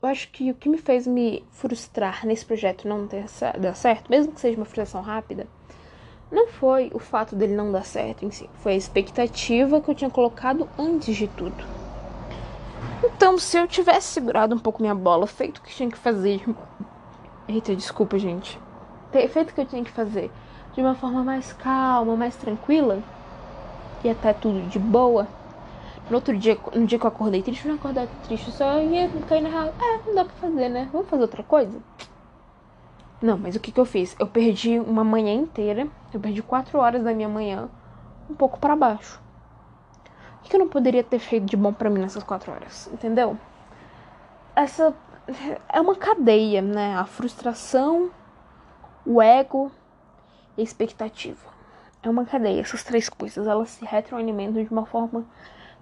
eu, 0.03 0.09
acho 0.09 0.29
que 0.31 0.51
o 0.51 0.55
que 0.55 0.69
me 0.69 0.79
fez 0.79 1.07
me 1.07 1.45
frustrar 1.51 2.27
nesse 2.27 2.45
projeto 2.45 2.87
não 2.87 3.07
ter 3.07 3.27
dar 3.59 3.75
certo, 3.75 4.11
mesmo 4.11 4.33
que 4.33 4.41
seja 4.41 4.57
uma 4.57 4.65
frustração 4.65 5.01
rápida, 5.01 5.47
não 6.31 6.49
foi 6.49 6.91
o 6.93 6.99
fato 6.99 7.37
dele 7.37 7.55
não 7.55 7.71
dar 7.71 7.85
certo 7.85 8.25
em 8.25 8.31
si, 8.31 8.49
foi 8.55 8.73
a 8.73 8.77
expectativa 8.77 9.81
que 9.81 9.91
eu 9.91 9.95
tinha 9.95 10.11
colocado 10.11 10.69
antes 10.79 11.17
de 11.17 11.29
tudo. 11.29 11.65
Então, 13.05 13.39
se 13.39 13.57
eu 13.57 13.67
tivesse 13.69 14.09
segurado 14.09 14.55
um 14.55 14.59
pouco 14.59 14.83
minha 14.83 14.95
bola, 14.95 15.27
feito 15.27 15.59
o 15.59 15.63
que 15.63 15.75
tinha 15.75 15.91
que 15.91 15.97
fazer. 15.97 16.45
Eita, 17.49 17.75
desculpa, 17.75 18.19
gente. 18.19 18.59
Feito 19.13 19.51
o 19.51 19.55
que 19.55 19.61
eu 19.61 19.67
tinha 19.67 19.85
que 19.85 19.91
fazer 19.91 20.33
de 20.75 20.81
uma 20.81 20.95
forma 20.95 21.23
mais 21.23 21.53
calma, 21.53 22.17
mais 22.17 22.37
tranquila, 22.37 23.03
e 24.03 24.11
até 24.11 24.33
tudo 24.33 24.61
de 24.63 24.79
boa. 24.79 25.29
No 26.11 26.17
outro 26.17 26.37
dia, 26.37 26.59
no 26.75 26.87
dia 26.87 26.99
que 26.99 27.07
eu 27.07 27.09
acordei 27.09 27.43
triste, 27.43 27.65
eu 27.65 27.71
não 27.71 27.77
acordar 27.77 28.07
triste, 28.25 28.51
só 28.53 28.81
ia 28.81 29.09
cair 29.27 29.41
na 29.41 29.49
real. 29.49 29.69
É, 29.69 30.07
não 30.07 30.15
dá 30.15 30.25
pra 30.25 30.35
fazer, 30.35 30.69
né? 30.69 30.89
Vamos 30.93 31.09
fazer 31.09 31.23
outra 31.23 31.43
coisa? 31.43 31.81
Não, 33.23 33.39
mas 33.39 33.57
o 33.57 33.61
que 33.61 33.73
que 33.73 33.81
eu 33.81 33.87
fiz? 33.87 34.15
Eu 34.19 34.27
perdi 34.27 34.79
uma 34.79 35.03
manhã 35.03 35.33
inteira, 35.33 35.89
eu 36.13 36.21
perdi 36.21 36.43
quatro 36.43 36.79
horas 36.79 37.03
da 37.03 37.15
minha 37.15 37.29
manhã, 37.29 37.71
um 38.29 38.35
pouco 38.35 38.59
para 38.59 38.77
baixo. 38.77 39.19
O 40.45 40.49
que 40.49 40.55
eu 40.55 40.61
não 40.61 40.69
poderia 40.69 41.03
ter 41.03 41.19
feito 41.19 41.47
de 41.47 41.57
bom 41.57 41.73
para 41.73 41.89
mim 41.89 42.01
nessas 42.01 42.23
quatro 42.23 42.53
horas? 42.53 42.87
Entendeu? 42.93 43.39
Essa 44.55 44.95
é 45.73 45.81
uma 45.81 45.97
cadeia, 45.97 46.61
né? 46.61 46.97
A 46.97 47.07
frustração, 47.07 48.11
o 49.07 49.23
ego 49.23 49.73
e 50.55 50.61
a 50.61 50.65
expectativa. 50.65 51.55
É 52.03 52.11
uma 52.11 52.27
cadeia. 52.27 52.61
Essas 52.61 52.85
três 52.85 53.09
coisas, 53.09 53.47
elas 53.47 53.71
se 53.71 53.87
retroalimentam 53.87 54.63
de 54.63 54.71
uma 54.71 54.85
forma 54.85 55.25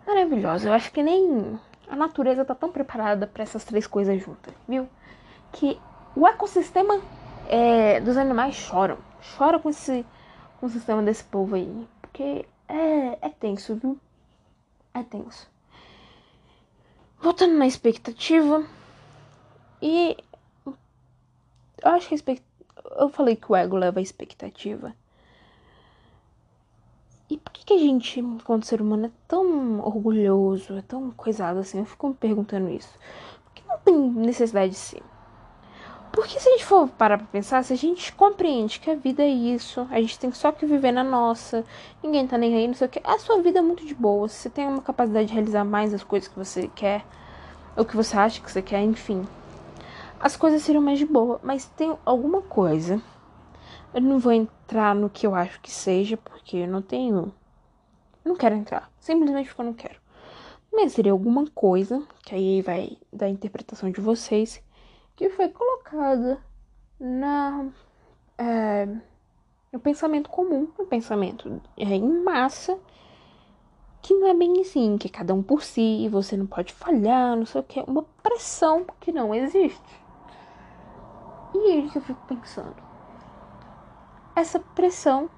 maravilhosa. 0.07 0.69
Eu 0.69 0.73
acho 0.73 0.93
que 0.93 1.03
nem 1.03 1.59
a 1.89 1.97
natureza 1.97 2.45
tá 2.45 2.55
tão 2.55 2.71
preparada 2.71 3.27
para 3.27 3.43
essas 3.43 3.65
três 3.65 3.87
coisas 3.87 4.21
juntas, 4.21 4.55
viu? 4.69 4.89
Que 5.53 5.79
o 6.17 6.27
ecossistema 6.27 7.01
é, 7.49 8.01
dos 8.01 8.17
animais 8.17 8.55
choram. 8.55 8.99
Chora 9.37 9.59
com 9.59 9.71
esse 9.71 10.05
com 10.63 10.67
o 10.67 10.71
sistema 10.71 11.03
desse 11.03 11.25
povo 11.25 11.57
aí. 11.57 11.89
Porque 12.01 12.47
é, 12.69 13.19
é 13.21 13.29
tenso, 13.29 13.75
viu? 13.75 13.99
É 14.95 15.03
tenso. 15.03 15.51
Voltando 17.21 17.59
na 17.59 17.67
expectativa. 17.67 18.65
E. 19.83 20.17
Eu 20.65 21.91
acho 21.91 22.09
que 22.09 22.15
a 22.15 22.17
expectativa. 22.17 22.53
Eu 22.97 23.09
falei 23.09 23.35
que 23.35 23.51
o 23.51 23.57
ego 23.57 23.77
leva 23.77 23.99
a 23.99 24.03
expectativa. 24.03 24.95
E 27.33 27.39
por 27.39 27.51
que, 27.51 27.65
que 27.65 27.73
a 27.73 27.79
gente, 27.79 28.21
enquanto 28.21 28.67
ser 28.67 28.83
humano, 28.83 29.07
é 29.07 29.11
tão 29.27 29.81
orgulhoso, 29.81 30.77
é 30.77 30.83
tão 30.83 31.11
coisado 31.13 31.61
assim? 31.61 31.79
Eu 31.79 31.87
fico 31.87 32.09
me 32.09 32.15
perguntando 32.15 32.69
isso. 32.69 32.95
Porque 33.47 33.63
não 33.67 33.79
tem 33.79 33.97
necessidade 33.97 34.73
de 34.73 34.77
ser. 34.77 35.03
Porque 36.13 36.39
se 36.39 36.47
a 36.47 36.53
gente 36.53 36.67
for 36.67 36.91
parar 36.91 37.17
pra 37.17 37.27
pensar, 37.27 37.65
se 37.65 37.73
a 37.73 37.77
gente 37.77 38.13
compreende 38.13 38.79
que 38.79 38.91
a 38.91 38.95
vida 38.95 39.23
é 39.23 39.31
isso, 39.31 39.89
a 39.91 39.99
gente 39.99 40.19
tem 40.19 40.31
só 40.31 40.53
que 40.53 40.67
viver 40.67 40.93
na 40.93 41.03
nossa, 41.03 41.65
ninguém 42.03 42.27
tá 42.27 42.37
nem 42.37 42.55
aí, 42.55 42.67
não 42.67 42.75
sei 42.75 42.87
o 42.87 42.91
que, 42.91 43.01
a 43.03 43.19
sua 43.19 43.41
vida 43.41 43.61
é 43.61 43.63
muito 43.63 43.87
de 43.87 43.95
boa. 43.95 44.29
Você 44.29 44.51
tem 44.51 44.69
uma 44.69 44.83
capacidade 44.83 45.29
de 45.29 45.33
realizar 45.33 45.65
mais 45.65 45.95
as 45.95 46.05
coisas 46.05 46.29
que 46.29 46.39
você 46.39 46.71
quer, 46.75 47.03
ou 47.75 47.83
que 47.83 47.97
você 47.97 48.15
acha 48.15 48.43
que 48.43 48.53
você 48.53 48.61
quer, 48.61 48.83
enfim. 48.83 49.27
As 50.21 50.37
coisas 50.37 50.61
seriam 50.61 50.83
mais 50.83 50.99
de 50.99 51.07
boa, 51.07 51.41
mas 51.43 51.65
tem 51.65 51.97
alguma 52.05 52.43
coisa. 52.43 53.01
Eu 53.95 54.01
não 54.01 54.19
vou 54.19 54.33
entrar 54.33 54.95
no 54.95 55.11
que 55.11 55.27
eu 55.27 55.35
acho 55.35 55.61
que 55.61 55.71
seja, 55.71 56.17
porque 56.17 56.59
eu 56.59 56.69
não 56.69 56.81
tenho. 56.81 57.33
Não 58.25 58.37
quero 58.37 58.55
entrar. 58.55 58.91
Simplesmente 58.99 59.49
porque 59.49 59.61
eu 59.61 59.67
não 59.67 59.75
quero. 59.75 60.01
Mas 60.73 60.93
seria 60.93 61.13
alguma 61.13 61.47
coisa, 61.51 62.03
que 62.25 62.35
aí 62.35 62.63
vai 62.63 62.97
da 63.13 63.29
interpretação 63.29 63.91
de 63.91 64.01
vocês 64.01 64.63
que 65.15 65.29
foi 65.29 65.49
colocada 65.51 66.43
na 66.99 67.67
é, 68.39 68.89
no 69.71 69.79
pensamento 69.79 70.31
comum, 70.31 70.69
no 70.79 70.87
pensamento 70.87 71.61
é, 71.77 71.85
em 71.85 72.23
massa, 72.23 72.79
que 74.01 74.15
não 74.15 74.27
é 74.27 74.35
bem 74.35 74.61
assim, 74.61 74.99
que 74.99 75.07
é 75.07 75.11
cada 75.11 75.33
um 75.33 75.43
por 75.43 75.63
si, 75.63 76.09
você 76.09 76.37
não 76.37 76.47
pode 76.47 76.73
falhar, 76.73 77.37
não 77.37 77.47
sei 77.47 77.61
o 77.61 77.65
que, 77.65 77.81
uma 77.81 78.03
pressão 78.23 78.85
que 79.01 79.13
não 79.13 79.35
existe. 79.35 80.03
E 81.55 81.71
é 81.71 81.77
isso 81.77 81.93
que 81.93 81.99
eu 81.99 82.03
fico 82.03 82.27
pensando. 82.27 82.82
Essa 84.35 84.59
pressão 84.59 85.29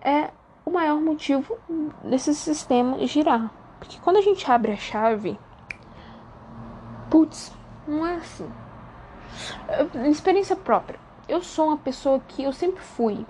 é 0.00 0.30
o 0.64 0.70
maior 0.70 1.00
motivo 1.00 1.58
desse 2.04 2.34
sistema 2.34 3.04
girar. 3.06 3.50
Porque 3.78 3.98
quando 3.98 4.18
a 4.18 4.22
gente 4.22 4.48
abre 4.50 4.72
a 4.72 4.76
chave, 4.76 5.38
putz, 7.10 7.52
não 7.86 8.06
é 8.06 8.16
assim. 8.16 8.48
Experiência 10.08 10.54
própria. 10.54 11.00
Eu 11.28 11.42
sou 11.42 11.68
uma 11.68 11.78
pessoa 11.78 12.20
que 12.20 12.44
eu 12.44 12.52
sempre 12.52 12.80
fui 12.80 13.26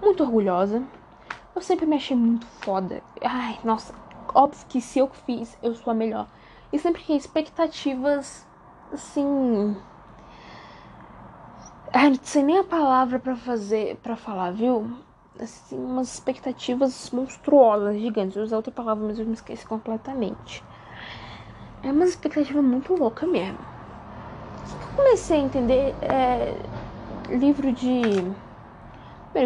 muito 0.00 0.22
orgulhosa. 0.22 0.82
Eu 1.54 1.62
sempre 1.62 1.86
me 1.86 1.96
achei 1.96 2.16
muito 2.16 2.46
foda. 2.46 3.02
Ai, 3.22 3.58
nossa, 3.62 3.94
óbvio 4.34 4.66
que 4.68 4.80
se 4.80 4.98
eu 4.98 5.08
fiz, 5.08 5.56
eu 5.62 5.74
sou 5.74 5.90
a 5.90 5.94
melhor. 5.94 6.26
E 6.72 6.78
sempre 6.78 7.02
que 7.02 7.14
expectativas 7.14 8.46
assim. 8.92 9.76
Ai, 11.94 12.08
não 12.08 12.18
sei 12.22 12.42
nem 12.42 12.56
a 12.56 12.64
palavra 12.64 13.18
para 13.18 13.36
fazer, 13.36 13.96
para 13.96 14.16
falar, 14.16 14.50
viu? 14.50 14.90
Assim, 15.38 15.76
umas 15.76 16.14
expectativas 16.14 17.10
monstruosas, 17.10 18.00
gigantes. 18.00 18.34
Eu 18.34 18.44
usei 18.44 18.56
outra 18.56 18.72
palavra, 18.72 19.06
mas 19.06 19.18
eu 19.18 19.26
me 19.26 19.34
esqueci 19.34 19.66
completamente. 19.66 20.64
É 21.82 21.92
uma 21.92 22.04
expectativa 22.06 22.62
muito 22.62 22.94
louca 22.94 23.26
mesmo. 23.26 23.58
Eu 24.80 24.96
comecei 24.96 25.36
a 25.36 25.40
entender 25.40 25.94
é, 26.00 26.54
livro 27.28 27.70
de. 27.72 27.92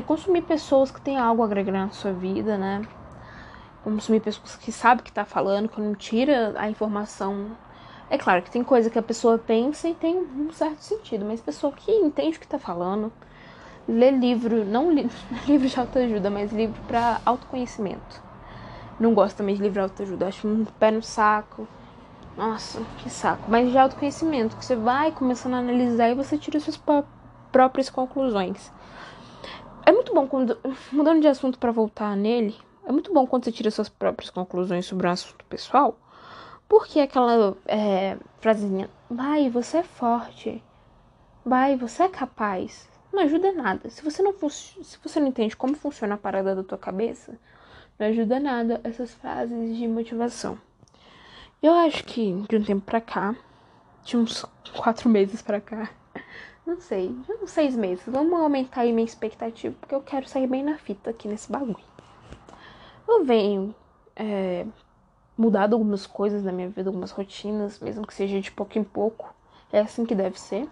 Consumir 0.04 0.42
pessoas 0.42 0.92
que 0.92 1.00
têm 1.00 1.16
algo 1.16 1.42
a 1.42 1.46
agregar 1.46 1.72
na 1.72 1.90
sua 1.90 2.12
vida, 2.12 2.56
né? 2.56 2.86
Consumir 3.82 4.20
pessoas 4.20 4.54
que 4.54 4.70
sabem 4.70 5.00
o 5.00 5.04
que 5.04 5.12
tá 5.12 5.24
falando, 5.24 5.68
que 5.68 5.80
não 5.80 5.96
tira 5.96 6.54
a 6.56 6.70
informação. 6.70 7.56
É 8.08 8.16
claro 8.16 8.42
que 8.42 8.50
tem 8.50 8.62
coisa 8.62 8.88
que 8.88 8.98
a 8.98 9.02
pessoa 9.02 9.38
pensa 9.38 9.88
e 9.88 9.94
tem 9.94 10.16
um 10.16 10.52
certo 10.52 10.80
sentido, 10.80 11.24
mas 11.24 11.40
pessoa 11.40 11.72
que 11.72 11.90
entende 11.90 12.36
o 12.36 12.40
que 12.40 12.46
tá 12.46 12.58
falando. 12.58 13.12
Ler 13.88 14.12
livro, 14.12 14.64
não 14.64 14.90
li, 14.92 15.08
livro 15.46 15.68
de 15.68 15.78
autoajuda, 15.78 16.30
mas 16.30 16.52
livro 16.52 16.80
para 16.86 17.20
autoconhecimento. 17.24 18.22
Não 18.98 19.12
gosto 19.12 19.36
também 19.36 19.54
de 19.54 19.62
livro 19.62 19.74
de 19.74 19.80
autoajuda, 19.80 20.28
acho 20.28 20.46
um 20.46 20.64
pé 20.64 20.90
no 20.90 21.02
saco 21.02 21.68
nossa, 22.36 22.82
que 22.98 23.08
saco. 23.08 23.50
Mas 23.50 23.70
de 23.70 23.78
autoconhecimento, 23.78 24.56
que 24.56 24.64
você 24.64 24.76
vai 24.76 25.10
começando 25.10 25.54
a 25.54 25.58
analisar 25.58 26.10
e 26.10 26.14
você 26.14 26.36
tira 26.36 26.60
suas 26.60 26.78
próprias 27.50 27.88
conclusões. 27.88 28.70
É 29.86 29.92
muito 29.92 30.12
bom 30.12 30.26
quando. 30.26 30.58
Mudando 30.92 31.22
de 31.22 31.28
assunto 31.28 31.58
para 31.58 31.72
voltar 31.72 32.14
nele, 32.14 32.54
é 32.84 32.92
muito 32.92 33.12
bom 33.12 33.26
quando 33.26 33.44
você 33.44 33.52
tira 33.52 33.70
suas 33.70 33.88
próprias 33.88 34.30
conclusões 34.30 34.84
sobre 34.84 35.06
um 35.06 35.10
assunto 35.10 35.44
pessoal. 35.46 35.98
Porque 36.68 37.00
aquela 37.00 37.56
é, 37.66 38.16
frasinha, 38.40 38.90
vai, 39.08 39.48
você 39.48 39.78
é 39.78 39.82
forte. 39.82 40.62
Vai, 41.44 41.76
você 41.76 42.04
é 42.04 42.08
capaz. 42.08 42.88
Não 43.12 43.22
ajuda 43.22 43.52
nada. 43.52 43.88
Se 43.88 44.02
você 44.02 44.22
não, 44.22 44.34
se 44.50 44.98
você 45.02 45.20
não 45.20 45.28
entende 45.28 45.56
como 45.56 45.76
funciona 45.76 46.14
a 46.14 46.18
parada 46.18 46.54
da 46.54 46.64
tua 46.64 46.76
cabeça, 46.76 47.38
não 47.98 48.08
ajuda 48.08 48.40
nada 48.40 48.80
essas 48.84 49.14
frases 49.14 49.76
de 49.76 49.86
motivação. 49.86 50.58
Eu 51.62 51.72
acho 51.72 52.04
que 52.04 52.44
de 52.48 52.56
um 52.56 52.62
tempo 52.62 52.84
pra 52.84 53.00
cá, 53.00 53.34
de 54.04 54.16
uns 54.16 54.44
quatro 54.76 55.08
meses 55.08 55.40
pra 55.40 55.60
cá, 55.60 55.88
não 56.66 56.80
sei, 56.80 57.08
de 57.08 57.32
uns 57.32 57.50
seis 57.50 57.74
meses, 57.74 58.04
vamos 58.06 58.38
aumentar 58.38 58.82
aí 58.82 58.92
minha 58.92 59.04
expectativa, 59.04 59.74
porque 59.80 59.94
eu 59.94 60.02
quero 60.02 60.28
sair 60.28 60.46
bem 60.46 60.62
na 60.62 60.76
fita 60.76 61.10
aqui 61.10 61.26
nesse 61.26 61.50
bagulho. 61.50 61.78
Eu 63.08 63.24
venho 63.24 63.74
é, 64.14 64.66
mudado 65.36 65.74
algumas 65.74 66.06
coisas 66.06 66.42
na 66.42 66.52
minha 66.52 66.68
vida, 66.68 66.88
algumas 66.88 67.10
rotinas, 67.10 67.78
mesmo 67.80 68.06
que 68.06 68.14
seja 68.14 68.40
de 68.40 68.50
pouco 68.50 68.78
em 68.78 68.84
pouco. 68.84 69.34
É 69.72 69.80
assim 69.80 70.04
que 70.04 70.14
deve 70.14 70.40
ser. 70.40 70.68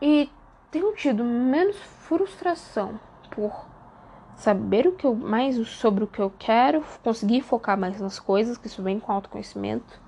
E 0.00 0.30
tenho 0.70 0.94
tido 0.94 1.24
menos 1.24 1.76
frustração 1.76 2.98
por 3.30 3.66
saber 4.36 4.86
o 4.86 4.92
que 4.92 5.06
eu 5.06 5.14
mais 5.14 5.56
sobre 5.68 6.04
o 6.04 6.06
que 6.06 6.20
eu 6.20 6.32
quero, 6.38 6.84
conseguir 7.02 7.42
focar 7.42 7.78
mais 7.78 8.00
nas 8.00 8.18
coisas, 8.18 8.58
que 8.58 8.66
isso 8.66 8.82
vem 8.82 8.98
com 8.98 9.12
autoconhecimento. 9.12 10.00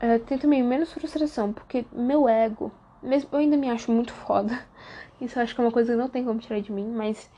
É, 0.00 0.18
tem 0.18 0.38
também 0.38 0.62
menos 0.62 0.92
frustração, 0.92 1.52
porque 1.52 1.84
meu 1.92 2.28
ego, 2.28 2.72
mesmo 3.02 3.28
eu 3.32 3.38
ainda 3.38 3.56
me 3.56 3.70
acho 3.70 3.90
muito 3.92 4.12
foda. 4.12 4.58
Isso 5.20 5.38
eu 5.38 5.42
acho 5.44 5.54
que 5.54 5.60
é 5.60 5.64
uma 5.64 5.70
coisa 5.70 5.92
que 5.92 5.98
não 5.98 6.08
tem 6.08 6.24
como 6.24 6.40
tirar 6.40 6.60
de 6.60 6.72
mim, 6.72 6.88
mas 6.88 7.30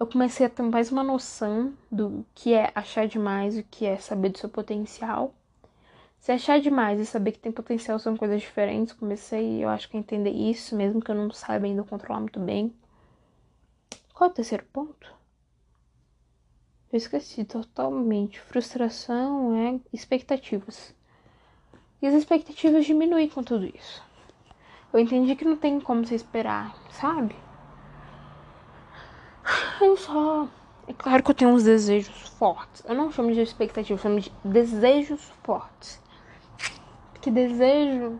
eu 0.00 0.06
comecei 0.06 0.46
a 0.46 0.48
ter 0.48 0.62
mais 0.62 0.90
uma 0.90 1.04
noção 1.04 1.74
do 1.92 2.24
que 2.34 2.54
é 2.54 2.72
achar 2.74 3.06
demais, 3.06 3.58
o 3.58 3.62
que 3.62 3.84
é 3.84 3.98
saber 3.98 4.30
do 4.30 4.38
seu 4.38 4.48
potencial. 4.48 5.34
Se 6.18 6.32
achar 6.32 6.58
demais 6.58 6.98
e 6.98 7.04
saber 7.04 7.32
que 7.32 7.38
tem 7.38 7.52
potencial 7.52 7.98
são 7.98 8.16
coisas 8.16 8.40
diferentes, 8.40 8.94
comecei, 8.94 9.62
eu 9.62 9.68
acho 9.68 9.90
que 9.90 9.98
a 9.98 10.00
entender 10.00 10.30
isso, 10.30 10.74
mesmo 10.74 11.02
que 11.02 11.10
eu 11.10 11.14
não 11.14 11.30
saiba 11.30 11.66
ainda 11.66 11.84
controlar 11.84 12.20
muito 12.20 12.40
bem. 12.40 12.74
Qual 14.14 14.30
é 14.30 14.32
o 14.32 14.34
terceiro 14.34 14.64
ponto? 14.72 15.14
Eu 16.90 16.96
esqueci 16.96 17.44
totalmente. 17.44 18.40
Frustração 18.40 19.54
é 19.54 19.78
expectativas. 19.92 20.94
E 22.00 22.06
as 22.06 22.14
expectativas 22.14 22.86
diminuem 22.86 23.28
com 23.28 23.42
tudo 23.42 23.66
isso. 23.66 24.02
Eu 24.94 24.98
entendi 24.98 25.36
que 25.36 25.44
não 25.44 25.56
tem 25.56 25.78
como 25.78 26.06
você 26.06 26.14
esperar, 26.14 26.74
sabe? 26.90 27.36
Eu 29.80 29.96
só. 29.96 30.46
É 30.86 30.92
claro 30.92 31.22
que 31.22 31.30
eu 31.30 31.34
tenho 31.34 31.50
uns 31.50 31.62
desejos 31.64 32.28
fortes. 32.30 32.82
Eu 32.86 32.94
não 32.94 33.10
chamo 33.10 33.32
de 33.32 33.40
expectativas, 33.40 34.04
eu 34.04 34.10
chamo 34.10 34.20
de 34.20 34.32
desejos 34.44 35.22
fortes 35.42 36.00
que 37.20 37.30
desejo, 37.30 38.18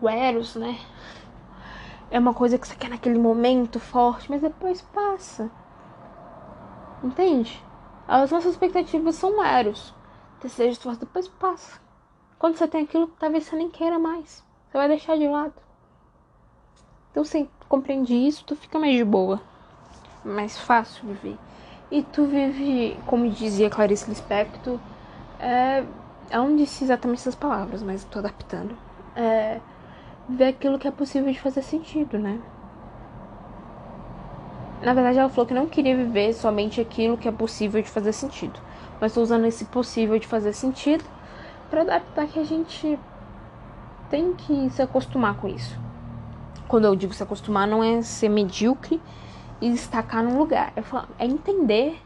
o 0.00 0.08
Eros, 0.08 0.56
né? 0.56 0.78
É 2.10 2.18
uma 2.18 2.34
coisa 2.34 2.58
que 2.58 2.66
você 2.66 2.74
quer 2.74 2.88
naquele 2.88 3.18
momento 3.18 3.78
forte, 3.78 4.30
mas 4.30 4.40
depois 4.40 4.82
passa. 4.82 5.50
Entende? 7.04 7.62
As 8.08 8.30
nossas 8.30 8.52
expectativas 8.52 9.14
são 9.14 9.44
Eros. 9.44 9.94
Desejos 10.42 10.82
fortes, 10.82 11.00
depois 11.00 11.28
passa. 11.28 11.80
Quando 12.38 12.56
você 12.56 12.66
tem 12.66 12.84
aquilo, 12.84 13.08
talvez 13.18 13.44
você 13.44 13.56
nem 13.56 13.70
queira 13.70 13.98
mais. 13.98 14.42
Você 14.66 14.78
vai 14.78 14.88
deixar 14.88 15.16
de 15.16 15.28
lado. 15.28 15.54
Então, 17.10 17.24
você 17.24 17.48
compreende 17.68 18.14
isso, 18.14 18.44
tu 18.44 18.56
fica 18.56 18.78
mais 18.78 18.96
de 18.96 19.04
boa. 19.04 19.40
Mais 20.24 20.58
fácil 20.58 21.08
viver. 21.08 21.36
E 21.90 22.02
tu 22.02 22.24
vive, 22.24 22.96
como 23.06 23.28
dizia 23.28 23.68
Clarice 23.68 24.08
Lispector, 24.08 24.78
é, 25.38 25.84
ela 26.30 26.44
não 26.44 26.56
disse 26.56 26.84
exatamente 26.84 27.18
essas 27.18 27.34
palavras, 27.34 27.82
mas 27.82 28.02
estou 28.02 28.20
adaptando. 28.20 28.76
É 29.16 29.60
ver 30.28 30.48
aquilo 30.48 30.78
que 30.78 30.86
é 30.86 30.90
possível 30.90 31.32
de 31.32 31.40
fazer 31.40 31.62
sentido, 31.62 32.18
né? 32.18 32.40
Na 34.82 34.94
verdade, 34.94 35.18
ela 35.18 35.28
falou 35.28 35.46
que 35.46 35.52
não 35.52 35.66
queria 35.66 35.96
viver 35.96 36.32
somente 36.32 36.80
aquilo 36.80 37.18
que 37.18 37.28
é 37.28 37.32
possível 37.32 37.82
de 37.82 37.90
fazer 37.90 38.12
sentido. 38.12 38.58
Mas 39.00 39.10
estou 39.10 39.22
usando 39.22 39.44
esse 39.44 39.64
possível 39.66 40.18
de 40.18 40.26
fazer 40.26 40.52
sentido 40.52 41.04
para 41.68 41.82
adaptar 41.82 42.26
que 42.26 42.38
a 42.38 42.44
gente 42.44 42.98
tem 44.08 44.32
que 44.34 44.70
se 44.70 44.80
acostumar 44.80 45.34
com 45.34 45.48
isso. 45.48 45.78
Quando 46.66 46.84
eu 46.84 46.96
digo 46.96 47.12
se 47.12 47.22
acostumar, 47.22 47.66
não 47.66 47.82
é 47.82 48.00
ser 48.00 48.28
medíocre 48.28 49.00
e 49.60 49.70
destacar 49.70 50.22
num 50.22 50.38
lugar. 50.38 50.72
É, 50.76 50.82
falar, 50.82 51.08
é 51.18 51.26
entender 51.26 52.00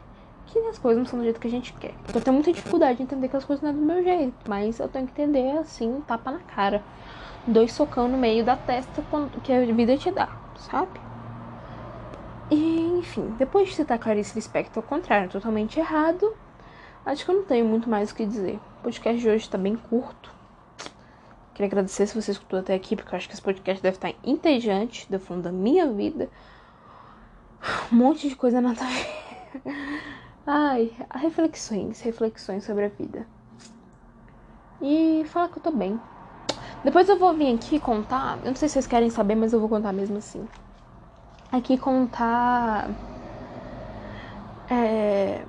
que 0.47 0.59
as 0.59 0.77
coisas 0.77 0.99
não 0.99 1.09
são 1.09 1.19
do 1.19 1.23
jeito 1.23 1.39
que 1.39 1.47
a 1.47 1.51
gente 1.51 1.73
quer. 1.73 1.93
Eu 2.13 2.21
tenho 2.21 2.33
muita 2.33 2.51
dificuldade 2.51 2.97
de 2.97 3.03
entender 3.03 3.27
que 3.27 3.35
as 3.35 3.43
coisas 3.43 3.63
não 3.63 3.71
é 3.71 3.73
do 3.73 3.81
meu 3.81 4.03
jeito, 4.03 4.33
mas 4.47 4.79
eu 4.79 4.87
tenho 4.87 5.07
que 5.07 5.21
entender 5.21 5.57
assim, 5.57 6.01
tapa 6.07 6.31
na 6.31 6.39
cara. 6.39 6.83
Dois 7.47 7.71
socão 7.73 8.07
no 8.07 8.17
meio 8.17 8.43
da 8.43 8.55
testa 8.55 9.03
que 9.43 9.51
a 9.51 9.65
vida 9.65 9.97
te 9.97 10.11
dá, 10.11 10.29
sabe? 10.57 10.99
E, 12.49 12.97
enfim, 12.99 13.33
depois 13.37 13.69
de 13.69 13.75
citar 13.75 13.97
Clarice 13.97 14.35
Lispector 14.35 14.83
ao 14.83 14.87
contrário, 14.87 15.29
totalmente 15.29 15.79
errado, 15.79 16.31
acho 17.05 17.25
que 17.25 17.31
eu 17.31 17.35
não 17.35 17.43
tenho 17.43 17.65
muito 17.65 17.89
mais 17.89 18.11
o 18.11 18.15
que 18.15 18.25
dizer. 18.25 18.59
O 18.79 18.83
podcast 18.83 19.19
de 19.19 19.29
hoje 19.29 19.49
tá 19.49 19.57
bem 19.57 19.75
curto. 19.75 20.31
Queria 21.53 21.67
agradecer 21.67 22.05
se 22.05 22.19
você 22.19 22.31
escutou 22.31 22.59
até 22.59 22.75
aqui, 22.75 22.95
porque 22.95 23.13
eu 23.13 23.17
acho 23.17 23.27
que 23.27 23.33
esse 23.33 23.41
podcast 23.41 23.81
deve 23.81 23.97
estar 23.97 24.13
entediante, 24.23 25.09
do 25.09 25.19
fundo 25.19 25.41
da 25.41 25.51
minha 25.51 25.87
vida. 25.87 26.29
Um 27.91 27.95
monte 27.95 28.29
de 28.29 28.35
coisa 28.35 28.59
nada 28.61 28.81
a 28.83 28.87
ver. 28.87 29.25
Ai, 30.47 30.91
reflexões, 31.13 32.01
reflexões 32.01 32.63
sobre 32.63 32.85
a 32.85 32.89
vida. 32.89 33.27
E 34.81 35.23
fala 35.27 35.49
que 35.49 35.57
eu 35.57 35.63
tô 35.63 35.71
bem. 35.71 35.99
Depois 36.83 37.09
eu 37.09 37.17
vou 37.17 37.33
vir 37.33 37.55
aqui 37.55 37.79
contar. 37.79 38.37
Eu 38.39 38.49
não 38.49 38.55
sei 38.55 38.67
se 38.67 38.73
vocês 38.73 38.87
querem 38.87 39.09
saber, 39.09 39.35
mas 39.35 39.53
eu 39.53 39.59
vou 39.59 39.69
contar 39.69 39.91
mesmo 39.91 40.17
assim. 40.17 40.47
Aqui 41.51 41.77
contar. 41.77 42.89
É. 44.69 45.43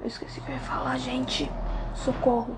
Eu 0.00 0.06
esqueci 0.06 0.40
o 0.40 0.42
que 0.42 0.50
eu 0.50 0.54
ia 0.54 0.60
falar, 0.60 0.98
gente. 0.98 1.50
Socorro. 1.94 2.56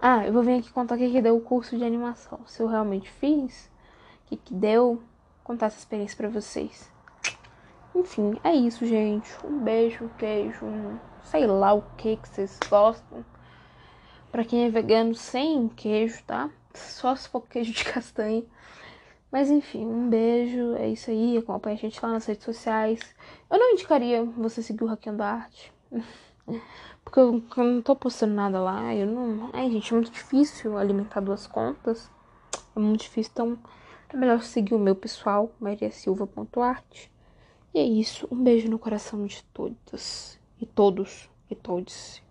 Ah, 0.00 0.26
eu 0.26 0.32
vou 0.32 0.42
vir 0.42 0.58
aqui 0.58 0.70
contar 0.72 0.96
o 0.96 0.98
que, 0.98 1.10
que 1.10 1.22
deu 1.22 1.36
o 1.36 1.40
curso 1.40 1.78
de 1.78 1.84
animação. 1.84 2.40
Se 2.44 2.60
eu 2.60 2.66
realmente 2.66 3.08
fiz, 3.08 3.70
o 4.26 4.28
que, 4.28 4.36
que 4.36 4.52
deu. 4.52 5.00
Contar 5.44 5.66
essa 5.66 5.78
experiência 5.78 6.16
pra 6.16 6.28
vocês. 6.28 6.90
Enfim, 7.94 8.38
é 8.42 8.54
isso, 8.54 8.86
gente. 8.86 9.30
Um 9.44 9.58
beijo, 9.58 10.10
queijo, 10.18 10.64
um 10.64 10.98
sei 11.24 11.46
lá 11.46 11.72
o 11.72 11.82
que 11.96 12.16
que 12.16 12.28
vocês 12.28 12.58
gostam. 12.68 13.24
Pra 14.30 14.44
quem 14.44 14.64
é 14.64 14.70
vegano 14.70 15.14
sem 15.14 15.68
queijo, 15.68 16.22
tá? 16.24 16.50
Só 16.74 17.14
se 17.14 17.28
for 17.28 17.42
queijo 17.42 17.72
de 17.72 17.84
castanha. 17.90 18.44
Mas 19.30 19.50
enfim, 19.50 19.86
um 19.86 20.08
beijo. 20.08 20.74
É 20.76 20.88
isso 20.88 21.10
aí. 21.10 21.38
Acompanha 21.38 21.76
a 21.76 21.78
gente 21.78 22.02
lá 22.02 22.12
nas 22.12 22.26
redes 22.26 22.44
sociais. 22.44 23.00
Eu 23.50 23.58
não 23.58 23.72
indicaria 23.72 24.24
você 24.24 24.62
seguir 24.62 24.84
o 24.84 24.86
Hackeando 24.86 25.22
Arte. 25.22 25.72
Porque 27.04 27.18
eu 27.20 27.42
não 27.56 27.82
tô 27.82 27.96
postando 27.96 28.34
nada 28.34 28.60
lá. 28.60 28.94
Eu 28.94 29.06
não. 29.06 29.50
Ai, 29.52 29.70
gente, 29.70 29.92
é 29.92 29.96
muito 29.96 30.10
difícil 30.10 30.78
alimentar 30.78 31.20
duas 31.20 31.46
contas. 31.46 32.10
É 32.74 32.78
muito 32.78 33.00
difícil. 33.02 33.30
Então, 33.32 33.58
é 34.12 34.16
melhor 34.16 34.42
seguir 34.42 34.74
o 34.74 34.78
meu 34.78 34.94
pessoal, 34.94 35.52
mariasilva.arte. 35.58 37.10
E 37.74 37.78
é 37.78 37.82
isso. 37.82 38.28
Um 38.30 38.42
beijo 38.42 38.68
no 38.68 38.78
coração 38.78 39.26
de 39.26 39.42
todas. 39.44 40.38
E 40.60 40.66
todos. 40.66 41.30
E 41.50 41.54
todos. 41.54 42.22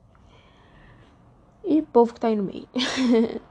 E 1.64 1.82
povo 1.82 2.14
que 2.14 2.20
tá 2.20 2.28
aí 2.28 2.36
no 2.36 2.44
meio. 2.44 2.68